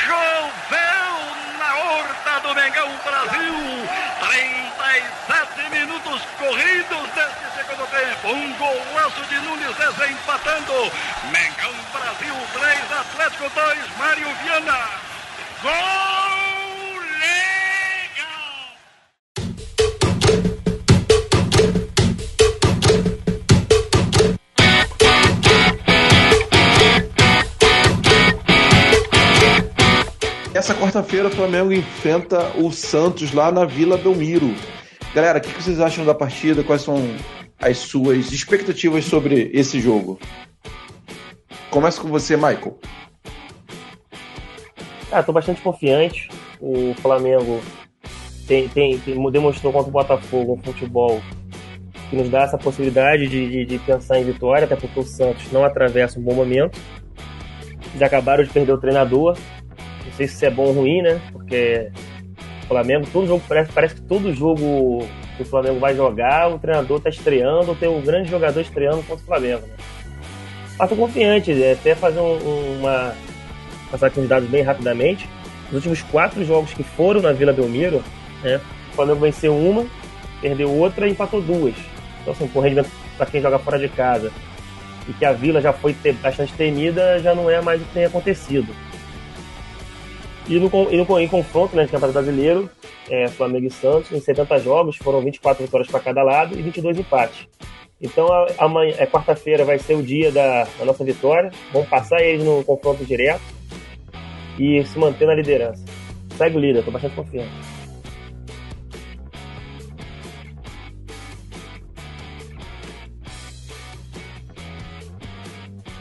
Choveu 0.05 1.35
na 1.59 1.75
horta 1.75 2.39
do 2.39 2.55
Mengão 2.55 2.89
Brasil! 3.03 3.87
37 4.19 5.69
minutos 5.69 6.21
corridos 6.39 7.09
deste 7.13 7.45
segundo 7.55 7.87
tempo. 7.91 8.33
Um 8.33 8.53
golaço 8.53 9.21
de 9.29 9.35
Nunes 9.41 9.75
desempatando. 9.77 10.91
Mengão 11.31 11.73
Brasil 11.93 12.35
3, 12.53 12.91
Atlético 12.91 13.49
2, 13.49 13.97
Mário 13.97 14.27
Viana. 14.41 14.89
Gol 15.61 16.56
Essa 30.67 30.75
quarta-feira 30.75 31.30
o 31.30 31.32
Flamengo 31.32 31.71
enfrenta 31.71 32.51
o 32.58 32.73
Santos 32.73 33.32
lá 33.32 33.49
na 33.49 33.63
Vila 33.63 33.97
Belmiro. 33.97 34.53
Galera, 35.15 35.39
o 35.39 35.41
que 35.41 35.63
vocês 35.63 35.80
acham 35.80 36.03
da 36.03 36.13
partida? 36.13 36.62
Quais 36.62 36.82
são 36.82 36.97
as 37.58 37.77
suas 37.77 38.34
expectativas 38.34 39.06
sobre 39.06 39.49
esse 39.53 39.80
jogo? 39.80 40.19
Começa 41.69 42.01
com 42.01 42.10
você, 42.10 42.36
Michael. 42.36 42.77
Cara, 45.10 45.23
tô 45.23 45.32
bastante 45.32 45.62
confiante. 45.62 46.27
O 46.60 46.93
Flamengo 46.95 47.62
tem, 48.45 48.67
tem, 48.67 48.99
tem- 48.99 49.32
demonstrou 49.32 49.71
contra 49.71 49.88
o 49.88 49.93
Botafogo 49.93 50.56
um 50.56 50.62
futebol 50.62 51.21
que 52.10 52.17
nos 52.17 52.27
dá 52.30 52.41
essa 52.41 52.58
possibilidade 52.58 53.25
de, 53.30 53.49
de, 53.49 53.65
de 53.65 53.80
pensar 53.80 54.19
em 54.19 54.25
vitória, 54.25 54.65
até 54.65 54.75
porque 54.75 54.99
o 54.99 55.03
Santos 55.06 55.49
não 55.49 55.63
atravessa 55.63 56.19
um 56.19 56.23
bom 56.23 56.34
momento. 56.34 56.77
Eles 57.91 58.01
acabaram 58.01 58.43
de 58.43 58.49
perder 58.49 58.73
o 58.73 58.77
treinador. 58.77 59.38
Sei 60.17 60.27
se 60.27 60.34
isso 60.36 60.45
é 60.45 60.49
bom 60.49 60.63
ou 60.65 60.73
ruim, 60.73 61.01
né? 61.01 61.21
Porque 61.32 61.89
o 62.63 62.67
Flamengo, 62.67 63.08
todo 63.13 63.27
jogo, 63.27 63.41
parece, 63.47 63.71
parece 63.71 63.95
que 63.95 64.01
todo 64.01 64.34
jogo 64.34 65.08
que 65.38 65.43
o 65.43 65.45
Flamengo 65.45 65.80
vai 65.80 65.95
jogar, 65.95 66.49
o 66.51 66.58
treinador 66.60 66.99
tá 66.99 67.10
estreando, 67.10 67.69
ou 67.69 67.75
tem 67.75 67.88
um 67.88 68.01
grande 68.01 68.30
jogador 68.30 68.60
estreando 68.60 68.97
contra 69.03 69.23
o 69.23 69.27
Flamengo, 69.27 69.62
né? 69.67 69.73
Mas 70.80 70.89
tô 70.89 70.95
confiante, 70.95 71.51
é, 71.63 71.71
até 71.73 71.95
fazer 71.95 72.19
um- 72.19 72.38
um- 72.38 72.80
uma, 72.80 73.13
passar 73.91 74.08
aqui 74.08 74.19
os 74.19 74.27
dados 74.27 74.49
bem 74.49 74.63
rapidamente. 74.63 75.30
Os 75.69 75.75
últimos 75.75 76.01
quatro 76.03 76.43
jogos 76.43 76.73
que 76.73 76.84
foram 76.84 77.21
na 77.21 77.32
Vila 77.32 77.53
Belmiro, 77.53 78.03
né, 78.43 78.60
o 78.91 78.95
Flamengo 78.95 79.19
venceu 79.21 79.56
uma, 79.56 79.86
perdeu 80.41 80.71
outra 80.71 81.08
e 81.08 81.12
empatou 81.12 81.41
duas. 81.41 81.75
Então, 82.21 82.34
assim, 82.34 82.47
com 82.47 82.60
rendimento 82.60 82.89
para 83.17 83.25
quem 83.27 83.41
joga 83.41 83.58
fora 83.60 83.77
de 83.80 83.88
casa 83.89 84.32
e 85.08 85.13
que 85.13 85.25
a 85.25 85.32
Vila 85.32 85.62
já 85.62 85.73
foi 85.73 85.93
te- 85.93 86.12
bastante 86.13 86.53
temida, 86.53 87.19
já 87.19 87.34
não 87.36 87.49
é 87.49 87.62
mais 87.62 87.82
o 87.82 87.86
que 87.86 87.93
tem 87.93 88.06
acontecido. 88.06 88.67
E 90.49 90.57
no, 90.60 90.69
e 90.91 90.97
no 90.97 91.19
em 91.19 91.27
confronto 91.27 91.75
né, 91.75 91.83
de 91.86 91.91
Campeonato 91.91 92.13
Brasileiro, 92.13 92.69
é, 93.10 93.27
Flamengo 93.27 93.65
e 93.67 93.71
Santos, 93.71 94.12
em 94.12 94.19
70 94.19 94.57
jogos, 94.60 94.95
foram 94.97 95.21
24 95.21 95.63
vitórias 95.65 95.89
para 95.89 95.99
cada 95.99 96.23
lado 96.23 96.57
e 96.57 96.62
22 96.62 96.97
empates. 96.99 97.47
Então, 98.01 98.31
a- 98.31 98.47
amanhã, 98.60 98.93
é, 98.97 99.05
quarta-feira 99.05 99.65
vai 99.65 99.77
ser 99.79 99.95
o 99.95 100.03
dia 100.03 100.31
da, 100.31 100.63
da 100.79 100.86
nossa 100.86 101.03
vitória. 101.03 101.51
Vamos 101.73 101.89
passar 101.89 102.21
eles 102.21 102.43
no 102.45 102.63
confronto 102.63 103.03
direto 103.03 103.41
e 104.57 104.83
se 104.86 104.97
manter 104.97 105.25
na 105.25 105.33
liderança. 105.33 105.83
Segue 106.38 106.55
o 106.55 106.60
líder, 106.60 106.83
tô 106.83 106.91
bastante 106.91 107.15
confiante. 107.15 107.51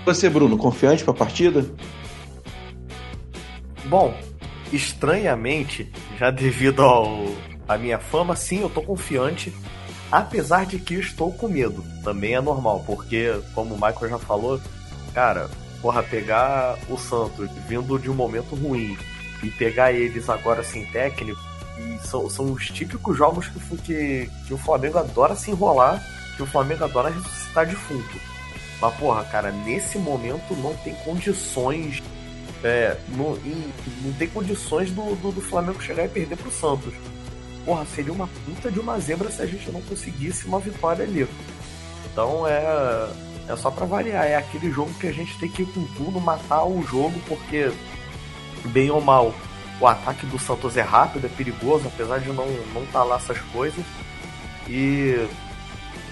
Você, 0.05 0.29
Bruno, 0.31 0.57
confiante 0.57 1.03
pra 1.05 1.13
partida? 1.13 1.67
Bom, 3.87 4.15
estranhamente, 4.73 5.91
já 6.19 6.31
devido 6.31 6.83
ao 6.83 7.27
à 7.69 7.77
minha 7.77 7.99
fama, 7.99 8.37
sim, 8.37 8.61
eu 8.61 8.71
tô 8.71 8.83
confiante. 8.83 9.53
Apesar 10.11 10.67
de 10.67 10.79
que 10.79 10.95
estou 10.95 11.33
com 11.33 11.49
medo. 11.49 11.85
Também 12.05 12.35
é 12.35 12.41
normal, 12.41 12.85
porque, 12.87 13.35
como 13.55 13.75
o 13.75 13.77
Michael 13.77 14.11
já 14.11 14.19
falou, 14.19 14.61
cara, 15.13 15.51
porra, 15.83 16.03
pegar 16.03 16.79
o 16.89 16.97
Santos 16.97 17.51
vindo 17.69 17.99
de 17.99 18.09
um 18.09 18.15
momento 18.15 18.55
ruim 18.55 18.97
e 19.43 19.51
pegar 19.51 19.93
eles 19.93 20.29
agora 20.29 20.63
sem 20.63 20.87
técnico, 20.87 21.41
e 21.79 22.07
são, 22.07 22.31
são 22.31 22.53
os 22.53 22.71
típicos 22.71 23.17
jogos 23.17 23.49
que, 23.49 23.77
que, 23.79 24.31
que 24.47 24.55
o 24.55 24.59
Flamengo 24.59 24.99
adora 24.99 25.35
se 25.35 25.51
enrolar, 25.51 26.03
que 26.37 26.43
o 26.43 26.47
Flamengo 26.47 26.85
adora 26.85 27.11
ressuscitar 27.11 27.67
defunto. 27.67 28.21
Mas, 28.81 28.95
porra, 28.95 29.25
cara, 29.25 29.51
nesse 29.51 29.99
momento 29.99 30.55
não 30.57 30.75
tem 30.77 30.95
condições 30.97 32.03
é, 32.67 32.99
não, 33.09 33.37
e 33.37 33.73
não 34.03 34.13
tem 34.15 34.29
condições 34.29 34.91
do, 34.91 35.15
do, 35.17 35.33
do 35.33 35.41
Flamengo 35.41 35.83
chegar 35.83 36.05
e 36.05 36.09
perder 36.09 36.37
pro 36.37 36.51
Santos. 36.51 36.93
Porra, 37.65 37.85
seria 37.87 38.13
uma 38.13 38.29
puta 38.45 38.71
de 38.71 38.79
uma 38.79 38.99
zebra 38.99 39.31
se 39.31 39.43
a 39.43 39.47
gente 39.47 39.71
não 39.71 39.81
conseguisse 39.83 40.47
uma 40.47 40.61
vitória 40.61 41.05
ali. 41.05 41.29
Então 42.13 42.47
é, 42.47 43.09
é 43.49 43.57
só 43.57 43.71
pra 43.71 43.87
variar, 43.87 44.25
é 44.25 44.37
aquele 44.37 44.71
jogo 44.71 44.93
que 44.95 45.07
a 45.07 45.13
gente 45.13 45.39
tem 45.39 45.49
que 45.49 45.63
ir 45.63 45.67
com 45.67 45.85
tudo, 45.95 46.21
matar 46.21 46.65
o 46.65 46.83
jogo, 46.83 47.19
porque, 47.27 47.71
bem 48.67 48.91
ou 48.91 49.01
mal, 49.01 49.35
o 49.81 49.87
ataque 49.87 50.27
do 50.27 50.39
Santos 50.39 50.77
é 50.77 50.83
rápido, 50.83 51.27
é 51.27 51.29
perigoso, 51.29 51.87
apesar 51.87 52.19
de 52.19 52.29
não 52.29 52.47
não 52.73 52.87
tá 52.87 53.03
lá 53.03 53.17
essas 53.17 53.39
coisas. 53.53 53.85
E, 54.69 55.29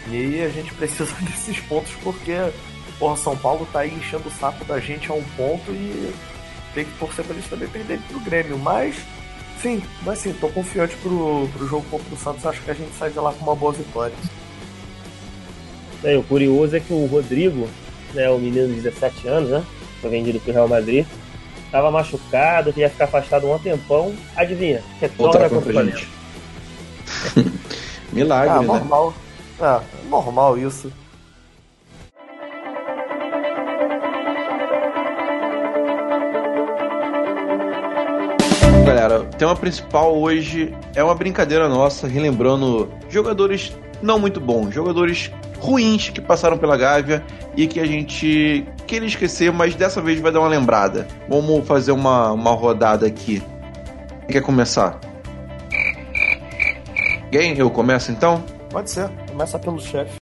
e 0.09 0.43
a 0.43 0.49
gente 0.49 0.73
precisa 0.75 1.15
desses 1.21 1.59
pontos 1.61 1.93
porque, 2.03 2.35
porra, 2.99 3.17
São 3.17 3.37
Paulo 3.37 3.67
tá 3.73 3.81
aí 3.81 3.95
enchendo 3.95 4.29
o 4.29 4.33
saco 4.33 4.65
da 4.65 4.79
gente 4.79 5.11
a 5.11 5.15
um 5.15 5.25
ponto 5.37 5.71
e 5.71 6.13
tem 6.75 6.85
que 6.85 6.99
torcer 6.99 7.25
pra 7.25 7.35
eles 7.35 7.49
também 7.49 7.69
perderem 7.69 8.03
pro 8.03 8.21
Grêmio. 8.21 8.59
Mas, 8.59 8.97
sim, 9.63 9.83
mas 10.03 10.19
sim, 10.19 10.33
tô 10.35 10.49
confiante 10.49 10.95
pro, 10.97 11.49
pro 11.57 11.67
jogo 11.67 11.85
contra 11.91 12.15
o 12.15 12.19
Santos. 12.19 12.45
Acho 12.45 12.61
que 12.63 12.71
a 12.71 12.75
gente 12.75 12.95
sai 12.99 13.11
de 13.11 13.19
lá 13.19 13.33
com 13.33 13.45
uma 13.45 13.55
boa 13.57 13.73
vitória. 13.73 14.15
Bem, 16.03 16.17
o 16.19 16.23
curioso 16.23 16.77
é 16.77 16.81
que 16.81 16.93
o 16.93 17.07
Rodrigo, 17.07 17.69
né, 18.13 18.29
o 18.29 18.39
menino 18.39 18.69
de 18.69 18.81
17 18.81 19.27
anos, 19.29 19.51
né, 19.51 19.65
foi 20.01 20.11
vendido 20.11 20.39
pro 20.41 20.53
Real 20.53 20.69
Madrid, 20.69 21.07
tava 21.71 21.91
machucado, 21.91 22.75
ia 22.77 22.91
ficar 22.91 23.05
afastado 23.05 23.51
um 23.51 23.59
tempão. 23.59 24.15
Adivinha? 24.37 24.83
Retorna 25.01 25.49
contra 25.49 25.71
o 25.71 25.73
Flamengo. 25.73 25.99
Milagre, 28.13 28.51
Ah, 28.51 28.61
né? 28.61 28.67
normal. 28.67 29.15
É, 29.61 29.81
normal 30.09 30.59
isso. 30.59 30.93
Tema 39.45 39.55
principal 39.57 40.17
hoje 40.17 40.75
é 40.95 41.05
uma 41.05 41.15
brincadeira 41.15 41.69
nossa, 41.69 42.09
relembrando 42.09 42.91
jogadores 43.11 43.77
não 44.01 44.19
muito 44.19 44.41
bons, 44.41 44.73
jogadores 44.73 45.31
ruins 45.59 46.09
que 46.09 46.19
passaram 46.19 46.57
pela 46.57 46.79
Gávea 46.79 47.23
e 47.55 47.67
que 47.67 47.79
a 47.79 47.85
gente 47.85 48.67
queria 48.87 49.07
esquecer, 49.07 49.53
mas 49.53 49.75
dessa 49.75 50.01
vez 50.01 50.19
vai 50.19 50.33
dar 50.33 50.41
uma 50.41 50.49
lembrada. 50.49 51.07
Vamos 51.29 51.67
fazer 51.67 51.93
uma, 51.93 52.33
uma 52.33 52.53
rodada 52.53 53.07
aqui. 53.07 53.43
Quem 54.21 54.29
quer 54.29 54.41
começar? 54.41 54.99
Quem? 57.31 57.59
Eu 57.59 57.71
começo 57.71 58.11
então? 58.11 58.43
Pode 58.71 58.91
ser. 58.91 59.11
Começa 59.31 59.59
pelo 59.59 59.79
chefe. 59.79 60.24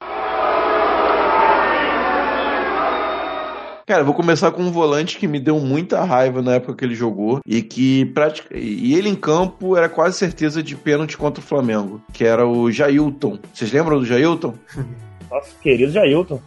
Cara, 3.86 4.02
eu 4.02 4.06
vou 4.06 4.14
começar 4.14 4.50
com 4.52 4.62
um 4.62 4.72
volante 4.72 5.18
que 5.18 5.28
me 5.28 5.42
deu 5.42 5.60
muita 5.60 6.04
raiva 6.06 6.42
na 6.42 6.54
época 6.54 6.76
que 6.76 6.86
ele 6.86 6.96
jogou 6.96 7.42
e 7.46 7.62
que 7.62 8.06
pratica... 8.06 8.58
e 8.58 8.96
ele 8.96 9.10
em 9.10 9.16
campo 9.16 9.76
era 9.76 9.90
quase 9.90 10.18
certeza 10.18 10.64
de 10.64 10.74
pênalti 10.74 11.18
contra 11.18 11.44
o 11.44 11.46
Flamengo, 11.46 12.02
que 12.14 12.24
era 12.24 12.48
o 12.48 12.72
Jailton. 12.72 13.40
Vocês 13.54 13.74
lembram 13.74 14.00
do 14.00 14.06
Jailton? 14.06 14.54
Nosso 15.30 15.56
querido 15.62 15.92
Jailton. 15.92 16.40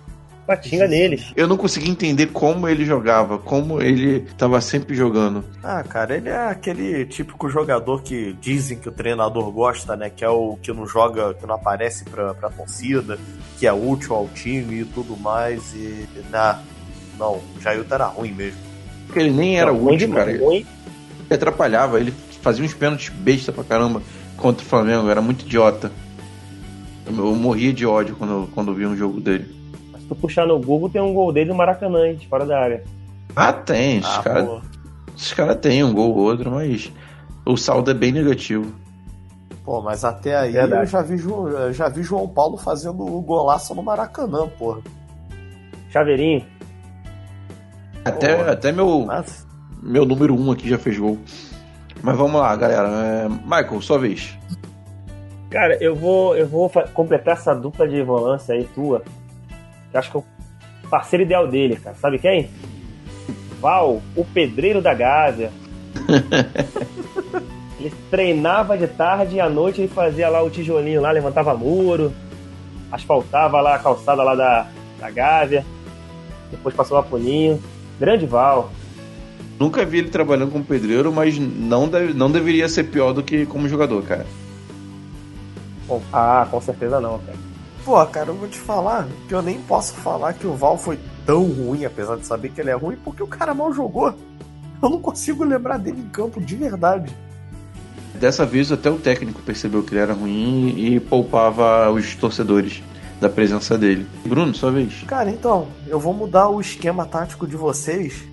Patinga 0.46 0.86
neles. 0.86 1.32
Eu 1.34 1.48
não 1.48 1.56
consegui 1.56 1.90
entender 1.90 2.28
como 2.28 2.68
ele 2.68 2.84
jogava, 2.84 3.36
como 3.36 3.82
ele 3.82 4.20
tava 4.38 4.60
sempre 4.60 4.94
jogando. 4.94 5.44
Ah, 5.62 5.82
cara, 5.82 6.16
ele 6.16 6.28
é 6.28 6.48
aquele 6.48 7.04
típico 7.04 7.48
jogador 7.48 8.02
que 8.02 8.32
dizem 8.40 8.78
que 8.78 8.88
o 8.88 8.92
treinador 8.92 9.50
gosta, 9.50 9.96
né? 9.96 10.08
Que 10.08 10.24
é 10.24 10.28
o 10.28 10.56
que 10.62 10.72
não 10.72 10.86
joga, 10.86 11.34
que 11.34 11.44
não 11.44 11.56
aparece 11.56 12.04
pra, 12.04 12.32
pra 12.32 12.48
torcida, 12.48 13.18
que 13.58 13.66
é 13.66 13.72
útil 13.72 14.14
ao 14.14 14.28
time 14.28 14.82
e 14.82 14.84
tudo 14.84 15.16
mais. 15.16 15.74
E. 15.74 16.06
Nah, 16.30 16.60
não, 17.18 17.34
o 17.36 17.60
Jailton 17.60 17.94
era 17.94 18.06
ruim 18.06 18.32
mesmo. 18.32 18.58
Porque 19.06 19.20
ele 19.20 19.30
nem 19.30 19.58
era 19.58 19.72
Não, 19.72 19.78
ruim 19.78 19.94
útil, 19.94 20.08
demais, 20.08 20.26
cara. 20.26 20.44
ruim. 20.44 20.66
Ele 21.26 21.34
atrapalhava, 21.34 22.00
ele 22.00 22.12
fazia 22.42 22.64
uns 22.64 22.74
pênaltis 22.74 23.08
besta 23.10 23.52
pra 23.52 23.64
caramba 23.64 24.02
contra 24.36 24.62
o 24.64 24.68
Flamengo, 24.68 25.08
era 25.08 25.20
muito 25.20 25.42
idiota. 25.44 25.90
Eu, 27.06 27.16
eu 27.16 27.34
morria 27.34 27.72
de 27.72 27.86
ódio 27.86 28.16
quando, 28.16 28.48
quando 28.54 28.74
via 28.74 28.88
um 28.88 28.96
jogo 28.96 29.20
dele. 29.20 29.54
Se 29.98 30.06
tu 30.06 30.14
puxar 30.14 30.46
no 30.46 30.58
Google, 30.58 30.88
tem 30.88 31.00
um 31.00 31.12
gol 31.14 31.32
dele 31.32 31.50
no 31.50 31.56
Maracanã, 31.56 32.06
hein, 32.06 32.16
de 32.16 32.26
fora 32.28 32.44
da 32.46 32.58
área. 32.60 32.84
Ah, 33.34 33.52
tem, 33.52 33.98
esses 33.98 34.18
Ah, 34.18 34.22
caras 34.22 34.60
cara 35.34 35.54
têm 35.54 35.82
um 35.84 35.92
gol 35.94 36.10
ou 36.10 36.18
outro, 36.24 36.50
mas 36.50 36.92
o 37.44 37.56
saldo 37.56 37.90
é 37.90 37.94
bem 37.94 38.12
negativo. 38.12 38.72
Pô, 39.64 39.80
mas 39.80 40.04
até 40.04 40.36
aí 40.36 40.52
Verdade. 40.52 40.82
eu 40.82 40.86
já 40.86 41.02
vi, 41.02 41.16
já 41.72 41.88
vi 41.88 42.02
João 42.02 42.28
Paulo 42.28 42.56
fazendo 42.56 43.02
o 43.02 43.20
golaço 43.20 43.74
no 43.74 43.82
Maracanã, 43.82 44.46
porra. 44.58 44.80
Chaveirinho. 45.90 46.44
Até, 48.06 48.40
até 48.48 48.70
meu, 48.70 49.08
meu 49.82 50.06
número 50.06 50.32
um 50.32 50.52
aqui 50.52 50.68
já 50.68 50.78
fez 50.78 50.96
gol. 50.96 51.18
Mas 52.00 52.16
vamos 52.16 52.40
lá, 52.40 52.54
galera. 52.54 52.88
É, 52.88 53.28
Michael, 53.28 53.82
sua 53.82 53.98
vez. 53.98 54.38
Cara, 55.50 55.76
eu 55.80 55.96
vou, 55.96 56.36
eu 56.36 56.46
vou 56.46 56.70
completar 56.94 57.34
essa 57.34 57.52
dupla 57.52 57.88
de 57.88 58.00
volância 58.02 58.54
aí 58.54 58.64
tua. 58.74 59.02
Que 59.90 59.96
acho 59.96 60.10
que 60.12 60.16
é 60.16 60.20
o 60.20 60.24
parceiro 60.88 61.24
ideal 61.24 61.48
dele, 61.48 61.74
cara. 61.76 61.96
Sabe 61.96 62.20
quem? 62.20 62.48
Val, 63.60 64.00
o 64.14 64.24
pedreiro 64.24 64.80
da 64.80 64.94
Gávea. 64.94 65.50
ele 67.80 67.92
treinava 68.08 68.78
de 68.78 68.86
tarde 68.86 69.36
e 69.36 69.40
à 69.40 69.48
noite 69.48 69.80
ele 69.80 69.88
fazia 69.88 70.28
lá 70.28 70.42
o 70.44 70.50
tijolinho 70.50 71.00
lá, 71.00 71.10
levantava 71.10 71.56
muro, 71.56 72.12
asfaltava 72.92 73.60
lá 73.60 73.74
a 73.74 73.78
calçada 73.80 74.22
lá 74.22 74.36
da, 74.36 74.68
da 75.00 75.10
Gávea. 75.10 75.64
Depois 76.52 76.72
passou 76.72 76.96
a 76.98 77.02
puninho. 77.02 77.60
Grande 77.98 78.26
Val. 78.26 78.70
Nunca 79.58 79.84
vi 79.84 79.98
ele 79.98 80.10
trabalhando 80.10 80.50
como 80.52 80.64
pedreiro, 80.64 81.12
mas 81.12 81.38
não, 81.38 81.88
deve, 81.88 82.12
não 82.12 82.30
deveria 82.30 82.68
ser 82.68 82.84
pior 82.84 83.12
do 83.12 83.22
que 83.22 83.46
como 83.46 83.68
jogador, 83.68 84.02
cara. 84.02 84.26
Bom, 85.86 86.02
ah, 86.12 86.46
com 86.50 86.60
certeza 86.60 87.00
não, 87.00 87.18
cara. 87.20 87.38
pô, 87.84 88.06
cara, 88.06 88.30
eu 88.30 88.34
vou 88.34 88.48
te 88.48 88.58
falar 88.58 89.08
que 89.28 89.34
eu 89.34 89.40
nem 89.40 89.60
posso 89.60 89.94
falar 89.94 90.34
que 90.34 90.46
o 90.46 90.54
Val 90.54 90.76
foi 90.76 90.98
tão 91.24 91.44
ruim, 91.44 91.84
apesar 91.84 92.16
de 92.16 92.26
saber 92.26 92.50
que 92.50 92.60
ele 92.60 92.70
é 92.70 92.74
ruim, 92.74 92.96
porque 93.02 93.22
o 93.22 93.26
cara 93.26 93.54
mal 93.54 93.72
jogou. 93.72 94.14
Eu 94.82 94.90
não 94.90 95.00
consigo 95.00 95.42
lembrar 95.42 95.78
dele 95.78 96.00
em 96.00 96.08
campo 96.08 96.40
de 96.40 96.54
verdade. 96.54 97.16
Dessa 98.14 98.44
vez 98.44 98.70
até 98.70 98.90
o 98.90 98.98
técnico 98.98 99.40
percebeu 99.42 99.82
que 99.82 99.94
ele 99.94 100.00
era 100.00 100.12
ruim 100.12 100.74
e 100.76 101.00
poupava 101.00 101.90
os 101.90 102.14
torcedores 102.14 102.82
da 103.20 103.28
presença 103.28 103.76
dele. 103.78 104.06
Bruno, 104.26 104.54
sua 104.54 104.70
vez. 104.70 105.02
Cara, 105.06 105.30
então, 105.30 105.68
eu 105.86 105.98
vou 105.98 106.12
mudar 106.12 106.48
o 106.48 106.60
esquema 106.60 107.06
tático 107.06 107.46
de 107.46 107.56
vocês, 107.56 108.24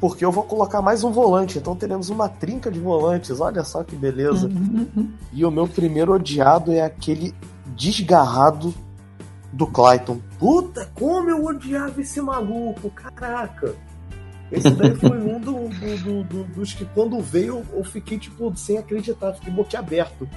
porque 0.00 0.24
eu 0.24 0.32
vou 0.32 0.42
colocar 0.42 0.82
mais 0.82 1.04
um 1.04 1.12
volante. 1.12 1.58
Então 1.58 1.76
teremos 1.76 2.08
uma 2.10 2.28
trinca 2.28 2.70
de 2.70 2.80
volantes. 2.80 3.40
Olha 3.40 3.62
só 3.64 3.84
que 3.84 3.94
beleza. 3.96 4.48
E 5.34 5.44
o 5.46 5.50
meu 5.50 5.66
primeiro 5.66 6.12
odiado 6.12 6.72
é 6.72 6.82
aquele 6.82 7.34
desgarrado 7.74 8.74
do 9.52 9.66
Clayton. 9.66 10.18
Puta, 10.38 10.90
como 10.94 11.30
eu 11.30 11.44
odiava 11.44 12.00
esse 12.00 12.20
maluco, 12.20 12.90
caraca. 12.90 13.74
Esse 14.50 14.68
daí 14.70 14.94
foi 14.94 15.16
um 15.18 15.40
do- 15.40 15.68
do- 15.68 15.96
do- 16.02 16.24
do- 16.24 16.44
dos 16.54 16.74
que 16.74 16.84
quando 16.84 17.18
veio 17.20 17.62
eu 17.72 17.82
fiquei 17.82 18.18
tipo 18.18 18.54
sem 18.56 18.76
acreditar, 18.76 19.32
fiquei 19.32 19.50
boquiaberto. 19.52 20.28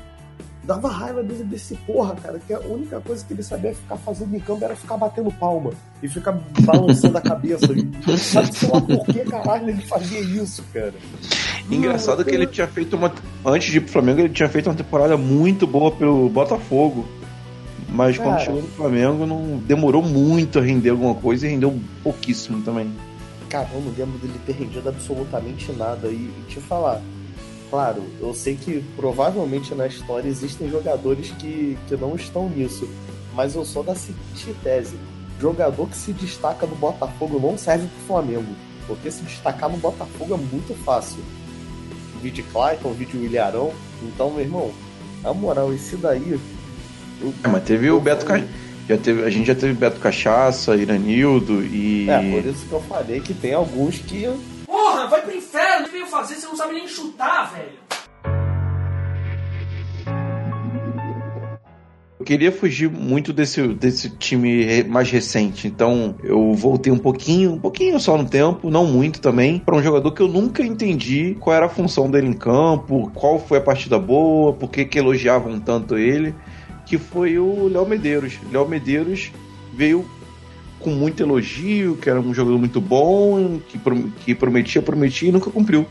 Dava 0.66 0.90
raiva 0.90 1.22
desse, 1.22 1.44
desse 1.44 1.76
porra, 1.76 2.16
cara, 2.16 2.40
que 2.40 2.52
a 2.52 2.60
única 2.60 3.00
coisa 3.00 3.24
que 3.24 3.34
ele 3.34 3.44
sabia 3.44 3.74
ficar 3.76 3.98
fazendo 3.98 4.36
em 4.36 4.40
campo 4.40 4.66
era 4.66 4.76
ficar 4.76 4.98
batendo 4.98 5.32
palma 5.32 5.72
e 6.02 6.08
ficar 6.08 6.32
balançando 6.62 7.18
a 7.18 7.22
cabeça. 7.22 7.68
E 7.72 8.18
sabe 8.18 8.56
sei 8.56 8.70
lá 8.70 8.82
por 8.82 9.06
que 9.06 9.20
caralho 9.26 9.70
ele 9.70 9.82
fazia 9.82 10.20
isso, 10.22 10.64
cara. 10.74 10.94
Engraçado 11.70 12.20
Não, 12.20 12.26
que 12.26 12.32
ele 12.34 12.48
tinha 12.48 12.68
feito 12.68 12.96
uma. 12.96 13.14
Antes 13.46 13.72
de 13.72 13.78
ir 13.78 13.82
pro 13.82 13.92
Flamengo, 13.92 14.22
ele 14.22 14.30
tinha 14.30 14.50
feito 14.50 14.68
uma 14.68 14.76
temporada 14.76 15.16
muito 15.16 15.68
boa 15.68 15.92
pelo 15.92 16.30
Botafogo. 16.30 17.06
Mas 17.90 18.18
quando 18.18 18.32
Cara. 18.32 18.40
chegou 18.40 18.62
no 18.62 18.68
Flamengo, 18.70 19.26
não 19.26 19.58
demorou 19.60 20.02
muito 20.02 20.58
a 20.58 20.62
render 20.62 20.90
alguma 20.90 21.14
coisa 21.14 21.46
e 21.46 21.52
rendeu 21.52 21.80
pouquíssimo 22.04 22.62
também. 22.64 22.92
Cara, 23.50 23.70
eu 23.74 23.82
não 23.82 23.92
lembro 23.92 24.18
dele 24.18 24.40
ter 24.46 24.54
rendido 24.54 24.90
absolutamente 24.90 25.72
nada. 25.72 26.08
E, 26.08 26.16
e 26.16 26.46
te 26.50 26.60
falar, 26.60 27.02
claro, 27.76 28.04
eu 28.22 28.34
sei 28.34 28.56
que 28.56 28.82
provavelmente 28.96 29.76
na 29.76 29.86
história 29.86 30.30
existem 30.30 30.70
jogadores 30.70 31.32
que, 31.32 31.78
que 31.90 31.98
não 31.98 32.16
estão 32.16 32.48
nisso. 32.48 32.88
Mas 33.34 33.54
eu 33.54 33.66
sou 33.66 33.84
da 33.84 33.94
seguinte 33.94 34.56
tese: 34.64 34.96
jogador 35.42 35.90
que 35.90 35.98
se 35.98 36.14
destaca 36.14 36.66
no 36.66 36.76
Botafogo 36.76 37.38
não 37.38 37.58
serve 37.58 37.86
pro 37.88 38.08
Flamengo. 38.08 38.56
Porque 38.88 39.12
se 39.12 39.24
destacar 39.24 39.70
no 39.70 39.78
Botafogo 39.78 40.36
é 40.36 40.38
muito 40.38 40.74
fácil. 40.86 41.20
Vídeo 42.22 42.46
Clayton, 42.54 42.94
vídeo 42.94 43.22
Ilharão. 43.26 43.74
Então, 44.04 44.32
meu 44.32 44.40
irmão, 44.42 44.72
na 45.22 45.34
moral, 45.34 45.74
esse 45.74 45.98
daí. 45.98 46.32
eu- 47.22 47.34
É, 47.44 47.48
mas 47.50 47.64
teve 47.64 47.92
o 47.92 48.00
Beto 48.00 48.26
Ca... 48.26 48.42
já 48.88 48.98
teve 48.98 49.24
A 49.26 49.30
gente 49.30 49.48
já 49.48 49.56
teve 49.56 49.74
Beto 49.74 50.00
Cachaça, 50.00 50.78
Iranildo 50.78 51.62
e. 51.62 52.10
É, 52.10 52.20
por 52.42 52.50
isso 52.50 52.66
que 52.68 52.72
eu 52.74 52.82
falei 52.84 53.20
que 53.20 53.34
tem 53.34 53.54
alguns 53.54 53.98
que 54.00 54.30
Porra, 55.06 55.08
vai 55.08 55.22
pro 55.22 55.36
inferno, 55.36 55.82
o 55.82 55.86
que 55.86 55.92
veio 55.92 56.08
fazer? 56.08 56.36
Você 56.36 56.48
não 56.48 56.56
sabe 56.56 56.74
nem 56.74 56.88
chutar, 56.88 57.54
velho. 57.54 57.86
Eu 62.20 62.26
queria 62.26 62.52
fugir 62.52 62.90
muito 62.90 63.32
desse, 63.32 63.68
desse 63.68 64.10
time 64.10 64.84
mais 64.86 65.12
recente, 65.12 65.68
então 65.68 66.16
eu 66.24 66.54
voltei 66.56 66.92
um 66.92 66.98
pouquinho, 66.98 67.54
um 67.54 67.60
pouquinho 67.60 68.00
só 68.00 68.18
no 68.18 68.28
tempo, 68.28 68.72
não 68.72 68.88
muito 68.88 69.22
também, 69.22 69.60
para 69.60 69.76
um 69.76 69.84
jogador 69.84 70.12
que 70.12 70.22
eu 70.22 70.28
nunca 70.28 70.64
entendi 70.64 71.38
qual 71.40 71.56
era 71.56 71.68
a 71.68 71.70
função 71.70 72.10
dele 72.10 72.28
em 72.28 72.34
campo, 72.34 73.12
qual 73.14 73.38
foi 73.38 73.60
a 73.60 73.62
partida 73.62 74.00
boa, 74.00 74.54
por 74.54 74.72
que, 74.72 74.86
que 74.86 74.98
elogiavam 74.98 75.60
tanto 75.60 75.98
ele, 75.98 76.34
que 76.84 76.98
foi 76.98 77.38
o 77.38 77.68
Léo 77.68 77.86
Medeiros. 77.86 78.40
Léo 78.52 78.68
Medeiros 78.68 79.32
veio 79.72 80.10
com 80.80 80.90
muito 80.92 81.22
elogio, 81.22 81.96
que 81.98 82.10
era 82.10 82.20
um 82.20 82.34
jogador 82.34 82.58
muito 82.58 82.80
bom, 82.80 83.60
que, 83.68 83.80
que 84.24 84.36
prometia, 84.36 84.82
prometia 84.82 85.30
e 85.30 85.32
nunca 85.32 85.50
cumpriu. 85.50 85.86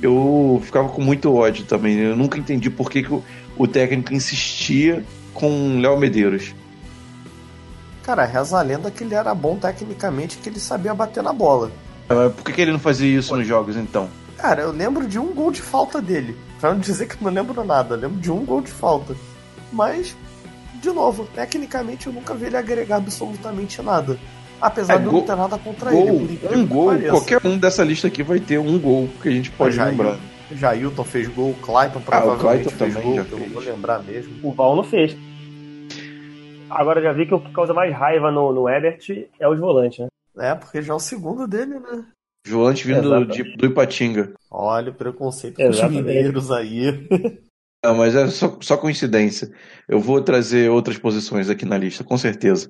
Eu 0.00 0.60
ficava 0.64 0.88
com 0.88 1.02
muito 1.02 1.34
ódio 1.34 1.64
também. 1.64 1.98
Eu 1.98 2.16
nunca 2.16 2.38
entendi 2.38 2.70
por 2.70 2.90
que, 2.90 3.02
que 3.02 3.12
o, 3.12 3.22
o 3.56 3.66
técnico 3.66 4.14
insistia 4.14 5.04
com 5.32 5.80
Léo 5.80 5.98
Medeiros. 5.98 6.54
Cara, 8.02 8.24
reza 8.24 8.58
a 8.58 8.62
lenda 8.62 8.90
que 8.90 9.02
ele 9.02 9.14
era 9.14 9.34
bom 9.34 9.56
tecnicamente, 9.56 10.38
que 10.38 10.48
ele 10.48 10.60
sabia 10.60 10.94
bater 10.94 11.22
na 11.22 11.32
bola. 11.32 11.70
Por 12.06 12.44
que, 12.44 12.52
que 12.52 12.60
ele 12.60 12.70
não 12.70 12.78
fazia 12.78 13.18
isso 13.18 13.36
nos 13.36 13.46
jogos 13.46 13.76
então? 13.76 14.08
Cara, 14.38 14.62
eu 14.62 14.70
lembro 14.70 15.08
de 15.08 15.18
um 15.18 15.34
gol 15.34 15.50
de 15.50 15.60
falta 15.60 16.00
dele. 16.00 16.36
Pra 16.60 16.72
não 16.72 16.78
dizer 16.78 17.06
que 17.08 17.22
não 17.22 17.32
lembro 17.32 17.64
nada, 17.64 17.96
lembro 17.96 18.20
de 18.20 18.30
um 18.30 18.44
gol 18.44 18.60
de 18.60 18.70
falta. 18.70 19.16
Mas, 19.72 20.16
de 20.80 20.90
novo, 20.90 21.26
tecnicamente 21.34 22.06
eu 22.06 22.12
nunca 22.12 22.34
vi 22.34 22.46
ele 22.46 22.56
agregar 22.56 22.96
absolutamente 22.96 23.80
nada. 23.82 24.18
Apesar 24.60 24.94
É, 24.94 24.98
de 24.98 25.04
eu 25.04 25.10
gol- 25.10 25.20
não 25.20 25.26
ter 25.26 25.36
nada 25.36 25.58
contra 25.58 25.90
Gol, 25.90 26.08
ele. 26.08 26.36
por 26.38 26.56
um 26.56 26.66
gol, 26.66 26.90
qualquer 27.10 27.40
um 27.44 27.58
dessa 27.58 27.84
lista 27.84 28.06
aqui 28.08 28.22
vai 28.22 28.40
ter 28.40 28.58
um 28.58 28.78
gol 28.78 29.08
que 29.22 29.28
a 29.28 29.32
gente 29.32 29.50
pode 29.50 29.76
Jair- 29.76 29.90
lembrar. 29.90 30.16
Jailton 30.50 31.04
fez 31.04 31.28
gol, 31.28 31.54
Clayton 31.60 32.00
provavelmente 32.00 32.40
Clayton 32.40 32.70
fez 32.70 32.94
também 32.94 33.08
gol, 33.08 33.16
já 33.16 33.24
que 33.24 33.32
eu 33.32 33.38
fez. 33.38 33.52
vou 33.52 33.62
lembrar 33.62 34.02
mesmo. 34.02 34.32
O 34.42 34.52
Val 34.52 34.76
não 34.76 34.84
fez. 34.84 35.14
Agora 36.70 37.00
já 37.02 37.12
vi 37.12 37.26
que 37.26 37.34
o 37.34 37.40
que 37.40 37.52
causa 37.52 37.72
mais 37.74 37.94
raiva 37.94 38.30
no, 38.30 38.52
no 38.52 38.68
Ebert 38.68 38.98
é 39.38 39.48
os 39.48 39.58
volantes, 39.58 39.98
né? 40.00 40.08
É, 40.50 40.54
porque 40.54 40.82
já 40.82 40.92
é 40.92 40.96
o 40.96 41.00
segundo 41.00 41.46
dele, 41.46 41.78
né? 41.78 42.04
Volante 42.46 42.86
vindo 42.86 42.98
Exatamente. 43.00 43.42
de, 43.42 43.56
do 43.56 43.66
Ipatinga. 43.66 44.32
Olha 44.50 44.90
o 44.90 44.94
preconceito 44.94 45.56
com 45.56 45.68
os 45.68 45.76
Exatamente. 45.76 46.02
mineiros 46.04 46.50
aí. 46.50 47.06
Não, 47.86 47.94
mas 47.94 48.16
é 48.16 48.26
só, 48.26 48.56
só 48.60 48.76
coincidência. 48.76 49.48
Eu 49.88 50.00
vou 50.00 50.20
trazer 50.20 50.68
outras 50.68 50.98
posições 50.98 51.48
aqui 51.48 51.64
na 51.64 51.78
lista, 51.78 52.02
com 52.02 52.18
certeza. 52.18 52.68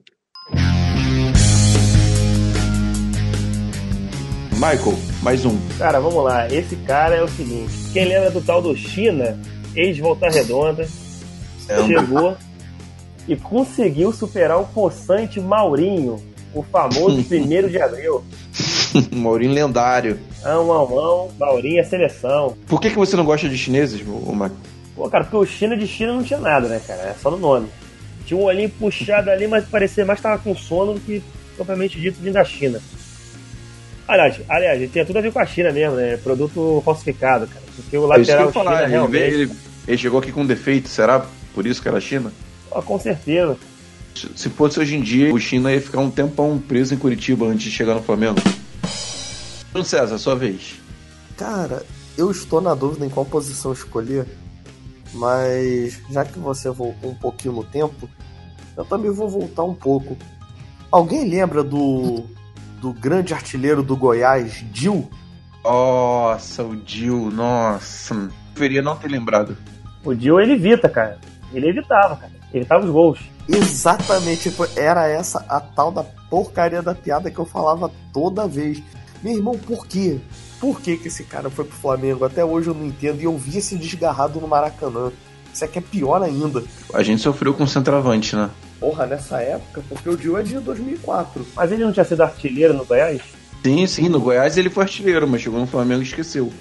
Michael, 4.52 4.98
mais 5.22 5.46
um. 5.46 5.56
Cara, 5.78 6.00
vamos 6.00 6.22
lá. 6.22 6.46
Esse 6.52 6.76
cara 6.76 7.14
é 7.14 7.22
o 7.22 7.28
seguinte: 7.28 7.72
quem 7.94 8.04
lembra 8.04 8.30
do 8.30 8.42
tal 8.42 8.60
do 8.60 8.76
China, 8.76 9.38
ex-Volta 9.74 10.28
Redonda, 10.28 10.86
chegou 11.86 12.36
e 13.26 13.36
conseguiu 13.36 14.12
superar 14.12 14.60
o 14.60 14.66
possante 14.66 15.40
Maurinho, 15.40 16.22
o 16.52 16.62
famoso 16.62 17.24
primeiro 17.24 17.70
de 17.70 17.80
abril. 17.80 18.22
Maurinho 19.16 19.52
lendário. 19.52 20.20
Ão, 20.44 20.70
ão, 20.70 20.98
ão, 20.98 21.30
Maurinho 21.38 21.80
é 21.80 21.84
seleção. 21.84 22.54
Por 22.66 22.78
que, 22.82 22.90
que 22.90 22.98
você 22.98 23.16
não 23.16 23.24
gosta 23.24 23.48
de 23.48 23.56
chineses, 23.56 24.02
Michael? 24.02 24.75
Pô, 24.96 25.08
cara, 25.10 25.24
porque 25.24 25.36
o 25.36 25.44
China 25.46 25.76
de 25.76 25.86
China 25.86 26.14
não 26.14 26.22
tinha 26.24 26.40
nada, 26.40 26.66
né, 26.68 26.80
cara? 26.86 27.02
É 27.02 27.14
só 27.20 27.30
no 27.30 27.36
nome. 27.36 27.68
Tinha 28.24 28.38
um 28.40 28.44
olhinho 28.44 28.70
puxado 28.70 29.30
ali, 29.30 29.46
mas 29.46 29.64
parecia 29.66 30.04
mais 30.04 30.18
que 30.18 30.22
tava 30.22 30.38
com 30.42 30.56
sono 30.56 30.94
do 30.94 31.00
que 31.00 31.22
propriamente 31.54 32.00
dito 32.00 32.18
vindo 32.20 32.32
da 32.34 32.44
China. 32.44 32.80
Aliás, 34.08 34.40
aliás, 34.48 34.80
ele 34.80 34.88
tinha 34.90 35.04
tudo 35.04 35.18
a 35.18 35.22
ver 35.22 35.32
com 35.32 35.38
a 35.38 35.46
China 35.46 35.70
mesmo, 35.72 35.96
né? 35.96 36.16
Produto 36.16 36.80
falsificado, 36.84 37.46
cara. 37.46 37.62
Porque 37.76 37.96
o 37.98 38.12
É 38.12 38.20
isso 38.20 38.24
que 38.26 38.32
eu 38.32 38.36
lateral 38.36 38.46
ia 38.46 38.52
falar. 38.52 38.70
China 38.72 38.82
Ele, 38.84 38.90
realmente. 38.92 39.34
ele- 39.34 39.52
ele 39.88 39.98
chegou 39.98 40.18
aqui 40.20 40.32
com 40.32 40.46
defeito, 40.46 40.88
será? 40.88 41.26
Por 41.54 41.66
isso 41.66 41.82
que 41.82 41.88
era 41.88 41.98
a 41.98 42.00
China? 42.00 42.32
Ó, 42.70 42.80
com 42.82 42.98
certeza. 42.98 43.56
Se 44.14 44.28
se 44.34 44.48
fosse 44.48 44.80
hoje 44.80 44.96
em 44.96 45.00
dia, 45.02 45.32
o 45.34 45.38
China 45.38 45.70
ia 45.72 45.80
ficar 45.80 46.00
um 46.00 46.10
tempão 46.10 46.58
preso 46.58 46.94
em 46.94 46.96
Curitiba 46.98 47.46
antes 47.46 47.64
de 47.64 47.70
chegar 47.70 47.94
no 47.94 48.02
Flamengo. 48.02 48.40
Bruno 49.72 49.84
César, 49.84 50.16
sua 50.18 50.34
vez. 50.34 50.76
Cara, 51.36 51.84
eu 52.16 52.30
estou 52.30 52.60
na 52.60 52.74
dúvida 52.74 53.04
em 53.04 53.10
qual 53.10 53.26
posição 53.26 53.72
escolher, 53.72 54.26
mas 55.16 56.00
já 56.10 56.24
que 56.24 56.38
você 56.38 56.70
voltou 56.70 57.10
um 57.10 57.14
pouquinho 57.14 57.54
no 57.54 57.64
tempo, 57.64 58.08
eu 58.76 58.84
também 58.84 59.10
vou 59.10 59.28
voltar 59.28 59.64
um 59.64 59.74
pouco. 59.74 60.16
Alguém 60.90 61.28
lembra 61.28 61.64
do, 61.64 62.24
do 62.80 62.92
grande 62.92 63.34
artilheiro 63.34 63.82
do 63.82 63.96
Goiás, 63.96 64.64
Dil? 64.70 65.08
Nossa, 65.64 66.62
o 66.62 66.76
Dil, 66.76 67.30
nossa. 67.30 68.30
Preferia 68.52 68.82
não 68.82 68.96
ter 68.96 69.08
lembrado. 69.08 69.56
O 70.04 70.14
Dio 70.14 70.40
ele 70.40 70.52
evita, 70.52 70.88
cara. 70.88 71.18
Ele 71.52 71.68
evitava, 71.68 72.16
cara. 72.16 72.32
Evitava 72.54 72.84
os 72.84 72.90
gols. 72.90 73.18
Exatamente, 73.48 74.52
era 74.76 75.06
essa 75.08 75.44
a 75.48 75.60
tal 75.60 75.92
da 75.92 76.02
porcaria 76.02 76.82
da 76.82 76.94
piada 76.94 77.30
que 77.30 77.38
eu 77.38 77.44
falava 77.44 77.90
toda 78.12 78.46
vez. 78.46 78.82
Meu 79.26 79.34
irmão, 79.34 79.58
por 79.58 79.88
quê? 79.88 80.20
Por 80.60 80.80
que, 80.80 80.96
que 80.96 81.08
esse 81.08 81.24
cara 81.24 81.50
foi 81.50 81.64
pro 81.64 81.76
Flamengo? 81.76 82.24
Até 82.24 82.44
hoje 82.44 82.68
eu 82.68 82.74
não 82.74 82.86
entendo. 82.86 83.20
E 83.20 83.24
eu 83.24 83.36
vi 83.36 83.58
esse 83.58 83.74
desgarrado 83.74 84.40
no 84.40 84.46
Maracanã. 84.46 85.10
Isso 85.52 85.64
aqui 85.64 85.80
é 85.80 85.82
pior 85.82 86.22
ainda. 86.22 86.62
A 86.94 87.02
gente 87.02 87.20
sofreu 87.20 87.52
com 87.52 87.66
centroavante, 87.66 88.36
né? 88.36 88.48
Porra, 88.78 89.04
nessa 89.04 89.40
época, 89.40 89.82
porque 89.88 90.08
o 90.08 90.16
Dio 90.16 90.38
é 90.38 90.44
de 90.44 90.60
2004. 90.60 91.44
Mas 91.56 91.72
ele 91.72 91.82
não 91.82 91.92
tinha 91.92 92.04
sido 92.04 92.20
artilheiro 92.20 92.72
no 92.72 92.84
Goiás? 92.84 93.20
Sim, 93.64 93.84
sim, 93.88 94.08
no 94.08 94.20
Goiás 94.20 94.56
ele 94.56 94.70
foi 94.70 94.84
artilheiro, 94.84 95.26
mas 95.26 95.42
chegou 95.42 95.58
no 95.58 95.66
Flamengo 95.66 96.02
e 96.02 96.04
esqueceu. 96.04 96.52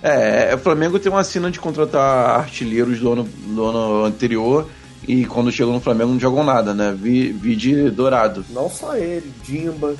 É, 0.00 0.54
o 0.54 0.58
Flamengo 0.58 1.00
tem 1.00 1.10
uma 1.10 1.24
sina 1.24 1.50
de 1.50 1.58
contratar 1.58 2.38
artilheiros 2.38 3.00
do 3.00 3.12
ano, 3.14 3.24
do 3.24 3.64
ano 3.64 4.04
anterior 4.04 4.70
e 5.08 5.24
quando 5.24 5.50
chegou 5.50 5.74
no 5.74 5.80
Flamengo 5.80 6.12
não 6.12 6.20
jogam 6.20 6.44
nada, 6.44 6.72
né? 6.72 6.96
Vi, 6.96 7.32
vi 7.32 7.56
de 7.56 7.90
Dourado. 7.90 8.44
Não 8.50 8.70
só 8.70 8.96
ele, 8.96 9.32
Dimba, 9.42 9.96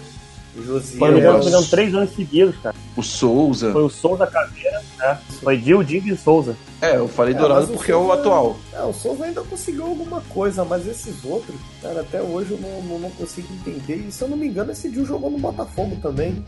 Josias. 0.65 0.99
Foi, 0.99 1.11
me 1.11 1.19
engano, 1.21 1.67
três 1.67 1.95
anos 1.95 2.11
seguidos, 2.15 2.55
cara. 2.63 2.75
O 2.97 3.03
Souza. 3.03 3.73
Foi 3.73 3.83
o 3.83 3.89
Souza 3.91 4.27
Caveira, 4.27 4.83
né? 4.99 5.19
Foi 5.43 5.57
Dio, 5.57 5.83
Digo 5.85 6.09
e 6.09 6.17
Souza. 6.17 6.57
É, 6.81 6.97
eu 6.97 7.09
falei 7.09 7.35
É, 7.35 7.39
Dourado 7.39 7.67
porque 7.69 7.91
é 7.93 7.97
o 7.97 8.01
Souza- 8.07 8.21
atual. 8.21 8.57
É, 8.73 8.83
o 8.83 8.93
Souza 8.93 9.25
ainda 9.25 9.43
conseguiu 9.43 9.85
alguma 9.87 10.21
coisa, 10.23 10.65
mas 10.65 10.87
esses 10.87 11.25
outros, 11.25 11.57
cara, 11.83 12.01
até 12.01 12.21
hoje 12.23 12.53
eu 12.53 12.59
não, 12.59 12.83
não, 12.83 12.99
não 13.01 13.11
consigo 13.11 13.49
entender. 13.55 14.07
E 14.09 14.13
se 14.13 14.23
eu 14.23 14.29
não 14.29 14.37
me 14.37 14.47
engano, 14.47 14.73
esse 14.73 14.89
Dio 14.91 15.05
jogou 15.05 15.31
no 15.31 15.39
Botafogo 15.39 15.97
também. 16.03 16.45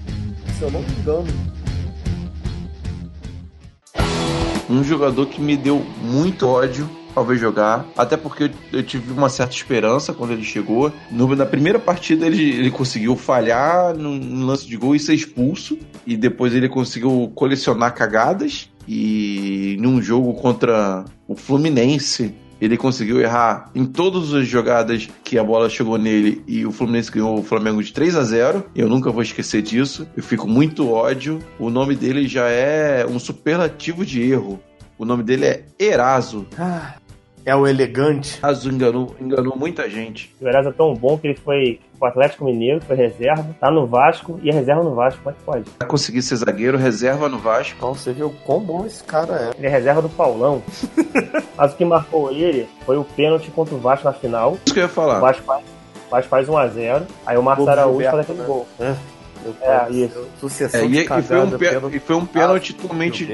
Se 0.59 0.63
eu 0.63 0.71
não 0.71 0.81
me 0.81 0.91
engano. 0.93 1.29
Um 4.71 4.85
jogador 4.85 5.27
que 5.27 5.41
me 5.41 5.57
deu 5.57 5.79
muito 6.03 6.47
ódio 6.47 6.89
ao 7.19 7.25
ver 7.25 7.37
jogar, 7.37 7.87
até 7.97 8.17
porque 8.17 8.51
eu, 8.73 8.83
tive 8.83 9.13
uma 9.13 9.29
certa 9.29 9.55
esperança 9.55 10.13
quando 10.13 10.33
ele 10.33 10.45
chegou. 10.45 10.93
No- 11.11 11.35
na 11.37 11.45
primeira 11.47 11.79
partida 11.79 12.27
ele, 12.27 12.43
ele 12.51 12.71
conseguiu 12.71 13.15
falhar 13.17 13.95
num, 13.97 14.15
num 14.17 14.47
lance 14.47 14.67
de 14.67 14.77
gol 14.77 14.95
e 14.95 15.01
ser 15.01 15.15
expulso, 15.15 15.79
e 16.07 16.17
depois 16.17 16.55
ele 16.55 16.69
conseguiu 16.69 17.31
colecionar 17.35 17.95
cagadas. 17.95 18.71
E 18.91 19.77
num 19.81 20.01
jogo 20.01 20.33
contra 20.35 21.05
o 21.27 21.37
Fluminense, 21.37 22.35
ele 22.61 22.77
conseguiu 22.77 23.21
errar 23.21 23.71
em 23.75 23.85
todas 23.85 24.33
as 24.33 24.49
jogadas 24.49 25.09
que 25.23 25.39
a 25.39 25.45
bola 25.45 25.69
chegou 25.69 25.99
nele 25.99 26.43
e 26.49 26.65
o 26.65 26.73
Fluminense 26.73 27.11
ganhou 27.13 27.39
o 27.39 27.43
Flamengo 27.43 27.83
de 27.83 27.93
3 27.93 28.17
a 28.17 28.25
0. 28.25 28.65
Eu 28.75 28.89
nunca 28.89 29.11
vou 29.11 29.23
esquecer 29.23 29.61
disso. 29.63 30.09
Eu 30.17 30.23
fico 30.23 30.49
muito 30.49 30.91
ódio. 30.91 31.39
O 31.59 31.69
nome 31.71 31.95
dele 31.95 32.27
já 32.27 32.49
é 32.49 33.07
um 33.07 33.19
superlativo 33.19 34.05
de 34.07 34.23
erro. 34.23 34.59
O 34.99 35.05
nome 35.05 35.23
dele 35.23 35.45
é 35.45 35.65
Eraso. 35.79 36.47
Ah, 36.59 36.95
é 37.45 37.55
o 37.55 37.67
elegante. 37.67 38.39
Eraso 38.43 38.71
enganou, 38.71 39.15
enganou 39.21 39.57
muita 39.57 39.89
gente. 39.89 40.35
O 40.41 40.49
Eraso 40.49 40.69
é 40.69 40.73
tão 40.73 40.95
bom 40.95 41.17
que 41.19 41.29
ele 41.29 41.37
foi 41.37 41.81
o 42.01 42.07
Atlético 42.07 42.45
Mineiro, 42.45 42.81
foi 42.81 42.97
reserva, 42.97 43.45
tá 43.61 43.71
no 43.71 43.87
Vasco 43.87 44.39
e 44.43 44.51
é 44.51 44.53
reserva 44.53 44.83
no 44.83 44.95
Vasco, 44.95 45.21
como 45.23 45.35
é 45.35 45.39
que 45.39 45.45
pode? 45.45 45.71
Pra 45.79 45.89
conseguir 45.89 46.23
ser 46.23 46.37
zagueiro, 46.37 46.79
reserva 46.79 47.29
no 47.29 47.39
Vasco. 47.39 47.75
Então 47.77 47.95
você 47.95 48.13
viu 48.13 48.33
quão 48.45 48.61
bom 48.61 48.87
esse 48.87 49.03
cara 49.03 49.51
é. 49.55 49.59
Ele 49.59 49.67
é 49.67 49.71
reserva 49.71 50.01
do 50.03 50.09
Paulão. 50.09 50.63
Mas 51.57 51.73
o 51.73 51.77
que 51.77 51.85
marcou 51.85 52.31
ele 52.31 52.69
foi 52.87 52.97
o 52.97 53.05
pênalti 53.05 53.51
contra 53.51 53.75
o 53.75 53.79
Vasco 53.79 54.05
na 54.05 54.13
final. 54.13 54.57
Isso 54.65 54.75
que 54.75 54.81
eu 54.81 54.85
ia 54.85 54.89
O 54.89 54.93
falar. 54.93 55.19
Vasco 55.19 55.43
faz, 55.43 55.65
o 56.07 56.11
Vasco 56.11 56.29
faz 56.31 56.49
1x0, 56.49 57.03
aí 57.27 57.37
o 57.37 57.43
Marcos 57.43 57.67
Araújo 57.69 58.05
faz 58.05 58.21
aquele 58.21 58.39
né? 58.39 58.45
gol. 58.47 58.69
É. 58.79 58.95
É, 59.61 60.09
céu. 60.09 60.25
Sucessão 60.41 60.81
É, 60.81 60.85
e, 60.85 60.89
de 60.89 60.99
e 61.01 61.23
foi 61.23 61.41
um, 61.41 61.51
pê- 61.51 61.59
pênalti. 61.71 61.97
e 61.97 61.99
foi 62.01 62.17
um 62.17 62.27
pênalti 62.27 62.73
totalmente 62.75 63.29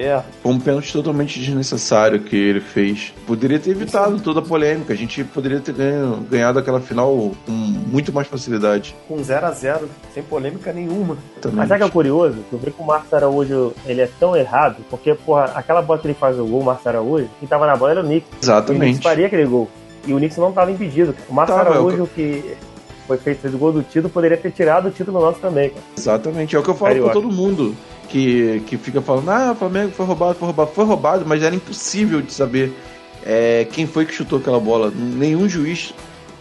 um 0.44 0.58
pênalti 0.58 0.92
totalmente 0.92 1.38
desnecessário 1.40 2.20
que 2.20 2.36
ele 2.36 2.60
fez. 2.60 3.12
Poderia 3.26 3.58
ter 3.58 3.70
evitado 3.70 4.20
toda 4.20 4.40
a 4.40 4.42
polêmica. 4.42 4.92
A 4.92 4.96
gente 4.96 5.22
poderia 5.24 5.60
ter 5.60 5.72
ganho- 5.72 6.26
ganhado 6.30 6.58
aquela 6.58 6.80
final 6.80 7.32
com 7.46 7.52
muito 7.52 8.12
mais 8.12 8.26
facilidade. 8.28 8.94
Com 9.08 9.16
0x0, 9.16 9.82
sem 10.12 10.22
polêmica 10.22 10.72
nenhuma. 10.72 11.16
Também. 11.40 11.56
Mas 11.58 11.68
sabe 11.68 11.82
o 11.82 11.84
que 11.86 11.90
é 11.90 11.92
curioso? 11.92 12.36
Tu 12.50 12.56
vê 12.58 12.70
que 12.70 12.80
o 12.80 12.84
Marcos 12.84 13.12
Araújo 13.12 13.72
ele 13.86 14.00
é 14.00 14.08
tão 14.20 14.36
errado, 14.36 14.76
porque, 14.90 15.14
porra, 15.14 15.44
aquela 15.54 15.82
bola 15.82 15.98
que 15.98 16.06
ele 16.06 16.14
faz 16.14 16.38
o 16.38 16.44
gol, 16.46 16.60
o 16.60 16.64
Marcos 16.64 16.86
Araújo, 16.86 17.28
quem 17.38 17.48
tava 17.48 17.66
na 17.66 17.76
bola 17.76 17.90
era 17.92 18.00
o 18.00 18.04
Nick. 18.06 18.26
E 18.30 18.34
o 18.36 18.38
Exatamente. 18.44 19.02
faria 19.02 19.26
aquele 19.26 19.44
gol. 19.46 19.68
E 20.06 20.12
o 20.12 20.16
Knicks 20.18 20.36
não 20.36 20.50
estava 20.50 20.70
impedido. 20.70 21.14
O 21.30 21.32
Marcos 21.34 21.54
Tava, 21.56 21.70
Araújo, 21.70 22.06
que 22.14 22.54
foi 23.06 23.18
feito 23.18 23.46
o 23.48 23.58
gol 23.58 23.72
do 23.72 23.82
título, 23.82 24.08
poderia 24.08 24.36
ter 24.36 24.50
tirado 24.50 24.88
o 24.88 24.90
título 24.90 25.20
nosso 25.20 25.38
também, 25.38 25.70
cara. 25.70 25.82
Exatamente. 25.96 26.56
É 26.56 26.58
o 26.58 26.62
que 26.62 26.70
eu 26.70 26.74
falo 26.74 26.90
Carioca. 26.90 27.12
pra 27.12 27.20
todo 27.20 27.32
mundo 27.32 27.74
que, 28.08 28.62
que 28.66 28.76
fica 28.76 29.00
falando: 29.02 29.28
ah, 29.30 29.52
o 29.52 29.54
Flamengo 29.54 29.92
foi 29.92 30.06
roubado, 30.06 30.34
foi 30.34 30.46
roubado. 30.46 30.70
Foi 30.72 30.84
roubado, 30.84 31.24
mas 31.26 31.42
era 31.42 31.54
impossível 31.54 32.22
de 32.22 32.32
saber 32.32 32.72
é, 33.24 33.66
quem 33.70 33.86
foi 33.86 34.04
que 34.06 34.14
chutou 34.14 34.38
aquela 34.38 34.60
bola. 34.60 34.92
Nenhum 34.94 35.48
juiz 35.48 35.94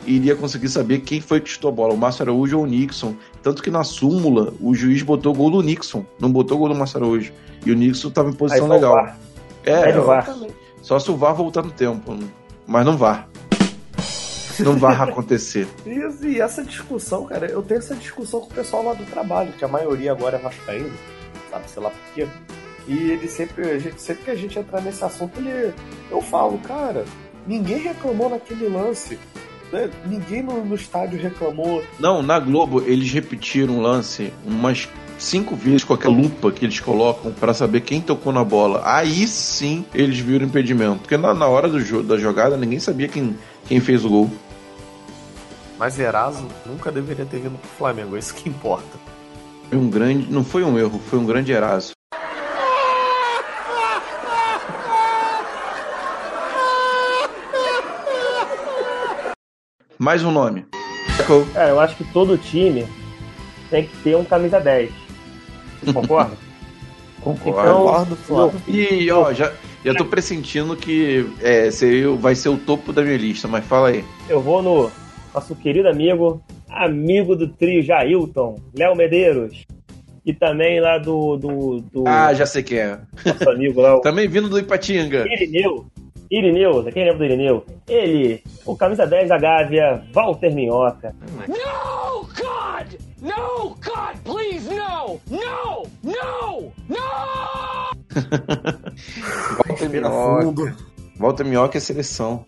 iria 0.05 0.35
conseguir 0.35 0.69
saber 0.69 0.99
quem 0.99 1.21
foi 1.21 1.39
que 1.39 1.49
chutou 1.49 1.69
a 1.69 1.73
bola, 1.73 1.93
o 1.93 1.97
Márcio 1.97 2.23
Araújo 2.23 2.57
ou 2.57 2.63
o 2.63 2.67
Nixon. 2.67 3.15
Tanto 3.41 3.63
que 3.63 3.71
na 3.71 3.83
súmula 3.83 4.53
o 4.59 4.73
juiz 4.73 5.01
botou 5.01 5.33
o 5.33 5.35
gol 5.35 5.51
do 5.51 5.61
Nixon, 5.61 6.05
não 6.19 6.31
botou 6.31 6.57
o 6.57 6.59
gol 6.59 6.69
do 6.69 6.75
Márcio 6.75 6.97
Araújo. 6.97 7.31
E 7.65 7.71
o 7.71 7.75
Nixon 7.75 8.09
tava 8.09 8.29
em 8.29 8.33
posição 8.33 8.67
legal. 8.67 8.93
VAR. 8.93 9.17
É, 9.65 9.91
VAR. 9.93 10.23
Exatamente. 10.23 10.55
só 10.81 10.99
se 10.99 11.09
o 11.09 11.15
VAR 11.15 11.33
voltar 11.33 11.63
no 11.63 11.71
tempo, 11.71 12.17
mas 12.67 12.85
não 12.85 12.97
VAR. 12.97 13.27
Não 14.63 14.77
vai 14.77 14.95
acontecer. 14.95 15.67
Isso, 15.85 16.27
e 16.27 16.39
essa 16.41 16.63
discussão, 16.63 17.25
cara, 17.25 17.47
eu 17.47 17.61
tenho 17.61 17.79
essa 17.79 17.95
discussão 17.95 18.41
com 18.41 18.47
o 18.47 18.53
pessoal 18.53 18.83
lá 18.83 18.93
do 18.93 19.05
trabalho, 19.05 19.53
que 19.53 19.65
a 19.65 19.67
maioria 19.67 20.11
agora 20.11 20.37
é 20.37 20.39
vascaíno, 20.39 20.91
sabe, 21.49 21.69
sei 21.69 21.81
lá 21.81 21.89
por 21.89 22.13
quê. 22.13 22.27
E 22.87 23.11
ele 23.11 23.27
sempre, 23.27 23.69
a 23.71 23.79
gente, 23.79 24.01
sempre 24.01 24.23
que 24.25 24.31
a 24.31 24.35
gente 24.35 24.59
entrar 24.59 24.81
nesse 24.81 25.03
assunto, 25.03 25.39
ele, 25.39 25.73
eu 26.11 26.21
falo, 26.21 26.57
cara, 26.59 27.05
ninguém 27.47 27.77
reclamou 27.77 28.29
naquele 28.29 28.67
lance. 28.67 29.17
né? 29.71 29.89
Ninguém 30.05 30.43
no, 30.43 30.63
no 30.65 30.75
estádio 30.75 31.19
reclamou. 31.19 31.83
Não, 31.99 32.21
na 32.21 32.39
Globo 32.39 32.81
eles 32.85 33.11
repetiram 33.11 33.77
o 33.77 33.81
lance 33.81 34.33
umas 34.45 34.89
cinco 35.17 35.55
vezes 35.55 35.83
com 35.85 35.93
aquela 35.93 36.13
lupa 36.13 36.51
que 36.51 36.65
eles 36.65 36.79
colocam 36.79 37.31
pra 37.31 37.53
saber 37.53 37.81
quem 37.81 38.01
tocou 38.01 38.33
na 38.33 38.43
bola. 38.43 38.81
Aí 38.83 39.25
sim 39.27 39.85
eles 39.93 40.19
viram 40.19 40.45
impedimento. 40.45 40.99
Porque 40.99 41.15
na, 41.17 41.33
na 41.33 41.47
hora 41.47 41.69
do 41.69 42.03
da 42.03 42.17
jogada 42.17 42.57
ninguém 42.57 42.79
sabia 42.79 43.07
quem, 43.07 43.37
quem 43.67 43.79
fez 43.79 44.03
o 44.05 44.09
gol. 44.09 44.31
Mas 45.77 45.99
Eraso 45.99 46.47
nunca 46.65 46.91
deveria 46.91 47.25
ter 47.25 47.39
vindo 47.39 47.57
pro 47.57 47.69
Flamengo, 47.69 48.15
é 48.15 48.19
isso 48.19 48.33
que 48.33 48.47
importa. 48.49 48.97
Foi 49.69 49.77
um 49.77 49.89
grande. 49.89 50.31
Não 50.31 50.43
foi 50.43 50.63
um 50.63 50.77
erro, 50.77 50.99
foi 51.09 51.19
um 51.19 51.25
grande 51.25 51.51
Eraso. 51.51 51.91
Mais 59.97 60.23
um 60.23 60.31
nome. 60.31 60.65
Cara, 61.53 61.69
eu 61.69 61.79
acho 61.79 61.95
que 61.95 62.03
todo 62.03 62.37
time 62.37 62.85
tem 63.69 63.87
que 63.87 63.95
ter 63.97 64.17
um 64.17 64.25
camisa 64.25 64.59
10. 64.59 64.91
Vocês 65.79 65.93
concordam? 65.93 66.37
Concordo. 67.23 67.61
Então, 67.61 67.77
Concordo, 67.77 68.15
Flávio. 68.17 68.61
E 68.67 69.09
ó, 69.09 69.31
já, 69.33 69.51
já 69.83 69.93
tô 69.93 70.05
pressentindo 70.05 70.75
que 70.75 71.25
é, 71.41 71.69
seria, 71.71 72.09
vai 72.11 72.35
ser 72.35 72.49
o 72.49 72.57
topo 72.57 72.93
da 72.93 73.01
minha 73.01 73.17
lista, 73.17 73.47
mas 73.47 73.65
fala 73.65 73.89
aí. 73.89 74.03
eu 74.29 74.41
vou 74.41 74.61
no 74.61 74.91
nosso 75.33 75.55
querido 75.55 75.87
amigo, 75.89 76.41
amigo 76.69 77.35
do 77.35 77.47
trio 77.47 77.81
Jailton, 77.83 78.59
Léo 78.77 78.95
Medeiros. 78.95 79.65
E 80.25 80.33
também 80.33 80.79
lá 80.79 80.97
do, 80.97 81.35
do, 81.35 81.81
do 81.81 82.07
Ah, 82.07 82.33
já 82.33 82.45
sei 82.45 82.63
quem 82.63 82.77
é. 82.77 82.97
nosso 83.25 83.49
amigo 83.49 83.81
lá, 83.81 83.97
o 83.97 83.99
Também 84.01 84.25
vindo 84.27 84.47
do 84.47 84.57
Ipatinga. 84.57 85.25
Irineu. 85.27 85.85
Irineu, 86.31 86.83
quem 86.85 87.03
lembra 87.03 87.17
do 87.17 87.25
Irineu? 87.25 87.65
Ele, 87.87 88.41
o 88.65 88.75
camisa 88.75 89.05
10 89.05 89.27
da 89.29 89.37
Gávea, 89.37 90.01
Walter 90.13 90.53
Minhoca. 90.55 91.13
No, 91.47 92.21
God! 92.21 92.93
No, 93.21 93.75
God, 93.83 94.17
please, 94.23 94.67
no! 94.69 95.19
No! 95.29 95.83
No! 96.03 96.71
No! 96.87 97.93
Walter 99.67 99.71
Respira 99.83 100.09
Minhoca. 100.09 100.43
fundo. 100.43 100.73
Walter 101.19 101.43
Minhoca 101.45 101.77
é 101.77 101.81
seleção. 101.81 102.45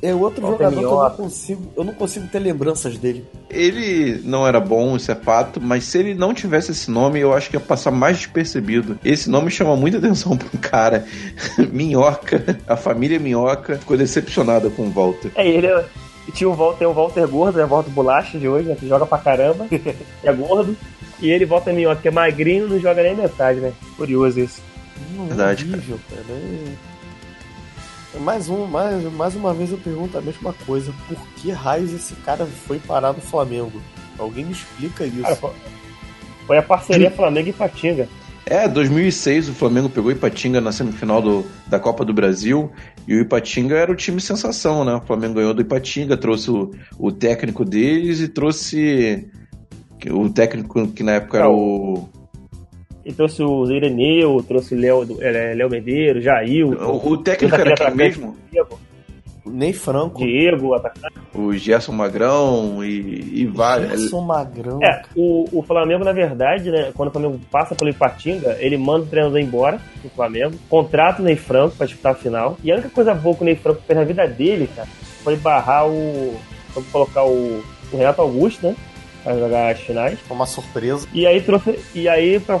É 0.00 0.14
outro 0.14 0.42
Walter 0.42 0.64
jogador 0.70 0.78
que 0.78 0.84
eu 0.84 0.90
não 1.02 1.10
consigo. 1.10 1.72
Eu 1.76 1.82
não 1.84 1.92
consigo 1.92 2.28
ter 2.28 2.38
lembranças 2.38 2.96
dele. 2.96 3.26
Ele 3.50 4.20
não 4.24 4.46
era 4.46 4.60
bom, 4.60 4.94
isso 4.96 5.10
é 5.10 5.14
fato, 5.16 5.60
mas 5.60 5.82
se 5.84 5.98
ele 5.98 6.14
não 6.14 6.32
tivesse 6.32 6.70
esse 6.70 6.88
nome, 6.88 7.18
eu 7.18 7.34
acho 7.34 7.50
que 7.50 7.56
ia 7.56 7.60
passar 7.60 7.90
mais 7.90 8.16
despercebido. 8.18 8.96
Esse 9.04 9.28
nome 9.28 9.50
chama 9.50 9.74
muita 9.74 9.98
atenção 9.98 10.36
pro 10.36 10.56
cara. 10.58 11.04
Minhoca, 11.72 12.58
a 12.68 12.76
família 12.76 13.18
Minhoca 13.18 13.76
ficou 13.76 13.96
decepcionada 13.96 14.70
com 14.70 14.82
o 14.82 14.90
Walter. 14.90 15.32
É 15.34 15.48
ele, 15.48 15.66
é- 15.66 15.84
e 16.28 16.30
tinha 16.32 16.48
o 16.48 16.54
Walter, 16.54 16.78
tem 16.80 16.86
o 16.86 16.92
Walter 16.92 17.26
Gordo, 17.26 17.58
né? 17.58 17.64
Walter 17.64 17.90
Bolacha 17.90 18.38
de 18.38 18.46
hoje, 18.46 18.68
né? 18.68 18.76
Que 18.78 18.86
joga 18.86 19.04
pra 19.06 19.18
caramba, 19.18 19.66
é 20.22 20.32
gordo. 20.32 20.76
E 21.20 21.28
ele, 21.30 21.44
Walter 21.44 21.72
Minhoca, 21.74 22.00
que 22.02 22.06
é 22.08 22.10
magrinho, 22.12 22.68
não 22.68 22.78
joga 22.78 23.02
nem 23.02 23.16
metade, 23.16 23.58
né? 23.58 23.72
Curioso 23.96 24.38
isso. 24.38 24.60
Verdade, 25.26 25.64
horrível, 25.64 26.00
cara. 26.08 26.24
É... 26.30 28.18
Mais, 28.20 28.48
um, 28.48 28.66
mais, 28.66 29.02
mais 29.12 29.34
uma 29.36 29.52
vez 29.52 29.70
eu 29.70 29.78
pergunto 29.78 30.16
a 30.16 30.20
mesma 30.20 30.52
coisa. 30.66 30.92
Por 31.06 31.18
que 31.36 31.50
raios 31.50 31.92
esse 31.92 32.14
cara 32.16 32.46
foi 32.46 32.78
parar 32.78 33.12
no 33.12 33.20
Flamengo? 33.20 33.80
Alguém 34.18 34.44
me 34.46 34.52
explica 34.52 35.04
isso. 35.04 35.22
Cara, 35.22 35.36
foi- 35.36 35.52
foi 36.46 36.58
a 36.58 36.62
parceria 36.62 37.10
Flamengo 37.10 37.50
e 37.50 37.52
Patinga. 37.52 38.08
É, 38.50 38.66
2006 38.66 39.50
o 39.50 39.52
Flamengo 39.52 39.90
pegou 39.90 40.08
o 40.08 40.12
Ipatinga 40.12 40.58
na 40.58 40.72
semifinal 40.72 41.20
do, 41.20 41.44
da 41.66 41.78
Copa 41.78 42.02
do 42.02 42.14
Brasil 42.14 42.72
e 43.06 43.14
o 43.14 43.20
Ipatinga 43.20 43.76
era 43.76 43.92
o 43.92 43.94
time 43.94 44.22
sensação, 44.22 44.86
né? 44.86 44.94
O 44.94 45.02
Flamengo 45.02 45.34
ganhou 45.34 45.52
do 45.52 45.60
Ipatinga, 45.60 46.16
trouxe 46.16 46.50
o, 46.50 46.70
o 46.98 47.12
técnico 47.12 47.62
deles 47.62 48.20
e 48.20 48.28
trouxe 48.28 49.28
o 50.10 50.30
técnico 50.30 50.88
que 50.88 51.02
na 51.02 51.12
época 51.12 51.36
era 51.36 51.50
o, 51.50 52.08
E 53.08 53.12
trouxe 53.14 53.42
o 53.42 53.64
Ireneu, 53.72 54.44
trouxe 54.46 54.74
o 54.74 54.78
Léo, 54.78 55.04
do- 55.06 55.22
é, 55.22 55.54
Léo 55.54 55.70
Medeiros, 55.70 56.22
Jair. 56.22 56.66
o, 56.66 57.08
o 57.12 57.16
técnico 57.16 57.54
era 57.56 57.74
quem 57.74 57.94
mesmo? 57.94 58.36
Diego, 58.52 58.78
Ney 59.46 59.72
Franco. 59.72 60.18
Diego, 60.18 60.74
atacante. 60.74 61.14
O 61.34 61.54
Gerson 61.54 61.92
Magrão 61.92 62.84
e, 62.84 63.40
e 63.40 63.46
vários. 63.46 63.98
Gerson 64.02 64.20
Magrão. 64.20 64.78
É, 64.82 65.02
o, 65.16 65.46
o 65.50 65.62
Flamengo, 65.62 66.04
na 66.04 66.12
verdade, 66.12 66.70
né, 66.70 66.90
quando 66.94 67.08
o 67.08 67.12
Flamengo 67.12 67.40
passa 67.50 67.74
pelo 67.74 67.88
Ipatinga, 67.88 68.58
ele 68.60 68.76
manda 68.76 69.04
o 69.04 69.08
treinador 69.08 69.38
embora 69.40 69.80
do 70.02 70.10
Flamengo, 70.10 70.54
contrata 70.68 71.22
o 71.22 71.24
Ney 71.24 71.36
Franco 71.36 71.76
pra 71.76 71.86
disputar 71.86 72.12
a 72.12 72.14
final. 72.16 72.58
E 72.62 72.70
a 72.70 72.74
única 72.74 72.90
coisa 72.90 73.14
boa 73.14 73.34
que 73.34 73.40
o 73.42 73.44
Ney 73.46 73.56
Franco 73.56 73.80
fez 73.86 73.98
na 73.98 74.04
vida 74.04 74.26
dele, 74.26 74.68
cara, 74.76 74.88
foi 75.24 75.34
barrar 75.36 75.88
o. 75.88 76.34
Foi 76.74 76.82
colocar 76.92 77.24
o, 77.24 77.62
o 77.90 77.96
Renato 77.96 78.20
Augusto, 78.20 78.66
né? 78.66 78.76
Pra 79.24 79.36
jogar 79.38 79.72
as 79.72 79.80
finais. 79.80 80.18
Foi 80.20 80.36
uma 80.36 80.46
surpresa. 80.46 81.06
E 81.12 81.26
aí 81.26 81.40
trouxe. 81.42 81.78
E 81.94 82.08
aí, 82.08 82.40
pra 82.40 82.60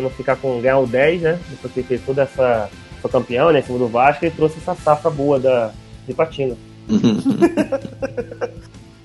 não 0.00 0.10
ficar 0.10 0.36
com 0.36 0.60
ganhar 0.60 0.78
o 0.78 0.86
10, 0.86 1.22
né? 1.22 1.38
Depois 1.48 1.72
que 1.72 1.80
ele 1.80 1.86
fez 1.88 2.00
toda 2.04 2.22
essa. 2.22 2.68
Foi 3.00 3.10
campeão, 3.10 3.52
né? 3.52 3.60
Em 3.60 3.62
cima 3.62 3.78
do 3.78 3.88
Vasco, 3.88 4.24
ele 4.24 4.34
trouxe 4.34 4.58
essa 4.58 4.74
safra 4.74 5.10
boa 5.10 5.38
da, 5.38 5.70
de 6.06 6.12
Ipatinga. 6.12 6.56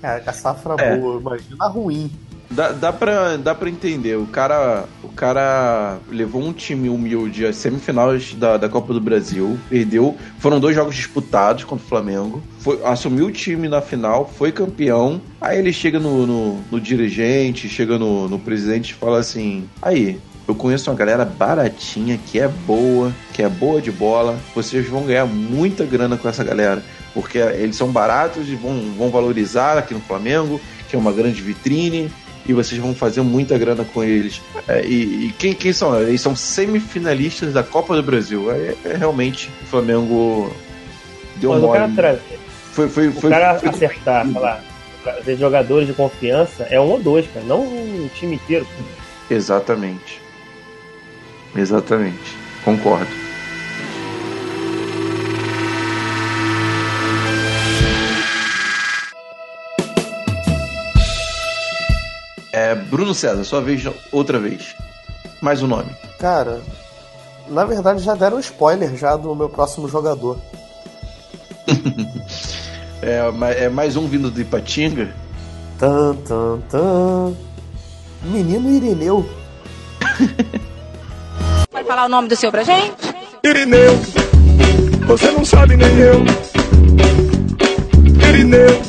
Cara, 0.00 0.22
a 0.26 0.32
safra 0.32 0.74
É. 0.78 0.96
boa, 0.96 1.20
imagina 1.20 1.66
ruim. 1.68 2.10
Dá, 2.52 2.70
dá, 2.72 2.92
pra, 2.92 3.36
dá 3.38 3.54
pra 3.54 3.70
entender. 3.70 4.16
O 4.16 4.26
cara, 4.26 4.84
o 5.02 5.08
cara 5.08 5.98
levou 6.10 6.42
um 6.42 6.52
time 6.52 6.90
humilde 6.90 7.46
às 7.46 7.56
semifinais 7.56 8.34
da, 8.34 8.58
da 8.58 8.68
Copa 8.68 8.92
do 8.92 9.00
Brasil, 9.00 9.58
perdeu. 9.70 10.16
Foram 10.38 10.60
dois 10.60 10.76
jogos 10.76 10.94
disputados 10.94 11.64
contra 11.64 11.84
o 11.84 11.88
Flamengo. 11.88 12.42
Foi, 12.58 12.78
assumiu 12.84 13.26
o 13.26 13.32
time 13.32 13.68
na 13.68 13.80
final, 13.80 14.30
foi 14.36 14.52
campeão. 14.52 15.20
Aí 15.40 15.58
ele 15.58 15.72
chega 15.72 15.98
no, 15.98 16.26
no, 16.26 16.60
no 16.70 16.80
dirigente, 16.80 17.70
chega 17.70 17.98
no, 17.98 18.28
no 18.28 18.38
presidente 18.38 18.90
e 18.90 18.94
fala 18.94 19.18
assim: 19.18 19.66
Aí, 19.80 20.20
eu 20.46 20.54
conheço 20.54 20.90
uma 20.90 20.96
galera 20.96 21.24
baratinha 21.24 22.18
que 22.18 22.38
é 22.38 22.48
boa, 22.48 23.12
que 23.32 23.42
é 23.42 23.48
boa 23.48 23.80
de 23.80 23.90
bola. 23.90 24.38
Vocês 24.54 24.86
vão 24.86 25.04
ganhar 25.04 25.24
muita 25.24 25.86
grana 25.86 26.18
com 26.18 26.28
essa 26.28 26.44
galera. 26.44 26.84
Porque 27.14 27.38
eles 27.38 27.76
são 27.76 27.88
baratos 27.88 28.48
e 28.48 28.54
vão, 28.54 28.92
vão 28.96 29.10
valorizar 29.10 29.78
aqui 29.78 29.94
no 29.94 30.00
Flamengo, 30.00 30.60
que 30.88 30.96
é 30.96 30.98
uma 30.98 31.12
grande 31.12 31.40
vitrine 31.40 32.10
e 32.46 32.52
vocês 32.52 32.80
vão 32.80 32.94
fazer 32.94 33.20
muita 33.22 33.56
grana 33.58 33.84
com 33.84 34.02
eles. 34.02 34.40
É, 34.68 34.84
e 34.84 35.26
e 35.28 35.34
quem, 35.38 35.52
quem 35.54 35.72
são? 35.72 36.00
Eles 36.00 36.20
são 36.20 36.34
semifinalistas 36.36 37.52
da 37.52 37.62
Copa 37.62 37.94
do 37.96 38.02
Brasil. 38.02 38.50
É, 38.50 38.74
é 38.84 38.96
realmente 38.96 39.50
o 39.62 39.66
Flamengo 39.66 40.52
deu 41.36 41.50
Mas 41.50 41.62
o 41.62 41.66
mole. 41.66 41.78
cara, 41.78 41.92
tra- 41.94 42.18
Foi, 42.72 42.88
foi, 42.88 43.08
o 43.08 43.12
foi, 43.12 43.30
cara 43.30 43.58
foi- 43.58 43.68
acertar, 43.68 44.26
falar, 44.28 44.64
trazer 45.04 45.36
jogadores 45.36 45.86
de 45.86 45.94
confiança 45.94 46.64
é 46.70 46.80
um 46.80 46.90
ou 46.90 47.00
dois, 47.00 47.26
cara, 47.32 47.44
não 47.46 47.60
um 47.62 48.08
time 48.14 48.36
inteiro. 48.36 48.66
Exatamente. 49.30 50.20
Exatamente. 51.56 52.36
Concordo. 52.64 53.06
Bruno 62.92 63.14
César, 63.14 63.42
sua 63.42 63.62
vez 63.62 63.82
outra 64.12 64.38
vez. 64.38 64.76
Mais 65.40 65.62
um 65.62 65.66
nome. 65.66 65.90
Cara, 66.18 66.60
na 67.48 67.64
verdade 67.64 68.02
já 68.02 68.14
deram 68.14 68.38
spoiler 68.38 68.94
já 68.98 69.16
do 69.16 69.34
meu 69.34 69.48
próximo 69.48 69.88
jogador. 69.88 70.38
É, 73.04 73.64
é 73.64 73.68
mais 73.68 73.96
um 73.96 74.06
vindo 74.06 74.30
do 74.30 74.40
Ipatinga. 74.40 75.12
Tan, 75.76 76.14
tan, 76.24 76.60
tan. 76.70 77.34
Menino 78.22 78.70
Irineu. 78.70 79.28
Pode 81.68 81.88
falar 81.88 82.06
o 82.06 82.08
nome 82.08 82.28
do 82.28 82.36
seu 82.36 82.52
pra 82.52 82.62
gente? 82.62 83.12
Irineu, 83.42 83.92
você 85.04 85.32
não 85.32 85.44
sabe 85.44 85.76
nem 85.76 85.98
eu. 85.98 86.24
Irineu, 88.28 88.80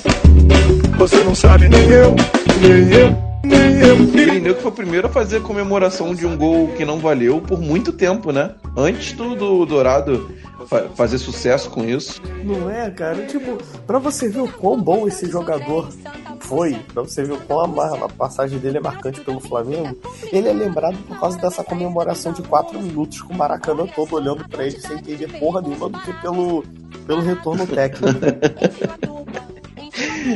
você 0.95 1.24
não 1.24 1.34
sabe 1.34 1.68
nem 1.68 1.89
eu, 1.89 2.16
nem 2.62 2.93
eu, 2.93 3.33
eu. 3.44 4.04
Irineu 4.22 4.56
que 4.56 4.62
foi 4.62 4.72
o 4.72 4.74
primeiro 4.74 5.08
a 5.08 5.10
fazer 5.10 5.41
comemoração 5.41 6.14
de 6.16 6.26
um 6.26 6.38
gol 6.38 6.70
que 6.70 6.86
não 6.86 7.00
valeu 7.00 7.41
por 7.41 7.60
muito 7.60 7.91
tempo, 7.91 8.32
né? 8.32 8.56
Antes 8.76 9.14
do, 9.14 9.36
do 9.36 9.66
Dourado 9.66 10.32
fa- 10.68 10.88
fazer 10.96 11.18
sucesso 11.18 11.70
com 11.70 11.84
isso. 11.84 12.22
Não 12.44 12.70
é, 12.70 12.89
cara? 12.89 13.26
Tipo, 13.26 13.58
pra 13.86 14.00
você 14.00 14.30
ver 14.30 14.41
o 14.41 14.48
quão 14.48 14.80
bom 14.82 15.08
esse 15.08 15.30
jogador 15.30 15.89
foi, 16.39 16.74
pra 16.94 17.04
você 17.04 17.24
ver 17.24 17.34
o 17.34 17.38
quão 17.41 17.80
a, 17.80 18.06
a 18.06 18.10
passagem 18.10 18.60
dele 18.60 18.78
é 18.78 18.82
marcante 18.82 19.22
pelo 19.22 19.39
Flamengo, 19.39 19.98
ele 20.32 20.48
é 20.50 20.54
lembrado 20.54 20.98
por 21.08 21.20
causa 21.20 21.38
dessa 21.38 21.64
comemoração 21.64 22.32
de 22.34 22.41
4 22.44 22.82
minutos 22.82 23.22
com 23.22 23.34
o 23.34 23.38
Maracanã 23.38 23.86
todo 23.88 24.16
olhando 24.16 24.48
pra 24.50 24.66
ele 24.66 24.80
sem 24.80 24.98
entender 24.98 25.28
porra 25.39 25.62
nenhuma 25.62 25.89
do 25.89 26.00
que 26.00 26.14
pelo, 26.22 26.64
pelo 27.06 27.22
retorno 27.22 27.66
técnico. 27.68 28.08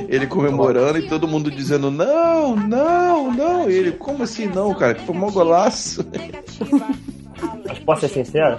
Ele 0.09 0.27
comemorando 0.27 0.99
e 0.99 1.07
todo 1.07 1.27
mundo 1.27 1.49
dizendo: 1.51 1.89
Não, 1.91 2.55
não, 2.55 3.31
não. 3.31 3.69
E 3.69 3.73
ele, 3.73 3.91
como 3.91 4.23
assim 4.23 4.47
não, 4.47 4.73
cara? 4.73 4.93
Que 4.93 5.05
foi 5.05 5.15
um 5.15 5.31
golaço. 5.31 6.05
Mas 7.67 7.79
posso 7.79 8.01
ser 8.01 8.25
sincero? 8.25 8.57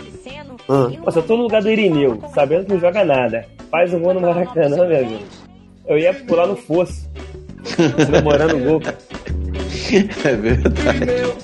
Ah. 0.68 0.90
Pô, 1.02 1.10
se 1.10 1.18
eu 1.18 1.22
tô 1.22 1.36
no 1.36 1.44
lugar 1.44 1.62
do 1.62 1.70
Irineu, 1.70 2.22
sabendo 2.34 2.66
que 2.66 2.72
não 2.74 2.80
joga 2.80 3.04
nada, 3.04 3.46
faz 3.70 3.92
um 3.94 4.00
gol 4.00 4.14
no 4.14 4.20
Maracanã, 4.20 4.86
meu 4.86 4.98
amigo. 4.98 5.24
Eu 5.86 5.98
ia 5.98 6.12
pular 6.12 6.46
no 6.46 6.56
fosso. 6.56 7.08
Comemorando 8.06 8.56
o 8.56 8.60
gol. 8.60 8.82
É 10.24 10.36
verdade. 10.36 10.96
Irineu, 10.96 11.36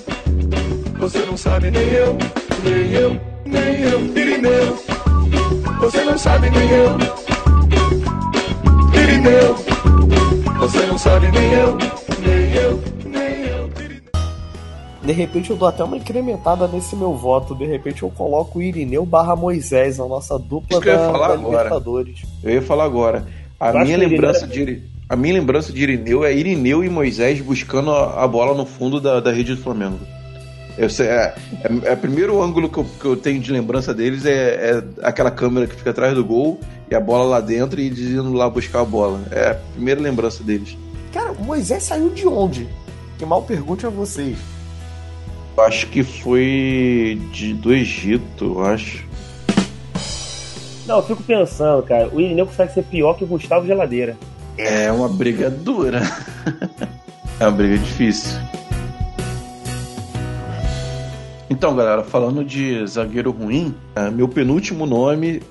você 0.99 1.19
não 1.25 1.35
sabe 1.35 1.71
nem 1.71 1.87
eu, 1.87 2.17
nem 2.63 2.91
eu, 2.93 3.21
nem 3.45 3.81
eu. 3.81 4.05
Irineu, 4.15 4.77
você 5.79 6.03
não 6.03 6.17
sabe 6.17 6.49
nem 6.51 6.69
eu. 6.69 6.97
Irineu, 9.01 9.74
Você 10.65 10.85
não 10.87 10.97
sabe 10.97 11.27
nem 11.31 11.51
eu, 11.53 11.77
nem 12.19 12.53
eu, 12.55 12.81
nem 13.05 13.45
eu. 13.47 13.69
De 15.03 15.11
repente 15.11 15.51
eu 15.51 15.55
dou 15.55 15.67
até 15.67 15.83
uma 15.83 15.95
incrementada 15.97 16.67
nesse 16.67 16.95
meu 16.95 17.13
voto. 17.13 17.53
De 17.53 17.65
repente 17.65 18.01
eu 18.01 18.09
coloco 18.09 18.57
o 18.57 18.61
Irineu 18.61 19.05
barra 19.05 19.35
Moisés, 19.35 19.99
a 19.99 20.07
nossa 20.07 20.39
dupla 20.39 20.81
que 20.81 20.89
eu 20.89 20.93
ia 20.93 20.99
da, 20.99 21.11
falar 21.11 21.27
da 21.27 21.33
agora. 21.35 21.49
Libertadores. 21.57 22.19
Eu 22.43 22.51
ia 22.51 22.61
falar 22.61 22.85
agora. 22.85 23.27
A 23.59 23.69
Eu 23.71 23.79
minha 23.85 23.97
lembrança 23.97 24.45
Irineu- 24.45 24.65
de 24.65 24.71
Iri- 24.71 24.83
a 25.07 25.15
minha 25.15 25.33
lembrança 25.35 25.71
de 25.71 25.83
Irineu 25.83 26.25
é 26.25 26.33
Irineu 26.33 26.83
e 26.83 26.89
Moisés 26.89 27.39
buscando 27.41 27.91
a, 27.91 28.23
a 28.23 28.27
bola 28.27 28.55
no 28.55 28.65
fundo 28.65 28.99
da, 28.99 29.19
da 29.19 29.31
rede 29.31 29.53
do 29.53 29.61
Flamengo. 29.61 29.99
Eu 30.77 30.89
sei, 30.89 31.07
é, 31.07 31.33
é, 31.63 31.89
é 31.89 31.93
o 31.93 31.97
primeiro 31.97 32.41
ângulo 32.41 32.69
que 32.69 32.77
eu, 32.77 32.83
que 32.83 33.05
eu 33.05 33.15
tenho 33.15 33.39
de 33.39 33.51
lembrança 33.51 33.93
deles 33.93 34.25
é, 34.25 34.71
é 34.71 34.83
aquela 35.03 35.31
câmera 35.31 35.67
que 35.67 35.75
fica 35.75 35.91
atrás 35.91 36.13
do 36.13 36.23
gol 36.23 36.59
e 36.89 36.95
a 36.95 36.99
bola 36.99 37.23
lá 37.23 37.39
dentro 37.39 37.79
e 37.79 37.85
eles 37.87 37.99
indo 37.99 38.33
lá 38.33 38.49
buscar 38.49 38.81
a 38.81 38.85
bola. 38.85 39.21
É 39.31 39.51
a 39.51 39.55
primeira 39.55 40.01
lembrança 40.01 40.43
deles. 40.43 40.77
Cara, 41.13 41.31
o 41.31 41.43
Moisés 41.43 41.83
saiu 41.83 42.09
de 42.09 42.27
onde? 42.27 42.67
Que 43.17 43.25
mal 43.25 43.41
pergunte 43.43 43.85
a 43.85 43.89
vocês. 43.89 44.37
Eu 45.57 45.63
acho 45.63 45.87
que 45.87 46.03
foi 46.03 47.21
de, 47.31 47.53
do 47.53 47.73
Egito, 47.73 48.45
eu 48.45 48.65
acho. 48.65 49.05
Não, 50.85 50.97
eu 50.97 51.03
fico 51.03 51.23
pensando, 51.23 51.81
cara, 51.83 52.09
o 52.09 52.19
Irineu 52.19 52.45
consegue 52.45 52.73
ser 52.73 52.83
pior 52.83 53.13
que 53.13 53.23
o 53.23 53.27
Gustavo 53.27 53.65
Geladeira. 53.65 54.17
É 54.57 54.91
uma 54.91 55.07
briga 55.07 55.49
dura. 55.49 56.01
é 57.39 57.45
uma 57.45 57.51
briga 57.51 57.77
difícil. 57.77 58.37
Então, 61.49 61.75
galera, 61.75 62.03
falando 62.03 62.43
de 62.43 62.85
zagueiro 62.87 63.31
ruim, 63.31 63.75
é, 63.95 64.09
meu 64.09 64.27
penúltimo 64.27 64.85
nome 64.85 65.41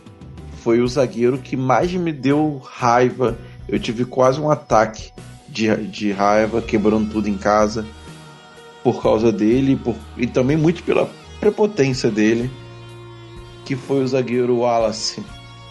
foi 0.63 0.81
o 0.81 0.89
zagueiro 0.89 1.39
que 1.39 1.57
mais 1.57 1.93
me 1.93 2.13
deu 2.13 2.61
raiva. 2.65 3.39
Eu 3.69 3.79
tive 3.79 4.05
quase 4.05 4.41
um 4.41 4.51
ataque 4.51 5.13
de, 5.49 5.75
de 5.87 6.11
raiva, 6.11 6.61
quebrando 6.61 7.11
tudo 7.11 7.29
em 7.29 7.37
casa 7.39 7.87
por 8.83 9.01
causa 9.03 9.31
dele 9.33 9.77
por- 9.77 9.95
e 10.17 10.27
também 10.27 10.57
muito 10.57 10.83
pela 10.83 11.09
prepotência 11.41 12.11
dele, 12.11 12.51
que 13.65 13.77
foi 13.77 14.03
o 14.03 14.09
zagueiro 14.09 14.59
Wallace. 14.59 15.25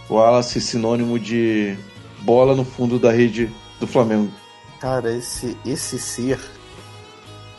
Wallace, 0.09 0.59
sinônimo 0.61 1.19
de 1.19 1.75
bola 2.21 2.55
no 2.55 2.63
fundo 2.63 2.97
da 2.97 3.11
rede 3.11 3.49
do 3.79 3.85
Flamengo. 3.85 4.31
Cara, 4.79 5.15
esse, 5.15 5.55
esse 5.65 5.99
ser, 5.99 6.39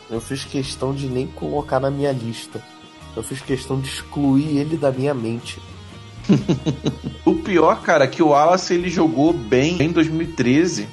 eu 0.09 0.21
fiz 0.21 0.43
questão 0.43 0.93
de 0.93 1.07
nem 1.07 1.27
colocar 1.27 1.79
na 1.79 1.89
minha 1.89 2.11
lista. 2.11 2.61
Eu 3.15 3.23
fiz 3.23 3.41
questão 3.41 3.79
de 3.79 3.87
excluir 3.87 4.57
ele 4.57 4.77
da 4.77 4.91
minha 4.91 5.13
mente. 5.13 5.59
O 7.25 7.33
pior, 7.33 7.81
cara, 7.81 8.03
é 8.03 8.07
que 8.07 8.21
o 8.21 8.27
Wallace 8.27 8.73
ele 8.73 8.87
jogou 8.87 9.33
bem 9.33 9.81
em 9.81 9.91
2013, 9.91 10.87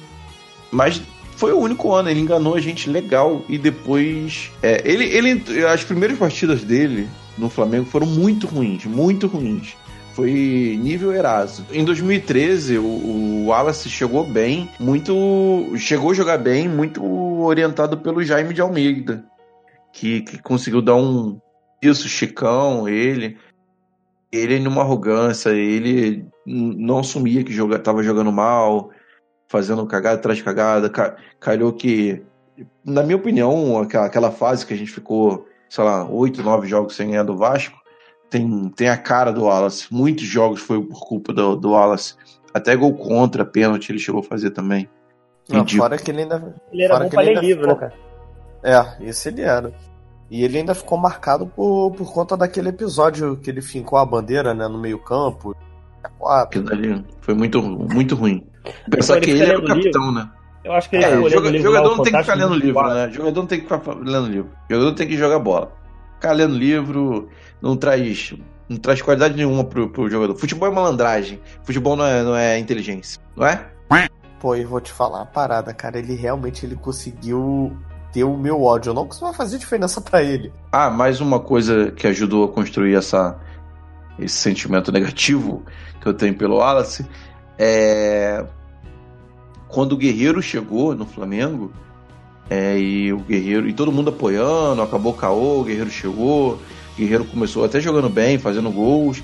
mas 0.71 0.99
foi 1.35 1.51
o 1.51 1.59
único 1.59 1.93
ano, 1.93 2.09
ele 2.09 2.19
enganou 2.19 2.55
a 2.55 2.59
gente 2.59 2.89
legal 2.89 3.43
e 3.47 3.57
depois. 3.57 4.51
é, 4.61 4.81
ele, 4.83 5.05
ele, 5.05 5.65
as 5.65 5.83
primeiras 5.83 6.17
partidas 6.17 6.63
dele 6.63 7.07
no 7.37 7.49
Flamengo 7.49 7.85
foram 7.85 8.07
muito 8.07 8.47
ruins, 8.47 8.85
muito 8.85 9.27
ruins. 9.27 9.75
Foi 10.13 10.31
nível 10.79 11.11
Eraso. 11.11 11.65
Em 11.71 11.83
2013, 11.83 12.77
o, 12.77 12.83
o 12.83 13.45
Wallace 13.47 13.89
chegou 13.89 14.23
bem, 14.23 14.69
muito. 14.79 15.13
chegou 15.77 16.11
a 16.11 16.13
jogar 16.13 16.37
bem, 16.37 16.69
muito 16.69 17.03
orientado 17.41 17.97
pelo 17.97 18.23
Jaime 18.23 18.53
de 18.53 18.61
Almeida, 18.61 19.25
que, 19.91 20.21
que 20.21 20.41
conseguiu 20.41 20.81
dar 20.81 20.95
um. 20.95 21.39
Isso, 21.81 22.07
Chicão, 22.07 22.87
ele 22.87 23.37
ele 24.33 24.59
numa 24.59 24.81
arrogância, 24.81 25.51
ele 25.51 26.25
não 26.45 26.99
assumia 26.99 27.43
que 27.43 27.53
joga, 27.53 27.77
tava 27.77 28.01
jogando 28.01 28.31
mal, 28.31 28.89
fazendo 29.47 29.85
cagada 29.85 30.15
atrás 30.15 30.39
de 30.39 30.43
cagada. 30.43 30.89
Ca, 30.89 31.15
calhou 31.39 31.71
que, 31.71 32.23
na 32.83 33.03
minha 33.03 33.15
opinião, 33.15 33.79
aquela, 33.79 34.05
aquela 34.07 34.31
fase 34.31 34.65
que 34.65 34.73
a 34.73 34.77
gente 34.77 34.91
ficou, 34.91 35.47
sei 35.69 35.83
lá, 35.83 36.09
oito, 36.09 36.41
nove 36.41 36.67
jogos 36.67 36.95
sem 36.95 37.09
ganhar 37.09 37.23
do 37.23 37.37
Vasco, 37.37 37.77
tem, 38.37 38.69
tem 38.69 38.89
a 38.89 38.97
cara 38.97 39.31
do 39.31 39.43
Wallace. 39.43 39.87
Muitos 39.91 40.25
jogos 40.25 40.59
foi 40.61 40.81
por 40.83 40.99
culpa 41.07 41.31
do, 41.31 41.55
do 41.55 41.71
Wallace. 41.71 42.15
Até 42.53 42.75
gol 42.75 42.93
contra, 42.95 43.45
pênalti, 43.45 43.89
ele 43.91 43.99
chegou 43.99 44.21
a 44.21 44.23
fazer 44.23 44.49
também. 44.51 44.89
Não, 45.49 45.67
fora 45.67 45.97
que 45.97 46.09
ele 46.11 46.21
ainda. 46.21 46.55
Ele 46.71 46.83
era 46.83 46.99
bom 46.99 47.09
pra 47.09 47.21
ler 47.21 47.39
livro, 47.39 47.67
né, 47.67 47.73
ficou- 47.73 47.89
cara? 47.89 47.93
É, 49.01 49.05
esse 49.09 49.29
ele 49.29 49.41
era. 49.41 49.73
E 50.31 50.43
ele 50.43 50.57
ainda 50.57 50.73
ficou 50.73 50.97
marcado 50.97 51.45
por, 51.45 51.91
por 51.91 52.11
conta 52.13 52.35
daquele 52.37 52.69
episódio 52.69 53.35
que 53.37 53.49
ele 53.49 53.61
fincou 53.61 53.99
a 53.99 54.05
bandeira, 54.05 54.53
né, 54.53 54.67
no 54.67 54.79
meio-campo. 54.79 55.55
Aquilo 56.25 56.71
ali 56.71 57.05
foi 57.21 57.33
muito, 57.33 57.61
muito 57.61 58.15
ruim. 58.15 58.45
Pensar 58.89 59.19
que 59.19 59.31
ele 59.31 59.43
era 59.43 59.57
o 59.59 59.61
lendo 59.61 59.73
livro. 59.75 59.91
capitão, 59.91 60.11
né? 60.11 60.29
Eu 60.63 60.71
acho 60.73 60.89
que 60.89 60.95
ele 60.95 61.03
É, 61.05 61.09
lendo 61.09 61.29
joga- 61.29 61.49
livro 61.49 61.71
lá, 61.71 61.77
jogador 61.77 61.93
o 61.93 61.97
não 61.97 62.03
tem 62.03 62.13
que 62.13 62.19
ficar 62.21 62.33
lendo 62.35 62.55
livro, 62.55 62.93
né? 62.93 63.09
Jogador 63.11 63.39
não 63.41 63.47
tem 63.47 63.59
que 63.59 63.63
ficar 63.67 63.93
lendo 63.95 64.27
livro. 64.27 64.51
Jogador 64.69 64.93
tem 64.93 65.07
que 65.07 65.17
jogar 65.17 65.39
bola. 65.39 65.71
Ficar 66.15 66.31
lendo 66.31 66.55
livro 66.55 67.29
não 67.63 67.77
traz, 67.77 68.33
não 68.67 68.77
traz 68.77 69.01
qualidade 69.01 69.35
nenhuma 69.35 69.63
pro, 69.63 69.89
pro 69.89 70.09
jogador. 70.09 70.35
Futebol 70.35 70.67
é 70.67 70.71
malandragem. 70.71 71.39
Futebol 71.63 71.95
não 71.95 72.05
é, 72.05 72.21
não 72.21 72.35
é 72.35 72.59
inteligência, 72.59 73.21
não 73.37 73.47
é? 73.47 73.65
Pô, 74.43 74.57
e 74.57 74.65
vou 74.65 74.81
te 74.81 74.91
falar 74.91 75.19
uma 75.19 75.25
parada, 75.25 75.73
cara. 75.73 75.97
Ele 75.97 76.15
realmente 76.15 76.65
ele 76.65 76.75
conseguiu 76.75 77.71
ter 78.11 78.25
o 78.25 78.35
meu 78.35 78.61
ódio. 78.61 78.89
Eu 78.89 78.93
não 78.93 79.07
costuma 79.07 79.31
fazer 79.31 79.57
diferença 79.57 80.01
pra 80.01 80.21
ele. 80.21 80.51
Ah, 80.69 80.89
mais 80.89 81.21
uma 81.21 81.39
coisa 81.39 81.91
que 81.91 82.05
ajudou 82.07 82.43
a 82.43 82.49
construir 82.49 82.93
essa, 82.93 83.39
esse 84.19 84.35
sentimento 84.35 84.91
negativo 84.91 85.63
que 86.01 86.05
eu 86.05 86.13
tenho 86.13 86.35
pelo 86.35 86.57
Wallace 86.57 87.07
é 87.57 88.45
quando 89.69 89.93
o 89.93 89.97
Guerreiro 89.97 90.41
chegou 90.41 90.93
no 90.93 91.05
Flamengo 91.05 91.71
é, 92.49 92.77
e 92.77 93.13
o 93.13 93.19
Guerreiro 93.19 93.69
e 93.69 93.73
todo 93.73 93.93
mundo 93.93 94.09
apoiando, 94.09 94.81
acabou 94.81 95.13
o 95.13 95.15
caô, 95.15 95.61
o 95.61 95.63
Guerreiro 95.63 95.89
chegou, 95.89 96.59
Guerreiro 96.97 97.25
começou 97.25 97.63
até 97.63 97.79
jogando 97.79 98.09
bem, 98.09 98.37
fazendo 98.37 98.71
gols. 98.71 99.23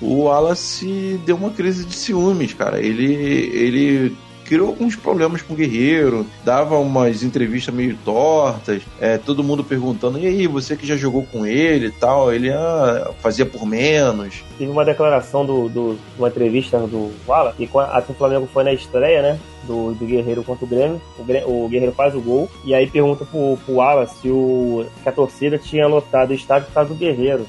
O 0.00 0.24
Wallace 0.24 1.20
deu 1.26 1.36
uma 1.36 1.50
crise 1.50 1.84
de 1.84 1.94
ciúmes, 1.94 2.54
cara. 2.54 2.80
Ele 2.80 3.12
ele 3.12 4.16
criou 4.48 4.68
alguns 4.68 4.96
problemas 4.96 5.42
com 5.42 5.52
o 5.52 5.56
Guerreiro, 5.56 6.26
dava 6.42 6.78
umas 6.78 7.22
entrevistas 7.22 7.74
meio 7.74 7.96
tortas, 8.02 8.82
é, 8.98 9.18
todo 9.18 9.44
mundo 9.44 9.62
perguntando, 9.62 10.18
e 10.18 10.26
aí, 10.26 10.46
você 10.46 10.74
que 10.74 10.86
já 10.86 10.96
jogou 10.96 11.24
com 11.30 11.44
ele 11.44 11.88
e 11.88 11.90
tal, 11.90 12.32
ele 12.32 12.50
ah, 12.50 13.10
fazia 13.20 13.44
por 13.44 13.66
menos. 13.66 14.42
Teve 14.56 14.70
uma 14.70 14.86
declaração 14.86 15.44
do, 15.44 15.68
do 15.68 15.98
uma 16.18 16.28
entrevista 16.28 16.78
do 16.78 17.12
Wala, 17.26 17.54
e 17.58 17.66
quando 17.66 17.90
a- 17.90 18.02
o 18.08 18.14
Flamengo 18.14 18.48
foi 18.50 18.64
na 18.64 18.72
estreia, 18.72 19.20
né? 19.20 19.38
Do, 19.64 19.92
do 19.92 20.06
Guerreiro 20.06 20.42
contra 20.42 20.64
o 20.64 20.68
Grêmio. 20.68 21.00
O, 21.46 21.64
o 21.66 21.68
Guerreiro 21.68 21.92
faz 21.94 22.14
o 22.14 22.20
gol. 22.22 22.48
E 22.64 22.74
aí 22.74 22.86
pergunta 22.86 23.26
pro, 23.26 23.58
pro 23.66 23.74
Wala 23.74 24.06
se, 24.06 24.30
o, 24.30 24.86
se 25.02 25.06
a 25.08 25.12
torcida 25.12 25.58
tinha 25.58 25.86
lotado 25.86 26.30
o 26.30 26.34
estádio 26.34 26.68
por 26.68 26.74
causa 26.74 26.88
do 26.88 26.94
Guerreiro. 26.94 27.46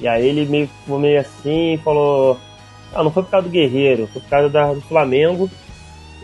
E 0.00 0.06
aí 0.06 0.28
ele 0.28 0.46
meio, 0.46 0.70
meio 1.00 1.20
assim 1.20 1.80
falou: 1.82 2.38
Ah, 2.94 3.02
não 3.02 3.10
foi 3.10 3.24
por 3.24 3.30
causa 3.30 3.48
do 3.48 3.52
Guerreiro, 3.52 4.08
foi 4.12 4.22
por 4.22 4.28
causa 4.28 4.48
da, 4.48 4.72
do 4.72 4.80
Flamengo 4.82 5.50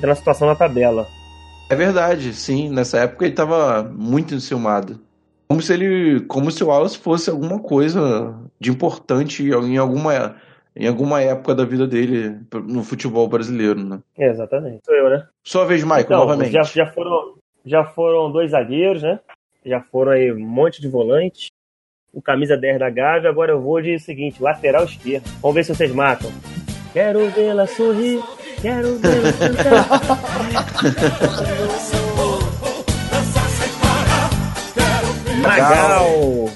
da 0.01 0.15
situação 0.15 0.49
na 0.49 0.55
tabela. 0.55 1.07
É 1.71 1.75
verdade, 1.75 2.33
sim, 2.33 2.71
nessa 2.71 2.99
época 3.01 3.27
ele 3.27 3.35
tava 3.35 3.83
muito 3.83 4.35
enciumado. 4.35 4.99
Como 5.49 5.61
se 5.63 5.73
ele, 5.73 6.21
como 6.21 6.51
se 6.51 6.63
o 6.63 6.69
Wallace 6.69 6.99
fosse 6.99 7.31
alguma 7.31 7.59
coisa 7.59 8.35
de 8.61 8.71
importante 8.71 9.43
em 9.43 9.77
alguma, 9.77 10.37
em 10.77 10.87
alguma 10.87 11.23
época 11.23 11.55
da 11.55 11.65
vida 11.65 11.87
dele 11.87 12.39
no 12.67 12.83
futebol 12.83 13.27
brasileiro, 13.29 13.83
né? 13.83 13.99
É, 14.17 14.29
exatamente. 14.29 14.81
Sou 14.85 14.95
eu, 14.95 15.11
né? 15.11 15.27
Sua 15.43 15.65
vez, 15.65 15.83
Michael, 15.83 16.03
Então, 16.03 16.19
novamente. 16.19 16.53
Já, 16.53 16.63
já, 16.63 16.87
foram, 16.87 17.35
já 17.65 17.85
foram 17.85 18.31
dois 18.31 18.51
zagueiros, 18.51 19.03
né? 19.03 19.21
Já 19.65 19.81
foram 19.81 20.13
aí 20.13 20.33
um 20.33 20.39
monte 20.39 20.81
de 20.81 20.89
volantes. 20.89 21.49
O 22.13 22.23
camisa 22.23 22.57
10 22.57 22.79
da 22.79 22.89
Gávea. 22.89 23.31
Agora 23.31 23.53
eu 23.53 23.61
vou 23.61 23.81
de 23.81 23.99
seguinte: 23.99 24.43
lateral 24.43 24.85
esquerdo. 24.85 25.25
Vamos 25.41 25.55
ver 25.55 25.65
se 25.65 25.75
vocês 25.75 25.93
matam. 25.93 26.31
Quero 26.93 27.29
vê-la 27.31 27.67
sorrir. 27.67 28.21
Quero 28.61 28.99
cantar. 29.01 29.89
Magal. 35.43 36.51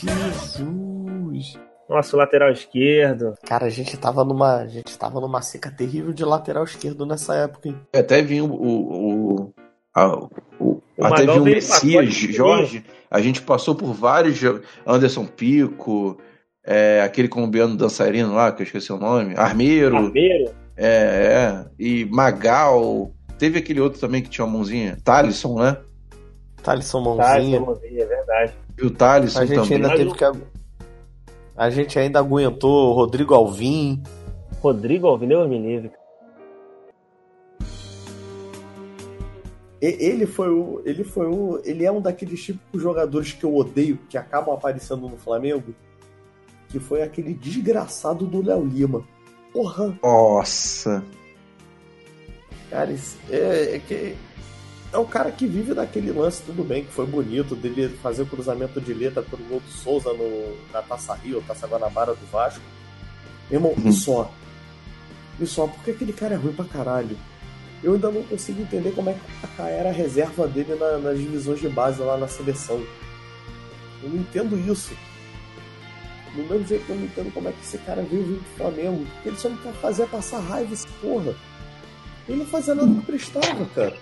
Jesus. 0.00 1.58
Nosso 1.88 2.16
lateral 2.16 2.50
esquerdo. 2.50 3.34
Cara, 3.46 3.66
a 3.66 3.70
gente 3.70 3.96
tava 3.96 4.24
numa. 4.24 4.56
A 4.56 4.66
gente 4.66 4.96
tava 4.98 5.20
numa 5.20 5.40
seca 5.42 5.70
terrível 5.70 6.12
de 6.12 6.24
lateral 6.24 6.64
esquerdo 6.64 7.06
nessa 7.06 7.34
época, 7.34 7.68
hein? 7.68 7.76
Até 7.94 8.22
vinha 8.22 8.44
o. 8.44 8.50
o, 8.52 9.34
o, 9.44 9.52
a- 9.94 10.16
o- 10.60 10.82
O 10.98 11.04
até 11.04 11.22
vinha 11.26 11.40
o 11.40 11.44
Messias, 11.44 12.14
Jorge. 12.14 12.84
A 13.10 13.20
gente 13.20 13.42
passou 13.42 13.74
por 13.74 13.92
vários. 13.92 14.40
Anderson 14.86 15.26
Pico, 15.26 16.18
é, 16.66 17.00
aquele 17.02 17.28
colombiano 17.28 17.76
dançarino 17.76 18.34
lá, 18.34 18.50
que 18.52 18.62
eu 18.62 18.64
esqueci 18.64 18.92
o 18.92 18.98
nome. 18.98 19.34
Armeiro. 19.36 19.96
Armeiro. 19.96 20.50
É, 20.76 20.86
é. 20.86 21.64
E 21.78 22.04
Magal. 22.06 23.12
Teve 23.38 23.58
aquele 23.58 23.80
outro 23.80 24.00
também 24.00 24.22
que 24.22 24.28
tinha 24.30 24.44
uma 24.44 24.52
mãozinha. 24.54 24.98
Talisson, 25.04 25.58
né? 25.60 25.76
Thalisson 26.62 27.16
Tá, 27.16 27.38
Mãozinha. 27.38 27.58
é 28.00 28.04
verdade. 28.06 28.52
E 28.78 28.84
o 28.86 28.90
Talisson 28.90 29.40
a 29.40 29.46
gente 29.46 29.56
também. 29.60 29.74
ainda 29.76 29.94
teve 29.94 30.12
que. 30.14 30.24
A 31.56 31.70
gente 31.70 31.98
ainda 31.98 32.18
aguentou 32.18 32.90
o 32.90 32.92
Rodrigo 32.92 33.32
Alvim. 33.34 34.02
Rodrigo 34.60 35.06
Alvim, 35.06 35.28
Deus 35.28 35.48
me 35.48 35.58
livre. 35.58 35.90
E- 39.80 39.96
Ele 40.06 40.26
foi 40.26 40.48
o. 40.50 40.82
Ele 40.84 41.04
foi 41.04 41.26
o. 41.26 41.60
Ele 41.64 41.84
é 41.84 41.92
um 41.92 42.00
daqueles 42.00 42.42
típicos 42.42 42.82
jogadores 42.82 43.32
que 43.32 43.44
eu 43.44 43.54
odeio, 43.54 43.98
que 44.08 44.16
acabam 44.18 44.54
aparecendo 44.54 45.08
no 45.08 45.16
Flamengo. 45.16 45.74
Que 46.68 46.78
foi 46.80 47.02
aquele 47.02 47.32
desgraçado 47.34 48.26
do 48.26 48.44
Léo 48.44 48.64
Lima. 48.64 49.04
Porra, 49.52 49.96
Nossa. 50.02 51.02
cara, 52.70 52.94
é, 53.30 53.76
é 53.76 53.78
que. 53.86 54.16
É 54.92 54.98
o 54.98 55.04
cara 55.04 55.30
que 55.32 55.46
vive 55.46 55.74
daquele 55.74 56.12
lance, 56.12 56.42
tudo 56.46 56.62
bem, 56.64 56.84
que 56.84 56.92
foi 56.92 57.06
bonito 57.06 57.54
dele 57.56 57.88
fazer 58.02 58.22
o 58.22 58.26
cruzamento 58.26 58.80
de 58.80 58.94
letra 58.94 59.20
pro 59.22 59.36
gol 59.36 59.60
do 59.60 59.68
Souza 59.70 60.12
no, 60.12 60.56
na 60.72 60.80
Taça 60.80 61.12
Rio, 61.14 61.42
Taça 61.46 61.66
Guanabara 61.66 62.14
do 62.14 62.26
Vasco. 62.30 62.62
Meu 63.50 63.60
irmão, 63.60 63.74
e 63.84 63.92
só. 63.92 64.30
E 65.40 65.46
só, 65.46 65.66
porque 65.66 65.90
aquele 65.90 66.12
cara 66.12 66.34
é 66.34 66.36
ruim 66.38 66.52
pra 66.52 66.64
caralho. 66.64 67.16
Eu 67.82 67.94
ainda 67.94 68.10
não 68.10 68.22
consigo 68.22 68.62
entender 68.62 68.92
como 68.92 69.10
é 69.10 69.14
que 69.14 69.62
era 69.62 69.90
a 69.90 69.92
reserva 69.92 70.46
dele 70.48 70.74
na- 70.76 70.98
nas 70.98 71.18
divisões 71.18 71.60
de 71.60 71.68
base 71.68 72.00
lá 72.00 72.16
na 72.16 72.26
seleção. 72.28 72.82
Eu 74.02 74.08
não 74.08 74.16
entendo 74.18 74.56
isso. 74.70 74.94
Do 76.36 76.42
mesmo 76.42 76.66
jeito 76.66 76.84
que 76.84 76.90
eu 76.90 76.96
não 76.96 77.04
entendo 77.04 77.32
como 77.32 77.48
é 77.48 77.52
que 77.52 77.62
esse 77.62 77.78
cara 77.78 78.02
veio 78.02 78.22
vir 78.22 78.38
pro 78.38 78.56
Flamengo. 78.58 79.06
Ele 79.24 79.36
só 79.36 79.48
não 79.48 79.56
quer 79.56 79.72
fazer 79.72 80.06
passar 80.06 80.40
raiva 80.40 80.72
esse 80.74 80.86
porra. 81.00 81.34
Ele 82.28 82.38
não 82.38 82.46
fazia 82.46 82.74
nada 82.74 82.92
que 82.92 83.06
prestava, 83.06 83.64
cara. 83.74 83.94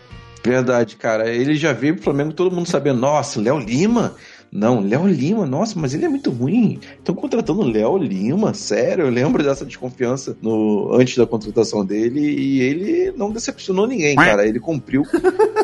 Verdade, 0.45 0.97
cara. 0.97 1.30
Ele 1.30 1.55
já 1.55 1.72
veio 1.72 1.95
pro 1.95 2.05
Flamengo, 2.05 2.32
todo 2.32 2.55
mundo 2.55 2.68
sabendo, 2.68 2.99
nossa, 3.01 3.41
Léo 3.41 3.59
Lima? 3.59 4.16
Não, 4.51 4.80
Léo 4.80 5.07
Lima, 5.07 5.47
nossa, 5.47 5.78
mas 5.78 5.95
ele 5.95 6.05
é 6.05 6.09
muito 6.09 6.30
ruim. 6.30 6.78
Estão 6.99 7.14
contratando 7.14 7.62
Léo 7.62 7.97
Lima, 7.97 8.53
sério. 8.53 9.05
Eu 9.05 9.11
lembro 9.11 9.43
dessa 9.43 9.64
desconfiança 9.64 10.37
no, 10.43 10.93
antes 10.93 11.16
da 11.16 11.26
contratação 11.26 11.85
dele 11.85 12.20
e 12.20 12.61
ele 12.61 13.12
não 13.16 13.30
decepcionou 13.30 13.87
ninguém, 13.87 14.16
cara. 14.16 14.47
Ele 14.47 14.61
cumpriu 14.61 15.03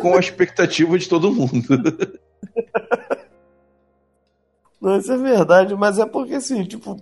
com 0.01 0.15
a 0.15 0.21
expectativa 0.21 0.99
de 0.99 1.09
todo 1.09 1.33
mundo. 1.33 1.51
Não, 4.81 4.97
isso 4.97 5.13
é 5.13 5.17
verdade, 5.17 5.75
mas 5.75 5.99
é 5.99 6.07
porque 6.07 6.35
assim, 6.35 6.65
tipo, 6.65 6.97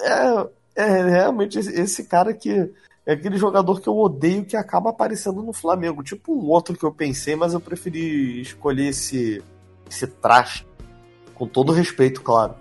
é, 0.00 0.46
é 0.76 1.02
realmente 1.08 1.58
esse, 1.58 2.04
cara 2.04 2.34
que 2.34 2.70
é 3.06 3.12
aquele 3.12 3.38
jogador 3.38 3.80
que 3.80 3.88
eu 3.88 3.96
odeio 3.96 4.44
que 4.44 4.56
acaba 4.56 4.90
aparecendo 4.90 5.42
no 5.42 5.52
Flamengo. 5.52 6.02
Tipo 6.02 6.34
um 6.34 6.48
outro 6.48 6.76
que 6.76 6.84
eu 6.84 6.92
pensei, 6.92 7.34
mas 7.34 7.54
eu 7.54 7.60
preferi 7.60 8.40
escolher 8.40 8.88
esse, 8.88 9.42
esse 9.88 10.06
traste. 10.06 10.66
Com 11.34 11.46
todo 11.46 11.72
respeito, 11.72 12.22
claro. 12.22 12.54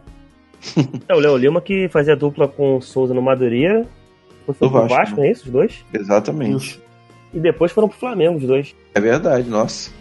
É 1.07 1.13
o 1.13 1.19
Léo 1.19 1.37
Lima 1.37 1.61
que 1.61 1.89
fazia 1.89 2.15
dupla 2.15 2.47
com 2.47 2.77
o 2.77 2.81
Souza 2.81 3.13
no 3.13 3.21
Madureira. 3.21 3.85
Foi 4.45 4.55
pro 4.55 4.69
Vasco, 4.69 4.95
Vasco, 4.95 5.19
né? 5.19 5.27
é 5.27 5.31
isso? 5.31 5.45
Os 5.45 5.51
dois? 5.51 5.85
Exatamente. 5.93 6.81
E 7.33 7.39
depois 7.39 7.71
foram 7.71 7.87
pro 7.87 7.97
Flamengo, 7.97 8.37
os 8.37 8.45
dois. 8.45 8.75
É 8.93 8.99
verdade, 8.99 9.49
nossa. 9.49 9.91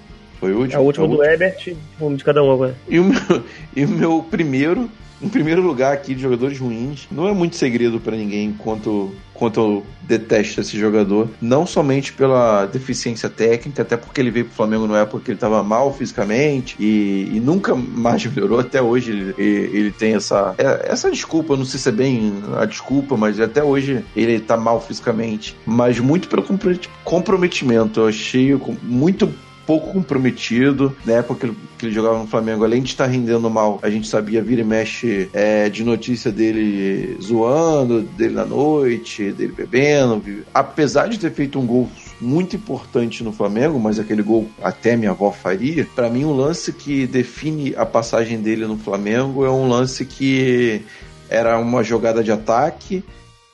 Foi 0.43 0.53
o 0.53 0.59
último. 0.59 0.77
É 0.77 0.83
o 0.83 0.85
último 0.87 1.07
foi 1.07 1.15
o 1.15 1.19
do 1.19 1.25
Ebert, 1.25 1.77
um 2.01 2.17
de 2.17 2.25
cada 2.25 2.43
um 2.43 2.51
agora. 2.51 2.75
E 2.89 2.99
o 2.99 3.05
meu, 3.05 3.21
e 3.77 3.85
o 3.85 3.89
meu 3.89 4.27
primeiro, 4.29 4.91
em 5.23 5.29
primeiro 5.29 5.63
lugar 5.63 5.93
aqui 5.95 6.17
de 6.17 6.21
jogadores 6.23 6.59
ruins, 6.59 7.07
não 7.13 7.29
é 7.29 7.33
muito 7.33 7.55
segredo 7.55 8.01
pra 8.01 8.17
ninguém 8.17 8.53
quanto, 8.59 9.15
quanto 9.33 9.61
eu 9.61 9.87
detesto 10.03 10.61
esse 10.61 10.77
jogador. 10.77 11.29
Não 11.41 11.65
somente 11.65 12.13
pela 12.13 12.67
deficiência 12.67 13.29
técnica, 13.29 13.83
até 13.83 13.97
porque 13.97 14.21
ele 14.21 14.33
veio 14.33 14.47
pro 14.47 14.55
Flamengo 14.57 14.89
na 14.89 14.99
época 14.99 15.23
que 15.25 15.31
ele 15.31 15.39
tava 15.39 15.63
mal 15.63 15.95
fisicamente 15.95 16.75
e, 16.81 17.31
e 17.35 17.39
nunca 17.39 17.73
mais 17.77 18.27
melhorou. 18.27 18.59
Até 18.59 18.83
hoje 18.83 19.13
ele, 19.13 19.35
ele 19.39 19.79
ele 19.79 19.91
tem 19.93 20.15
essa, 20.17 20.57
é- 20.59 20.87
essa 20.91 21.09
desculpa, 21.09 21.53
eu 21.53 21.57
não 21.57 21.65
sei 21.65 21.79
se 21.79 21.89
é 21.89 21.93
bem 21.93 22.33
a 22.57 22.65
desculpa, 22.65 23.17
mas 23.17 23.39
até 23.39 23.63
hoje 23.63 24.05
ele 24.17 24.41
tá 24.41 24.57
mal 24.57 24.81
fisicamente. 24.81 25.57
Mas 25.65 26.01
muito 26.01 26.27
pelo 26.27 26.43
compro- 26.43 26.77
comprometimento. 27.05 28.01
Eu 28.01 28.09
achei 28.09 28.61
muito 28.83 29.33
pouco 29.67 29.93
comprometido. 29.93 30.95
Na 31.05 31.15
época 31.15 31.49
que 31.79 31.87
ele, 31.87 31.95
jogava 31.95 32.19
no 32.19 32.27
Flamengo, 32.27 32.65
além 32.65 32.83
de 32.83 32.91
estar 32.91 33.07
rendendo 33.07 33.49
mal, 33.51 33.79
a 33.83 33.91
gente 33.91 34.07
sabia 34.09 34.43
vira 34.43 34.61
e 34.61 34.65
mexe 34.65 35.29
é, 35.33 35.69
de 35.69 35.85
notícia 35.85 36.31
dele 36.31 37.17
zoando, 37.21 38.03
dele 38.03 38.35
na 38.35 38.45
noite, 38.45 39.33
dele 39.33 39.53
bebendo. 39.57 40.23
Apesar 40.53 41.09
de 41.09 41.19
ter 41.19 41.33
feito 41.33 41.59
um 41.59 41.67
gol 41.67 41.89
muito 42.21 42.55
importante 42.57 43.25
no 43.25 43.33
Flamengo, 43.33 43.79
mas 43.81 43.99
aquele 43.99 44.23
gol 44.23 44.49
até 44.63 44.97
minha 44.97 45.11
avó 45.11 45.31
faria. 45.33 45.87
Pra 45.95 46.09
mim, 46.09 46.25
um 46.25 46.37
lance 46.37 46.73
que 46.73 47.07
define 47.07 47.75
a 47.77 47.85
passagem 47.85 48.41
dele 48.41 48.67
no 48.67 48.77
Flamengo 48.79 49.45
é 49.45 49.51
um 49.51 49.69
lance 49.69 50.05
que 50.05 50.83
era 51.29 51.59
uma 51.59 51.83
jogada 51.83 52.23
de 52.23 52.31
ataque. 52.31 53.03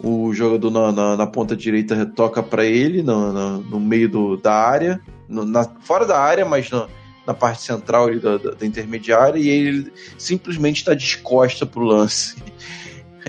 O 0.00 0.32
jogador 0.32 0.70
na, 0.70 0.92
na- 0.92 1.16
na 1.16 1.26
ponta 1.26 1.56
direita 1.56 2.06
toca 2.06 2.40
pra 2.42 2.64
ele, 2.64 3.02
no, 3.02 3.32
no- 3.32 3.58
no 3.62 3.80
meio 3.80 4.08
do- 4.08 4.36
da 4.36 4.52
área, 4.54 5.00
no- 5.28 5.44
na- 5.44 5.68
fora 5.80 6.04
da 6.06 6.18
área, 6.18 6.44
mas 6.44 6.70
na, 6.70 6.86
na 7.26 7.34
parte 7.34 7.62
central 7.62 8.06
ali 8.06 8.18
da, 8.18 8.36
da- 8.38 8.50
da 8.52 8.66
intermediária, 8.66 9.38
e 9.38 9.48
ele 9.48 9.92
simplesmente 10.16 10.78
está 10.78 10.94
descosta 10.94 11.66
pro 11.66 11.82
lance. 11.82 12.36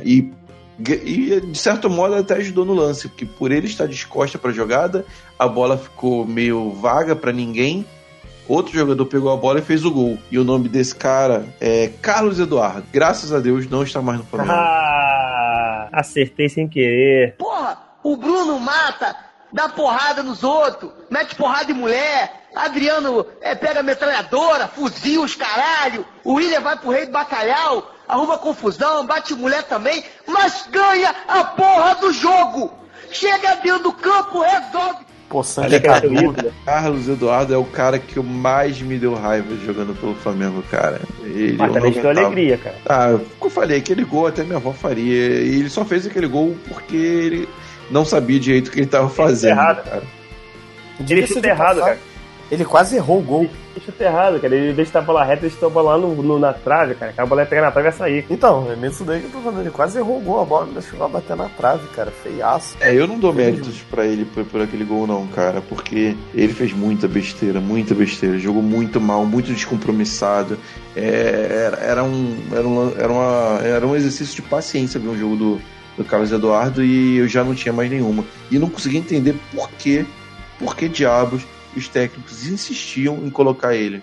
E, 0.04 0.32
e, 0.80 1.42
de 1.42 1.58
certo 1.58 1.90
modo, 1.90 2.16
até 2.16 2.36
ajudou 2.36 2.64
no 2.66 2.74
lance, 2.74 3.08
porque 3.10 3.26
por 3.26 3.52
ele 3.52 3.68
estar 3.68 3.86
descosta 3.88 4.38
para 4.38 4.52
a 4.52 4.54
jogada, 4.54 5.06
a 5.38 5.48
bola 5.48 5.78
ficou 5.78 6.26
meio 6.26 6.72
vaga 6.72 7.16
para 7.16 7.32
ninguém. 7.34 7.86
Outro 8.48 8.74
jogador 8.74 9.06
pegou 9.06 9.32
a 9.32 9.38
bola 9.38 9.60
e 9.60 9.62
fez 9.62 9.86
o 9.86 9.92
gol. 9.92 10.18
E 10.32 10.40
o 10.40 10.44
nome 10.44 10.68
desse 10.70 10.96
cara 10.96 11.46
é 11.62 11.92
Carlos 12.02 12.40
Eduardo. 12.40 12.84
Graças 12.92 13.32
a 13.32 13.40
Deus 13.40 13.70
não 13.70 13.84
está 13.84 14.02
mais 14.02 14.18
no 14.18 14.26
Flamengo. 14.26 14.54
Ah, 14.58 15.88
acertei 15.92 16.50
sem 16.50 16.68
querer. 16.68 17.36
Porra, 17.38 17.78
o 18.04 18.18
Bruno 18.18 18.60
mata, 18.60 19.16
dá 19.52 19.70
porrada 19.70 20.24
nos 20.24 20.44
outros, 20.44 20.92
mete 21.10 21.36
porrada 21.36 21.72
em 21.72 21.76
mulher. 21.76 22.48
Adriano 22.56 23.26
é, 23.42 23.54
pega 23.54 23.84
metralhadora, 23.84 24.68
fuzil 24.68 25.24
os 25.24 25.36
caralho. 25.36 26.06
O 26.24 26.34
William 26.34 26.62
vai 26.62 26.78
pro 26.78 26.92
rei 26.92 27.06
do 27.06 27.12
bacalhau, 27.12 27.92
arruma 28.08 28.38
confusão, 28.38 29.06
bate 29.06 29.34
mulher 29.36 29.64
também, 29.64 30.04
mas 30.28 30.68
ganha 30.72 31.14
a 31.28 31.44
porra 31.44 31.96
do 31.96 32.12
jogo. 32.12 32.74
Chega 33.12 33.56
dentro 33.56 33.84
do 33.84 33.94
campo, 33.94 34.42
resolve. 34.42 35.10
Pô, 35.30 35.44
Sandy. 35.44 35.80
Carlos 36.66 37.08
Eduardo 37.08 37.54
é 37.54 37.58
o 37.58 37.64
cara 37.64 38.00
que 38.00 38.20
mais 38.20 38.82
me 38.82 38.98
deu 38.98 39.14
raiva 39.14 39.56
jogando 39.64 39.94
pelo 39.94 40.16
Flamengo, 40.16 40.64
cara. 40.72 41.00
Ele, 41.22 41.56
Mas 41.56 41.72
também 41.72 41.92
te 41.92 42.00
deu 42.02 42.10
alegria, 42.10 42.58
cara. 42.58 42.76
Ah, 42.88 43.20
como 43.38 43.46
eu 43.46 43.50
falei, 43.50 43.78
aquele 43.78 44.04
gol 44.04 44.26
até 44.26 44.44
minha 44.44 44.58
avó 44.58 44.74
faria. 44.74 45.04
E 45.06 45.60
ele 45.60 45.70
só 45.70 45.86
fez 45.86 46.08
aquele 46.08 46.28
gol 46.28 46.58
porque 46.68 46.96
ele 46.96 47.50
não 47.92 48.06
sabia 48.06 48.40
direito 48.40 48.68
o 48.68 48.72
que 48.72 48.80
ele 48.80 48.88
tava 48.88 49.10
fazendo, 49.10 49.52
errado. 49.52 49.84
cara. 49.84 50.04
Ele 51.08 51.28
chuta 51.28 51.48
errado, 51.48 51.80
cara. 51.80 51.98
Ele 52.52 52.66
quase 52.66 52.96
errou 52.96 53.20
o 53.20 53.22
gol. 53.22 53.42
Ele 53.44 53.86
chuta 53.86 54.04
errado, 54.04 54.40
cara. 54.42 54.56
Ele 54.56 54.74
deixa 54.74 54.98
a 54.98 55.02
bola 55.04 55.24
reta, 55.24 55.46
ele 55.46 55.54
chuta 55.54 55.68
a 55.68 55.70
bola 55.70 55.92
lá 55.96 55.98
no, 56.00 56.16
no- 56.24 56.40
na 56.40 56.52
trave, 56.52 56.96
cara. 56.96 57.14
Que 57.14 57.22
a 57.22 57.26
bola 57.26 57.42
ia 57.44 57.48
pegar 57.48 57.62
na 57.62 57.72
trave 57.72 57.88
e 57.88 57.92
ia 57.92 57.96
sair. 57.98 58.26
Então, 58.28 58.68
é 58.72 58.76
nisso 58.76 59.04
daí 59.04 59.20
que 59.20 59.28
eu 59.28 59.32
tô 59.32 59.40
falando. 59.40 59.62
Ele 59.62 59.70
quase 59.70 60.00
errou 60.00 60.18
o 60.18 60.22
gol. 60.22 60.42
A 60.42 60.46
bola 60.46 60.66
ainda 60.66 60.82
chegou 60.82 61.06
a 61.06 61.10
bater 61.10 61.36
na 61.36 61.48
trave, 61.48 61.88
cara. 61.90 62.10
Feiaço. 62.10 62.76
É, 62.82 62.92
eu 62.94 63.06
não 63.08 63.20
dou 63.20 63.32
méritos 63.32 63.82
pra 63.90 64.04
ele 64.06 64.26
por, 64.26 64.44
por 64.46 64.62
aquele 64.62 64.84
gol, 64.84 65.06
não, 65.06 65.28
cara, 65.28 65.62
porque 65.62 66.16
ele 66.34 66.52
fez 66.52 66.74
muita 66.74 67.08
besteira, 67.08 67.60
muita 67.62 67.94
besteira, 67.94 68.40
jogou 68.40 68.64
muito 68.64 69.00
mal, 69.00 69.24
muito 69.26 69.54
descompromissado. 69.54 70.58
É, 70.96 71.68
era, 71.68 71.78
era, 71.78 72.04
um, 72.04 72.36
era, 72.52 72.68
um, 72.68 72.94
era, 72.98 73.12
uma, 73.14 73.60
era 73.64 73.88
um 73.88 73.96
exercício 73.96 74.36
de 74.36 74.42
paciência 74.42 75.00
ver 75.00 75.08
um 75.10 75.18
jogo 75.18 75.36
do, 75.36 75.62
do 76.00 76.06
Carlos 76.06 76.32
Eduardo 76.32 76.82
e 76.82 77.18
eu 77.18 77.28
já 77.28 77.44
não 77.44 77.54
tinha 77.54 77.74
mais 77.74 77.92
nenhuma. 77.92 78.24
E 78.50 78.58
não 78.58 78.70
conseguia 78.70 79.02
entender 79.02 79.36
por 79.54 79.70
que, 79.72 80.06
por 80.58 80.76
que 80.76 80.88
diabos 80.88 81.46
os 81.76 81.90
técnicos 81.90 82.48
insistiam 82.48 83.18
em 83.18 83.30
colocar 83.30 83.76
ele. 83.76 84.02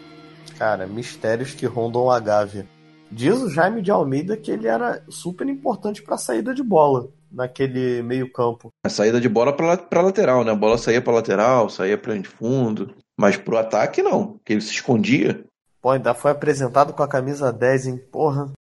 Cara, 0.59 0.87
mistérios 0.87 1.55
que 1.55 1.65
rondam 1.65 2.11
a 2.11 2.21
Gávea. 2.21 2.67
Diz 3.11 3.41
o 3.41 3.49
Jaime 3.49 3.81
de 3.81 3.91
Almeida 3.91 4.37
que 4.37 4.51
ele 4.51 4.69
era 4.69 5.03
super 5.09 5.49
importante 5.49 6.03
pra 6.03 6.19
saída 6.19 6.53
de 6.55 6.63
bola 6.63 7.09
naquele 7.33 8.03
meio-campo. 8.03 8.69
A 8.85 8.91
saída 8.91 9.19
de 9.19 9.29
bola 9.29 9.53
pra 9.55 10.03
lateral, 10.03 10.45
né? 10.45 10.53
A 10.53 10.57
bola 10.57 10.77
saía 10.77 11.01
pra 11.01 11.15
lateral, 11.15 11.71
saía 11.71 11.97
pra 11.97 12.13
linha 12.13 12.25
de 12.25 12.29
fundo. 12.29 12.95
Mas 13.19 13.39
pro 13.39 13.57
ataque, 13.57 14.03
não, 14.03 14.33
porque 14.33 14.53
ele 14.53 14.61
se 14.61 14.73
escondia. 14.73 15.43
Pô, 15.81 15.91
ainda 15.91 16.13
foi 16.13 16.31
apresentado 16.31 16.93
com 16.93 17.03
a 17.03 17.09
camisa 17.09 17.51
10, 17.51 17.87
hein? 17.87 18.01
Porra. 18.13 18.53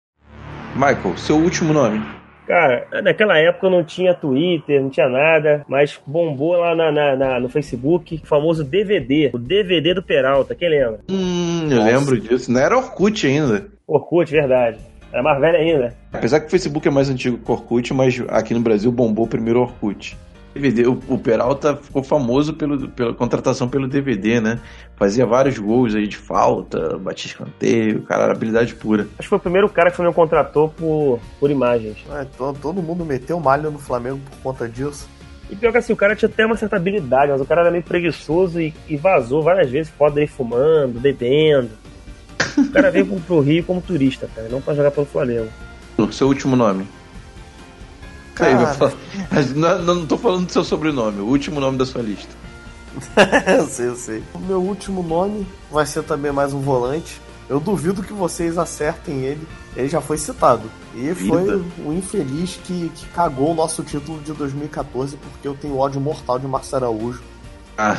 Michael, 0.76 1.16
seu 1.16 1.36
último 1.36 1.72
nome. 1.72 2.23
Cara, 2.46 2.86
naquela 3.02 3.38
época 3.38 3.70
não 3.70 3.82
tinha 3.82 4.12
Twitter, 4.14 4.80
não 4.82 4.90
tinha 4.90 5.08
nada, 5.08 5.64
mas 5.66 5.98
bombou 6.06 6.56
lá 6.56 6.74
na, 6.74 6.92
na- 6.92 7.16
na- 7.16 7.40
no 7.40 7.48
Facebook 7.48 8.20
o 8.22 8.26
famoso 8.26 8.62
DVD, 8.62 9.30
o 9.32 9.38
DVD 9.38 9.94
do 9.94 10.02
Peralta, 10.02 10.54
quem 10.54 10.68
lembra? 10.68 11.00
Hum, 11.10 11.68
eu 11.70 11.82
lembro 11.82 12.20
disso. 12.20 12.52
Não 12.52 12.60
era 12.60 12.76
Orkut 12.76 13.26
ainda. 13.26 13.66
Orkut, 13.86 14.30
verdade. 14.30 14.78
Era 15.12 15.22
mais 15.22 15.40
velho 15.40 15.56
ainda. 15.56 15.94
Apesar 16.12 16.40
que 16.40 16.46
o 16.46 16.50
Facebook 16.50 16.86
é 16.86 16.90
mais 16.90 17.08
antigo 17.08 17.38
que 17.38 17.50
o 17.50 17.54
Orkut, 17.54 17.94
mas 17.94 18.22
aqui 18.28 18.52
no 18.52 18.60
Brasil 18.60 18.90
bombou 18.92 19.26
primeiro 19.26 19.60
o 19.60 19.62
Orkut. 19.62 20.16
DVD, 20.54 20.86
o, 20.86 20.98
o 21.08 21.18
Peralta 21.18 21.76
ficou 21.76 22.02
famoso 22.02 22.54
pelo, 22.54 22.88
pela 22.88 23.12
contratação 23.12 23.68
pelo 23.68 23.88
DVD, 23.88 24.40
né? 24.40 24.60
Fazia 24.96 25.26
vários 25.26 25.58
gols 25.58 25.94
aí 25.94 26.06
de 26.06 26.16
falta, 26.16 26.96
batia 26.98 27.28
escanteio, 27.28 28.02
cara, 28.02 28.22
era 28.24 28.32
habilidade 28.32 28.74
pura. 28.74 29.02
Acho 29.18 29.22
que 29.22 29.28
foi 29.28 29.38
o 29.38 29.40
primeiro 29.40 29.68
cara 29.68 29.90
que 29.90 29.94
o 29.94 29.96
Flamengo 29.96 30.14
contratou 30.14 30.68
por, 30.68 31.18
por 31.40 31.50
imagens. 31.50 31.96
É, 32.12 32.24
to- 32.24 32.56
todo 32.62 32.80
mundo 32.80 33.04
meteu 33.04 33.38
malho 33.40 33.70
no 33.70 33.78
Flamengo 33.78 34.20
por 34.30 34.38
conta 34.52 34.68
disso. 34.68 35.08
E 35.50 35.56
pior 35.56 35.72
que 35.72 35.78
assim, 35.78 35.92
o 35.92 35.96
cara 35.96 36.14
tinha 36.16 36.28
até 36.28 36.46
uma 36.46 36.56
certa 36.56 36.76
habilidade, 36.76 37.30
mas 37.32 37.40
o 37.40 37.44
cara 37.44 37.62
era 37.62 37.70
meio 37.70 37.82
preguiçoso 37.82 38.60
e, 38.60 38.72
e 38.88 38.96
vazou 38.96 39.42
várias 39.42 39.70
vezes, 39.70 39.92
foda 39.98 40.20
aí 40.20 40.26
fumando, 40.26 40.98
bebendo. 41.00 41.70
O 42.56 42.70
cara 42.70 42.90
veio 42.90 43.06
pro, 43.06 43.20
pro 43.20 43.40
Rio 43.40 43.64
como 43.64 43.80
turista, 43.82 44.28
cara, 44.34 44.48
não 44.48 44.60
pra 44.60 44.74
jogar 44.74 44.90
pelo 44.92 45.04
Flamengo. 45.06 45.48
Seu 46.12 46.28
último 46.28 46.54
nome. 46.56 46.86
Cara. 48.34 48.74
Falar- 48.74 48.92
Não, 49.54 49.78
não, 49.82 49.94
não 49.96 50.06
tô 50.06 50.18
falando 50.18 50.46
do 50.46 50.52
seu 50.52 50.64
sobrenome, 50.64 51.20
o 51.20 51.26
último 51.26 51.60
nome 51.60 51.78
da 51.78 51.86
sua 51.86 52.02
lista. 52.02 52.34
eu 53.58 53.66
sei, 53.68 53.88
eu 53.88 53.96
sei. 53.96 54.22
O 54.34 54.38
meu 54.38 54.60
último 54.60 55.02
nome 55.02 55.46
vai 55.70 55.86
ser 55.86 56.02
também 56.04 56.32
mais 56.32 56.52
um 56.52 56.60
volante. 56.60 57.20
Eu 57.48 57.60
duvido 57.60 58.02
que 58.02 58.12
vocês 58.12 58.56
acertem 58.56 59.20
ele. 59.22 59.46
Ele 59.76 59.88
já 59.88 60.00
foi 60.00 60.16
citado. 60.16 60.62
E 60.94 61.12
foi 61.14 61.62
o 61.84 61.92
infeliz 61.92 62.58
que, 62.64 62.88
que 62.94 63.06
cagou 63.08 63.50
o 63.50 63.54
nosso 63.54 63.82
título 63.82 64.20
de 64.20 64.32
2014 64.32 65.16
porque 65.16 65.46
eu 65.46 65.54
tenho 65.54 65.76
ódio 65.76 66.00
mortal 66.00 66.38
de 66.38 66.46
Márcio 66.46 66.76
Araújo. 66.76 67.22
Ah, 67.76 67.96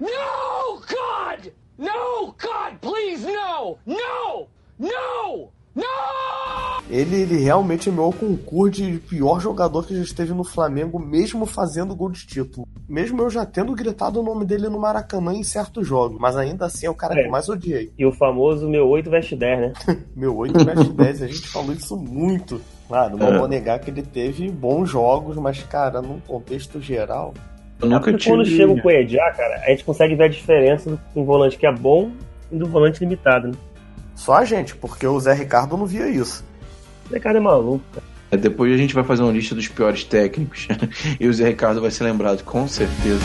No, 0.00 0.76
God! 0.80 1.52
No, 1.78 2.26
God, 2.40 2.78
please, 2.80 3.24
no! 3.26 3.76
No! 3.86 4.46
No! 4.78 5.48
No! 5.80 6.90
Ele, 6.90 7.20
ele 7.22 7.36
realmente 7.36 7.88
é 7.88 7.92
meu 7.92 8.12
concurso 8.12 8.82
de 8.82 8.98
pior 8.98 9.40
jogador 9.40 9.86
que 9.86 9.94
já 9.94 10.02
esteve 10.02 10.32
no 10.34 10.42
Flamengo, 10.42 10.98
mesmo 10.98 11.46
fazendo 11.46 11.94
gol 11.94 12.10
de 12.10 12.26
título. 12.26 12.66
Mesmo 12.88 13.22
eu 13.22 13.30
já 13.30 13.46
tendo 13.46 13.72
gritado 13.76 14.18
o 14.18 14.24
nome 14.24 14.44
dele 14.44 14.68
no 14.68 14.80
Maracanã 14.80 15.32
em 15.32 15.44
certos 15.44 15.86
jogos. 15.86 16.18
Mas 16.20 16.36
ainda 16.36 16.66
assim 16.66 16.86
é 16.86 16.90
o 16.90 16.94
cara 16.94 17.14
É. 17.14 17.22
que 17.22 17.28
eu 17.28 17.30
mais 17.30 17.48
odiei. 17.48 17.92
E 17.96 18.04
o 18.04 18.10
famoso 18.10 18.68
meu 18.68 18.88
8 18.88 19.08
veste 19.08 19.36
10, 19.36 19.60
né? 19.60 19.72
Meu 20.16 20.36
8 20.36 20.64
veste 20.64 20.92
10, 20.92 21.22
a 21.22 21.26
gente 21.28 21.46
falou 21.48 21.72
isso 21.72 21.96
muito. 21.96 22.60
Claro, 22.88 23.16
não 23.16 23.28
É. 23.28 23.38
vou 23.38 23.46
negar 23.46 23.78
que 23.78 23.88
ele 23.88 24.02
teve 24.02 24.50
bons 24.50 24.90
jogos, 24.90 25.36
mas, 25.36 25.62
cara, 25.62 26.02
num 26.02 26.18
contexto 26.18 26.80
geral. 26.80 27.32
eu 27.80 27.88
nunca 27.88 28.10
Porque 28.10 28.28
quando 28.28 28.42
tive. 28.42 28.56
chega 28.56 28.72
o 28.72 28.82
Coedjá, 28.82 29.30
cara, 29.36 29.62
a 29.64 29.70
gente 29.70 29.84
consegue 29.84 30.16
ver 30.16 30.24
a 30.24 30.28
diferença 30.28 30.90
do 30.90 30.98
um 31.20 31.24
volante 31.24 31.56
que 31.56 31.66
é 31.66 31.72
bom 31.72 32.10
e 32.50 32.56
do 32.58 32.66
volante 32.66 32.98
limitado, 32.98 33.46
né? 33.48 33.54
Só 34.20 34.34
a 34.34 34.44
gente, 34.44 34.76
porque 34.76 35.06
o 35.06 35.18
Zé 35.18 35.32
Ricardo 35.32 35.78
não 35.78 35.86
via 35.86 36.06
isso. 36.06 36.44
Esse 37.10 37.18
cara 37.18 37.38
é 37.38 37.40
maluco, 37.40 37.82
cara. 37.90 38.04
É, 38.30 38.36
Depois 38.36 38.70
a 38.70 38.76
gente 38.76 38.94
vai 38.94 39.02
fazer 39.02 39.22
uma 39.22 39.32
lista 39.32 39.54
dos 39.54 39.66
piores 39.66 40.04
técnicos. 40.04 40.68
e 41.18 41.26
o 41.26 41.32
Zé 41.32 41.48
Ricardo 41.48 41.80
vai 41.80 41.90
ser 41.90 42.04
lembrado, 42.04 42.44
com 42.44 42.68
certeza. 42.68 43.24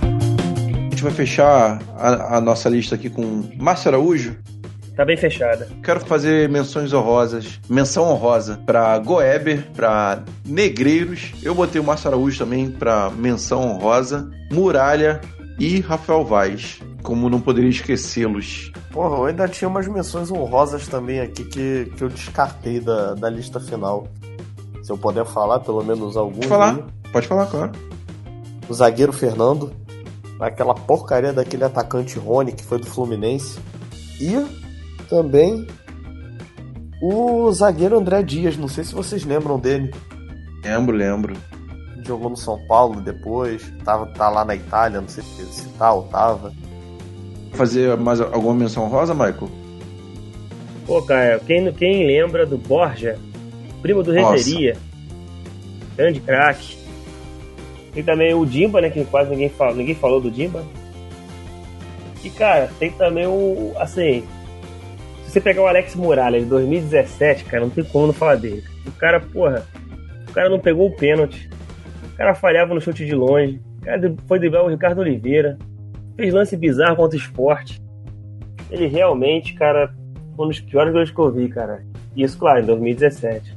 A 0.00 0.90
gente 0.90 1.04
vai 1.04 1.12
fechar 1.12 1.80
a, 1.96 2.36
a 2.36 2.40
nossa 2.40 2.68
lista 2.68 2.96
aqui 2.96 3.08
com 3.08 3.48
Márcio 3.56 3.90
Araújo. 3.90 4.36
Tá 4.96 5.04
bem 5.04 5.16
fechada. 5.16 5.68
Quero 5.84 6.00
fazer 6.00 6.48
menções 6.48 6.92
honrosas. 6.92 7.60
Menção 7.70 8.02
honrosa 8.02 8.60
pra 8.66 8.98
Goeber, 8.98 9.68
pra 9.70 10.24
Negreiros. 10.44 11.32
Eu 11.44 11.54
botei 11.54 11.80
o 11.80 11.84
Márcio 11.84 12.08
Araújo 12.08 12.40
também 12.40 12.68
pra 12.68 13.08
menção 13.08 13.62
honrosa. 13.62 14.28
Muralha 14.50 15.20
e 15.60 15.78
Rafael 15.78 16.24
Vaz. 16.24 16.80
Como 17.08 17.30
não 17.30 17.40
poderia 17.40 17.70
esquecê-los. 17.70 18.70
Porra, 18.92 19.16
eu 19.16 19.24
ainda 19.24 19.48
tinha 19.48 19.66
umas 19.66 19.88
menções 19.88 20.30
honrosas 20.30 20.86
também 20.88 21.20
aqui 21.20 21.42
que, 21.42 21.90
que 21.96 22.04
eu 22.04 22.10
descartei 22.10 22.80
da, 22.80 23.14
da 23.14 23.30
lista 23.30 23.58
final. 23.58 24.06
Se 24.82 24.92
eu 24.92 24.98
puder 24.98 25.24
falar, 25.24 25.60
pelo 25.60 25.82
menos 25.82 26.18
alguns. 26.18 26.40
Pode 26.40 26.48
falar, 26.48 26.74
aí. 26.74 26.84
pode 27.10 27.26
falar, 27.26 27.46
claro. 27.46 27.72
O 28.68 28.74
zagueiro 28.74 29.10
Fernando. 29.10 29.72
Aquela 30.38 30.74
porcaria 30.74 31.32
daquele 31.32 31.64
atacante 31.64 32.18
Rony 32.18 32.52
que 32.52 32.62
foi 32.62 32.78
do 32.78 32.84
Fluminense. 32.84 33.58
E 34.20 34.34
também 35.08 35.66
o 37.00 37.50
zagueiro 37.52 37.98
André 37.98 38.22
Dias. 38.22 38.58
Não 38.58 38.68
sei 38.68 38.84
se 38.84 38.94
vocês 38.94 39.24
lembram 39.24 39.58
dele. 39.58 39.94
Lembro, 40.62 40.94
lembro. 40.94 41.34
Jogou 42.04 42.28
no 42.28 42.36
São 42.36 42.58
Paulo 42.66 43.00
depois. 43.00 43.62
Tava, 43.82 44.04
tá 44.08 44.28
lá 44.28 44.44
na 44.44 44.54
Itália, 44.54 45.00
não 45.00 45.08
sei 45.08 45.24
se, 45.24 45.46
se 45.46 45.68
tá 45.70 45.90
ou 45.90 46.02
tava. 46.02 46.52
Fazer 47.52 47.96
mais 47.96 48.20
alguma 48.20 48.54
menção 48.54 48.84
honrosa, 48.84 49.14
Michael? 49.14 49.48
Pô, 50.86 51.02
cara, 51.02 51.40
quem, 51.46 51.70
quem 51.72 52.06
lembra 52.06 52.46
do 52.46 52.56
Borja, 52.56 53.18
primo 53.82 54.02
do. 54.02 54.12
Renteria, 54.12 54.76
grande 55.96 56.20
craque. 56.20 56.78
Tem 57.92 58.02
também 58.02 58.32
o 58.32 58.46
Dimba, 58.46 58.80
né, 58.80 58.90
que 58.90 59.04
quase 59.04 59.30
ninguém, 59.30 59.48
fala, 59.48 59.74
ninguém 59.74 59.94
falou 59.94 60.20
do 60.20 60.30
Dimba. 60.30 60.64
E, 62.22 62.30
cara, 62.30 62.70
tem 62.78 62.90
também 62.92 63.26
o, 63.26 63.72
assim, 63.76 64.24
se 65.24 65.32
você 65.32 65.40
pegar 65.40 65.62
o 65.62 65.66
Alex 65.66 65.94
Muralha 65.94 66.40
de 66.40 66.46
2017, 66.46 67.44
cara, 67.44 67.64
não 67.64 67.70
tem 67.70 67.84
como 67.84 68.06
não 68.06 68.14
falar 68.14 68.36
dele. 68.36 68.64
O 68.86 68.92
cara, 68.92 69.20
porra, 69.20 69.66
o 70.28 70.32
cara 70.32 70.48
não 70.48 70.58
pegou 70.58 70.88
o 70.88 70.96
pênalti, 70.96 71.50
o 72.14 72.16
cara 72.16 72.34
falhava 72.34 72.72
no 72.72 72.80
chute 72.80 73.04
de 73.04 73.14
longe, 73.14 73.60
o 73.80 73.84
cara 73.84 74.14
foi 74.26 74.38
driblar 74.38 74.64
o 74.64 74.68
Ricardo 74.68 75.00
Oliveira, 75.00 75.58
fez 76.18 76.34
lance 76.34 76.56
bizarro 76.56 76.96
contra 76.96 77.16
o 77.16 77.20
esporte. 77.20 77.80
Ele 78.70 78.88
realmente, 78.88 79.54
cara, 79.54 79.94
foi 80.36 80.46
um 80.46 80.48
dos 80.48 80.60
piores 80.60 80.92
gols 80.92 81.10
que 81.12 81.18
eu 81.18 81.32
vi, 81.32 81.48
cara. 81.48 81.84
Isso, 82.16 82.36
claro, 82.36 82.60
em 82.60 82.66
2017. 82.66 83.56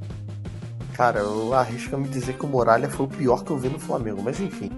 Cara, 0.94 1.20
eu 1.20 1.54
arrisco 1.54 1.96
a 1.96 2.00
me 2.00 2.08
dizer 2.08 2.34
que 2.34 2.46
o 2.46 2.48
Muralha 2.48 2.88
foi 2.88 3.08
o 3.08 3.10
pior 3.10 3.44
que 3.44 3.50
eu 3.50 3.58
vi 3.58 3.68
no 3.68 3.80
Flamengo, 3.80 4.22
mas 4.22 4.40
enfim. 4.40 4.70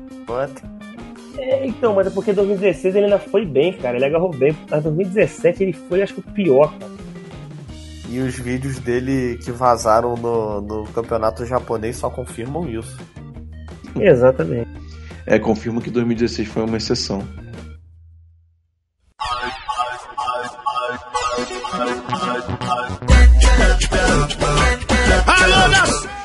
É, 1.38 1.68
então, 1.68 1.94
mas 1.94 2.08
é 2.08 2.10
porque 2.10 2.32
em 2.32 2.36
2016 2.36 2.96
ele 2.96 3.06
ainda 3.06 3.20
foi 3.20 3.46
bem, 3.46 3.74
cara. 3.74 3.98
Ele 3.98 4.06
agarrou 4.06 4.32
bem. 4.32 4.56
Mas 4.72 4.80
em 4.80 4.84
2017 4.84 5.64
ele 5.64 5.74
foi, 5.74 6.02
acho 6.02 6.14
que, 6.14 6.22
o 6.22 6.34
pior, 6.34 6.74
cara. 6.80 6.94
E 8.10 8.20
os 8.20 8.36
vídeos 8.36 8.80
dele 8.80 9.38
que 9.44 9.52
vazaram 9.52 10.16
no, 10.16 10.62
no 10.62 10.84
campeonato 10.94 11.46
japonês 11.46 11.98
só 11.98 12.10
confirmam 12.10 12.70
isso. 12.70 12.98
Exatamente. 14.00 14.70
É, 15.26 15.38
confirmo 15.38 15.82
que 15.82 15.90
2016 15.90 16.48
foi 16.48 16.64
uma 16.64 16.78
exceção. 16.78 17.24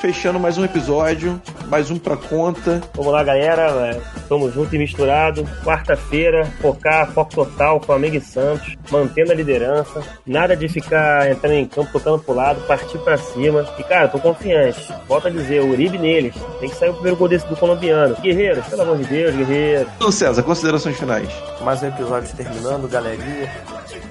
Fechando 0.01 0.39
mais 0.39 0.57
um 0.57 0.65
episódio, 0.65 1.43
mais 1.67 1.91
um 1.91 1.99
pra 1.99 2.17
conta. 2.17 2.81
Vamos 2.95 3.13
lá, 3.13 3.25
galera. 3.25 3.63
é, 3.89 4.01
Tamo 4.29 4.49
junto 4.49 4.73
e 4.77 4.79
misturado. 4.79 5.43
Quarta-feira, 5.65 6.47
focar, 6.61 7.11
foco 7.11 7.35
total, 7.35 7.81
Flamengo 7.81 8.15
e 8.15 8.21
Santos, 8.21 8.77
mantendo 8.93 9.33
a 9.33 9.35
liderança. 9.35 10.01
Nada 10.25 10.55
de 10.55 10.69
ficar 10.69 11.29
entrando 11.29 11.55
em 11.55 11.67
campo, 11.67 11.91
tocando 11.93 12.21
pro 12.23 12.33
lado, 12.33 12.61
partir 12.69 12.97
pra 12.99 13.17
cima. 13.19 13.67
E, 13.77 13.83
cara, 13.83 14.07
tô 14.07 14.21
confiante. 14.21 14.89
Volto 15.09 15.27
a 15.27 15.31
dizer, 15.31 15.63
o 15.63 15.71
Uribe 15.71 15.99
neles. 15.99 16.35
Tem 16.61 16.71
que 16.71 16.77
sair 16.77 16.91
o 16.91 16.95
primeiro 16.95 17.17
gol 17.17 17.27
desse 17.29 17.47
do 17.49 17.57
colombiano. 17.57 18.15
Guerreiros, 18.23 18.67
pelo 18.67 18.83
amor 18.83 18.99
de 18.99 19.05
Deus, 19.05 19.35
guerreiros. 19.35 19.89
Então, 19.97 20.13
César, 20.13 20.45
considerações 20.45 20.97
finais. 20.97 21.29
Mais 21.63 21.83
um 21.83 21.89
episódio 21.89 22.37
terminando, 22.37 22.89
galerinha. 22.89 23.51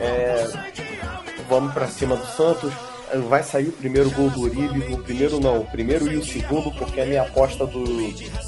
É, 0.02 0.48
Vamos 1.50 1.74
pra 1.74 1.88
cima 1.88 2.18
do 2.18 2.26
Santos. 2.26 2.74
Vai 3.30 3.44
sair 3.44 3.70
o 3.70 3.72
primeiro 3.72 4.10
gol 4.12 4.30
do 4.30 4.42
Uribe. 4.42 4.94
O 4.94 4.98
primeiro 5.04 5.40
não, 5.40 5.62
o 5.62 5.66
primeiro 5.66 6.12
e 6.12 6.18
o 6.18 6.26
segundo, 6.26 6.72
porque 6.72 7.00
a 7.00 7.06
minha 7.06 7.22
aposta 7.22 7.66
do 7.66 7.84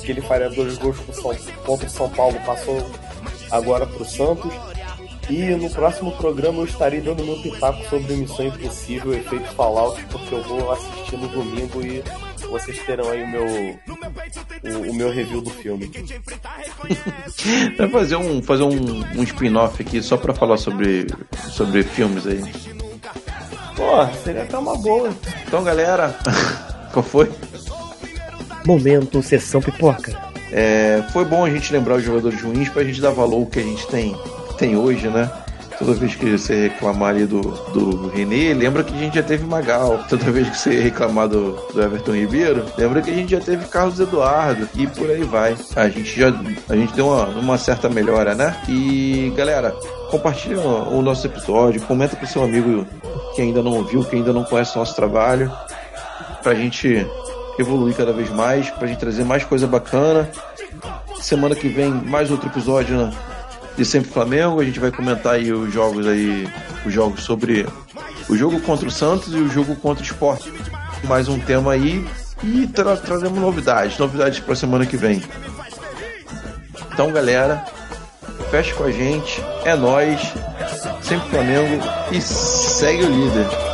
que 0.02 0.12
ele 0.12 0.22
faria 0.22 0.50
dois 0.50 0.78
gols 0.78 0.98
São, 1.14 1.36
contra 1.66 1.88
o 1.88 1.90
São 1.90 2.10
Paulo 2.10 2.40
passou 2.46 2.90
agora 3.52 3.86
pro 3.86 4.06
Santos. 4.06 4.52
E 5.30 5.56
no 5.56 5.70
próximo 5.70 6.12
programa 6.14 6.60
eu 6.60 6.66
estarei 6.66 7.00
dando 7.02 7.24
meu 7.24 7.40
pitaco 7.40 7.88
sobre 7.88 8.16
Missão 8.16 8.48
Impossível, 8.48 9.14
efeito 9.14 9.48
Fallout, 9.54 10.04
porque 10.06 10.34
eu 10.34 10.42
vou 10.42 10.72
assistir 10.72 11.18
no 11.18 11.28
domingo 11.28 11.86
e 11.86 12.04
vocês 12.50 12.80
terão 12.84 13.10
aí 13.12 13.24
o 13.24 13.28
meu, 13.28 13.46
o, 13.46 14.90
o 14.90 14.94
meu 14.96 15.12
review 15.12 15.40
do 15.40 15.52
filme. 15.52 15.92
Vai 17.78 17.90
fazer 17.90 18.16
um, 18.16 18.42
fazer 18.42 18.64
um, 18.64 19.04
um 19.16 19.24
spin-off 19.24 19.82
aqui 19.82 20.02
só 20.02 20.18
pra 20.18 20.34
falar 20.34 20.58
sobre, 20.58 21.06
sobre 21.52 21.84
filmes 21.84 22.26
aí. 22.26 22.42
Pô, 23.80 24.06
seria 24.26 24.44
até 24.44 24.58
uma 24.58 24.76
boa. 24.76 25.10
Então, 25.48 25.64
galera, 25.64 26.14
qual 26.92 27.02
foi? 27.02 27.32
Momento, 28.66 29.24
sessão 29.24 29.62
pipoca. 29.62 30.14
É, 30.52 31.02
foi 31.14 31.24
bom 31.24 31.46
a 31.46 31.50
gente 31.50 31.72
lembrar 31.72 31.96
os 31.96 32.04
jogadores 32.04 32.42
ruins 32.42 32.68
pra 32.68 32.84
gente 32.84 33.00
dar 33.00 33.12
valor 33.12 33.38
ao 33.38 33.46
que 33.46 33.60
a 33.60 33.64
gente 33.64 33.88
tem, 33.88 34.14
tem 34.58 34.76
hoje, 34.76 35.08
né? 35.08 35.32
Toda 35.78 35.94
vez 35.94 36.14
que 36.14 36.30
você 36.30 36.68
reclamar 36.68 37.12
ali 37.12 37.26
do, 37.26 37.40
do 37.40 38.10
René, 38.10 38.54
lembra 38.54 38.84
que 38.84 38.94
a 38.94 38.98
gente 38.98 39.16
já 39.16 39.24
teve 39.24 39.46
Magal. 39.46 40.04
Toda 40.10 40.30
vez 40.30 40.50
que 40.50 40.58
você 40.58 40.78
reclamar 40.78 41.30
do, 41.30 41.54
do 41.74 41.82
Everton 41.82 42.16
Ribeiro, 42.16 42.66
lembra 42.78 43.02
que 43.02 43.10
a 43.10 43.14
gente 43.14 43.32
já 43.32 43.40
teve 43.40 43.64
Carlos 43.64 43.98
Eduardo. 43.98 44.68
E 44.76 44.86
por 44.88 45.10
aí 45.10 45.24
vai. 45.24 45.56
A 45.78 45.88
gente 45.88 46.20
já 46.20 46.34
a 46.68 46.76
gente 46.76 46.94
deu 46.94 47.08
uma, 47.08 47.28
uma 47.28 47.58
certa 47.58 47.88
melhora, 47.88 48.36
né? 48.36 48.58
E 48.68 49.32
galera, 49.38 49.74
compartilha 50.12 50.60
o, 50.60 51.00
o 51.00 51.02
nosso 51.02 51.26
episódio, 51.26 51.82
comenta 51.84 52.18
pro 52.18 52.28
seu 52.28 52.44
amigo 52.44 52.86
que 53.40 53.44
ainda 53.44 53.64
não 53.64 53.72
ouviu, 53.72 54.04
que 54.04 54.18
ainda 54.18 54.34
não 54.34 54.44
conhece 54.44 54.76
o 54.76 54.80
nosso 54.80 54.94
trabalho, 54.94 55.50
pra 56.44 56.54
gente 56.54 57.08
evoluir 57.58 57.96
cada 57.96 58.12
vez 58.12 58.30
mais, 58.30 58.70
pra 58.70 58.86
gente 58.86 59.00
trazer 59.00 59.24
mais 59.24 59.46
coisa 59.46 59.66
bacana. 59.66 60.30
Semana 61.22 61.56
que 61.56 61.70
vem, 61.70 61.90
mais 61.90 62.30
outro 62.32 62.50
episódio 62.50 62.98
né, 62.98 63.14
de 63.78 63.86
Sempre 63.86 64.12
Flamengo. 64.12 64.60
A 64.60 64.66
gente 64.66 64.78
vai 64.78 64.92
comentar 64.92 65.36
aí 65.36 65.54
os 65.54 65.74
jogos 65.74 66.06
aí, 66.06 66.50
os 66.86 66.94
jogos 66.94 67.24
sobre 67.24 67.66
o 68.28 68.36
jogo 68.36 68.60
contra 68.60 68.86
o 68.86 68.92
Santos 68.92 69.34
e 69.34 69.38
o 69.38 69.50
jogo 69.50 69.74
contra 69.78 70.04
o 70.04 70.06
Sport. 70.06 70.46
Mais 71.06 71.30
um 71.30 71.40
tema 71.40 71.72
aí 71.72 72.06
E 72.44 72.68
tra 72.68 72.98
trazemos 72.98 73.40
novidades, 73.40 73.98
novidades 73.98 74.42
pra 74.42 74.54
semana 74.54 74.86
que 74.86 74.98
vem. 74.98 75.24
Então, 76.92 77.10
galera, 77.14 77.64
fecha 78.52 78.76
com 78.76 78.84
a 78.84 78.92
gente, 78.92 79.42
é 79.64 79.78
nós, 79.78 80.34
sempre 81.10 81.28
Flamengo 81.30 81.82
e 82.12 82.22
segue 82.22 83.04
o 83.04 83.10
líder. 83.10 83.69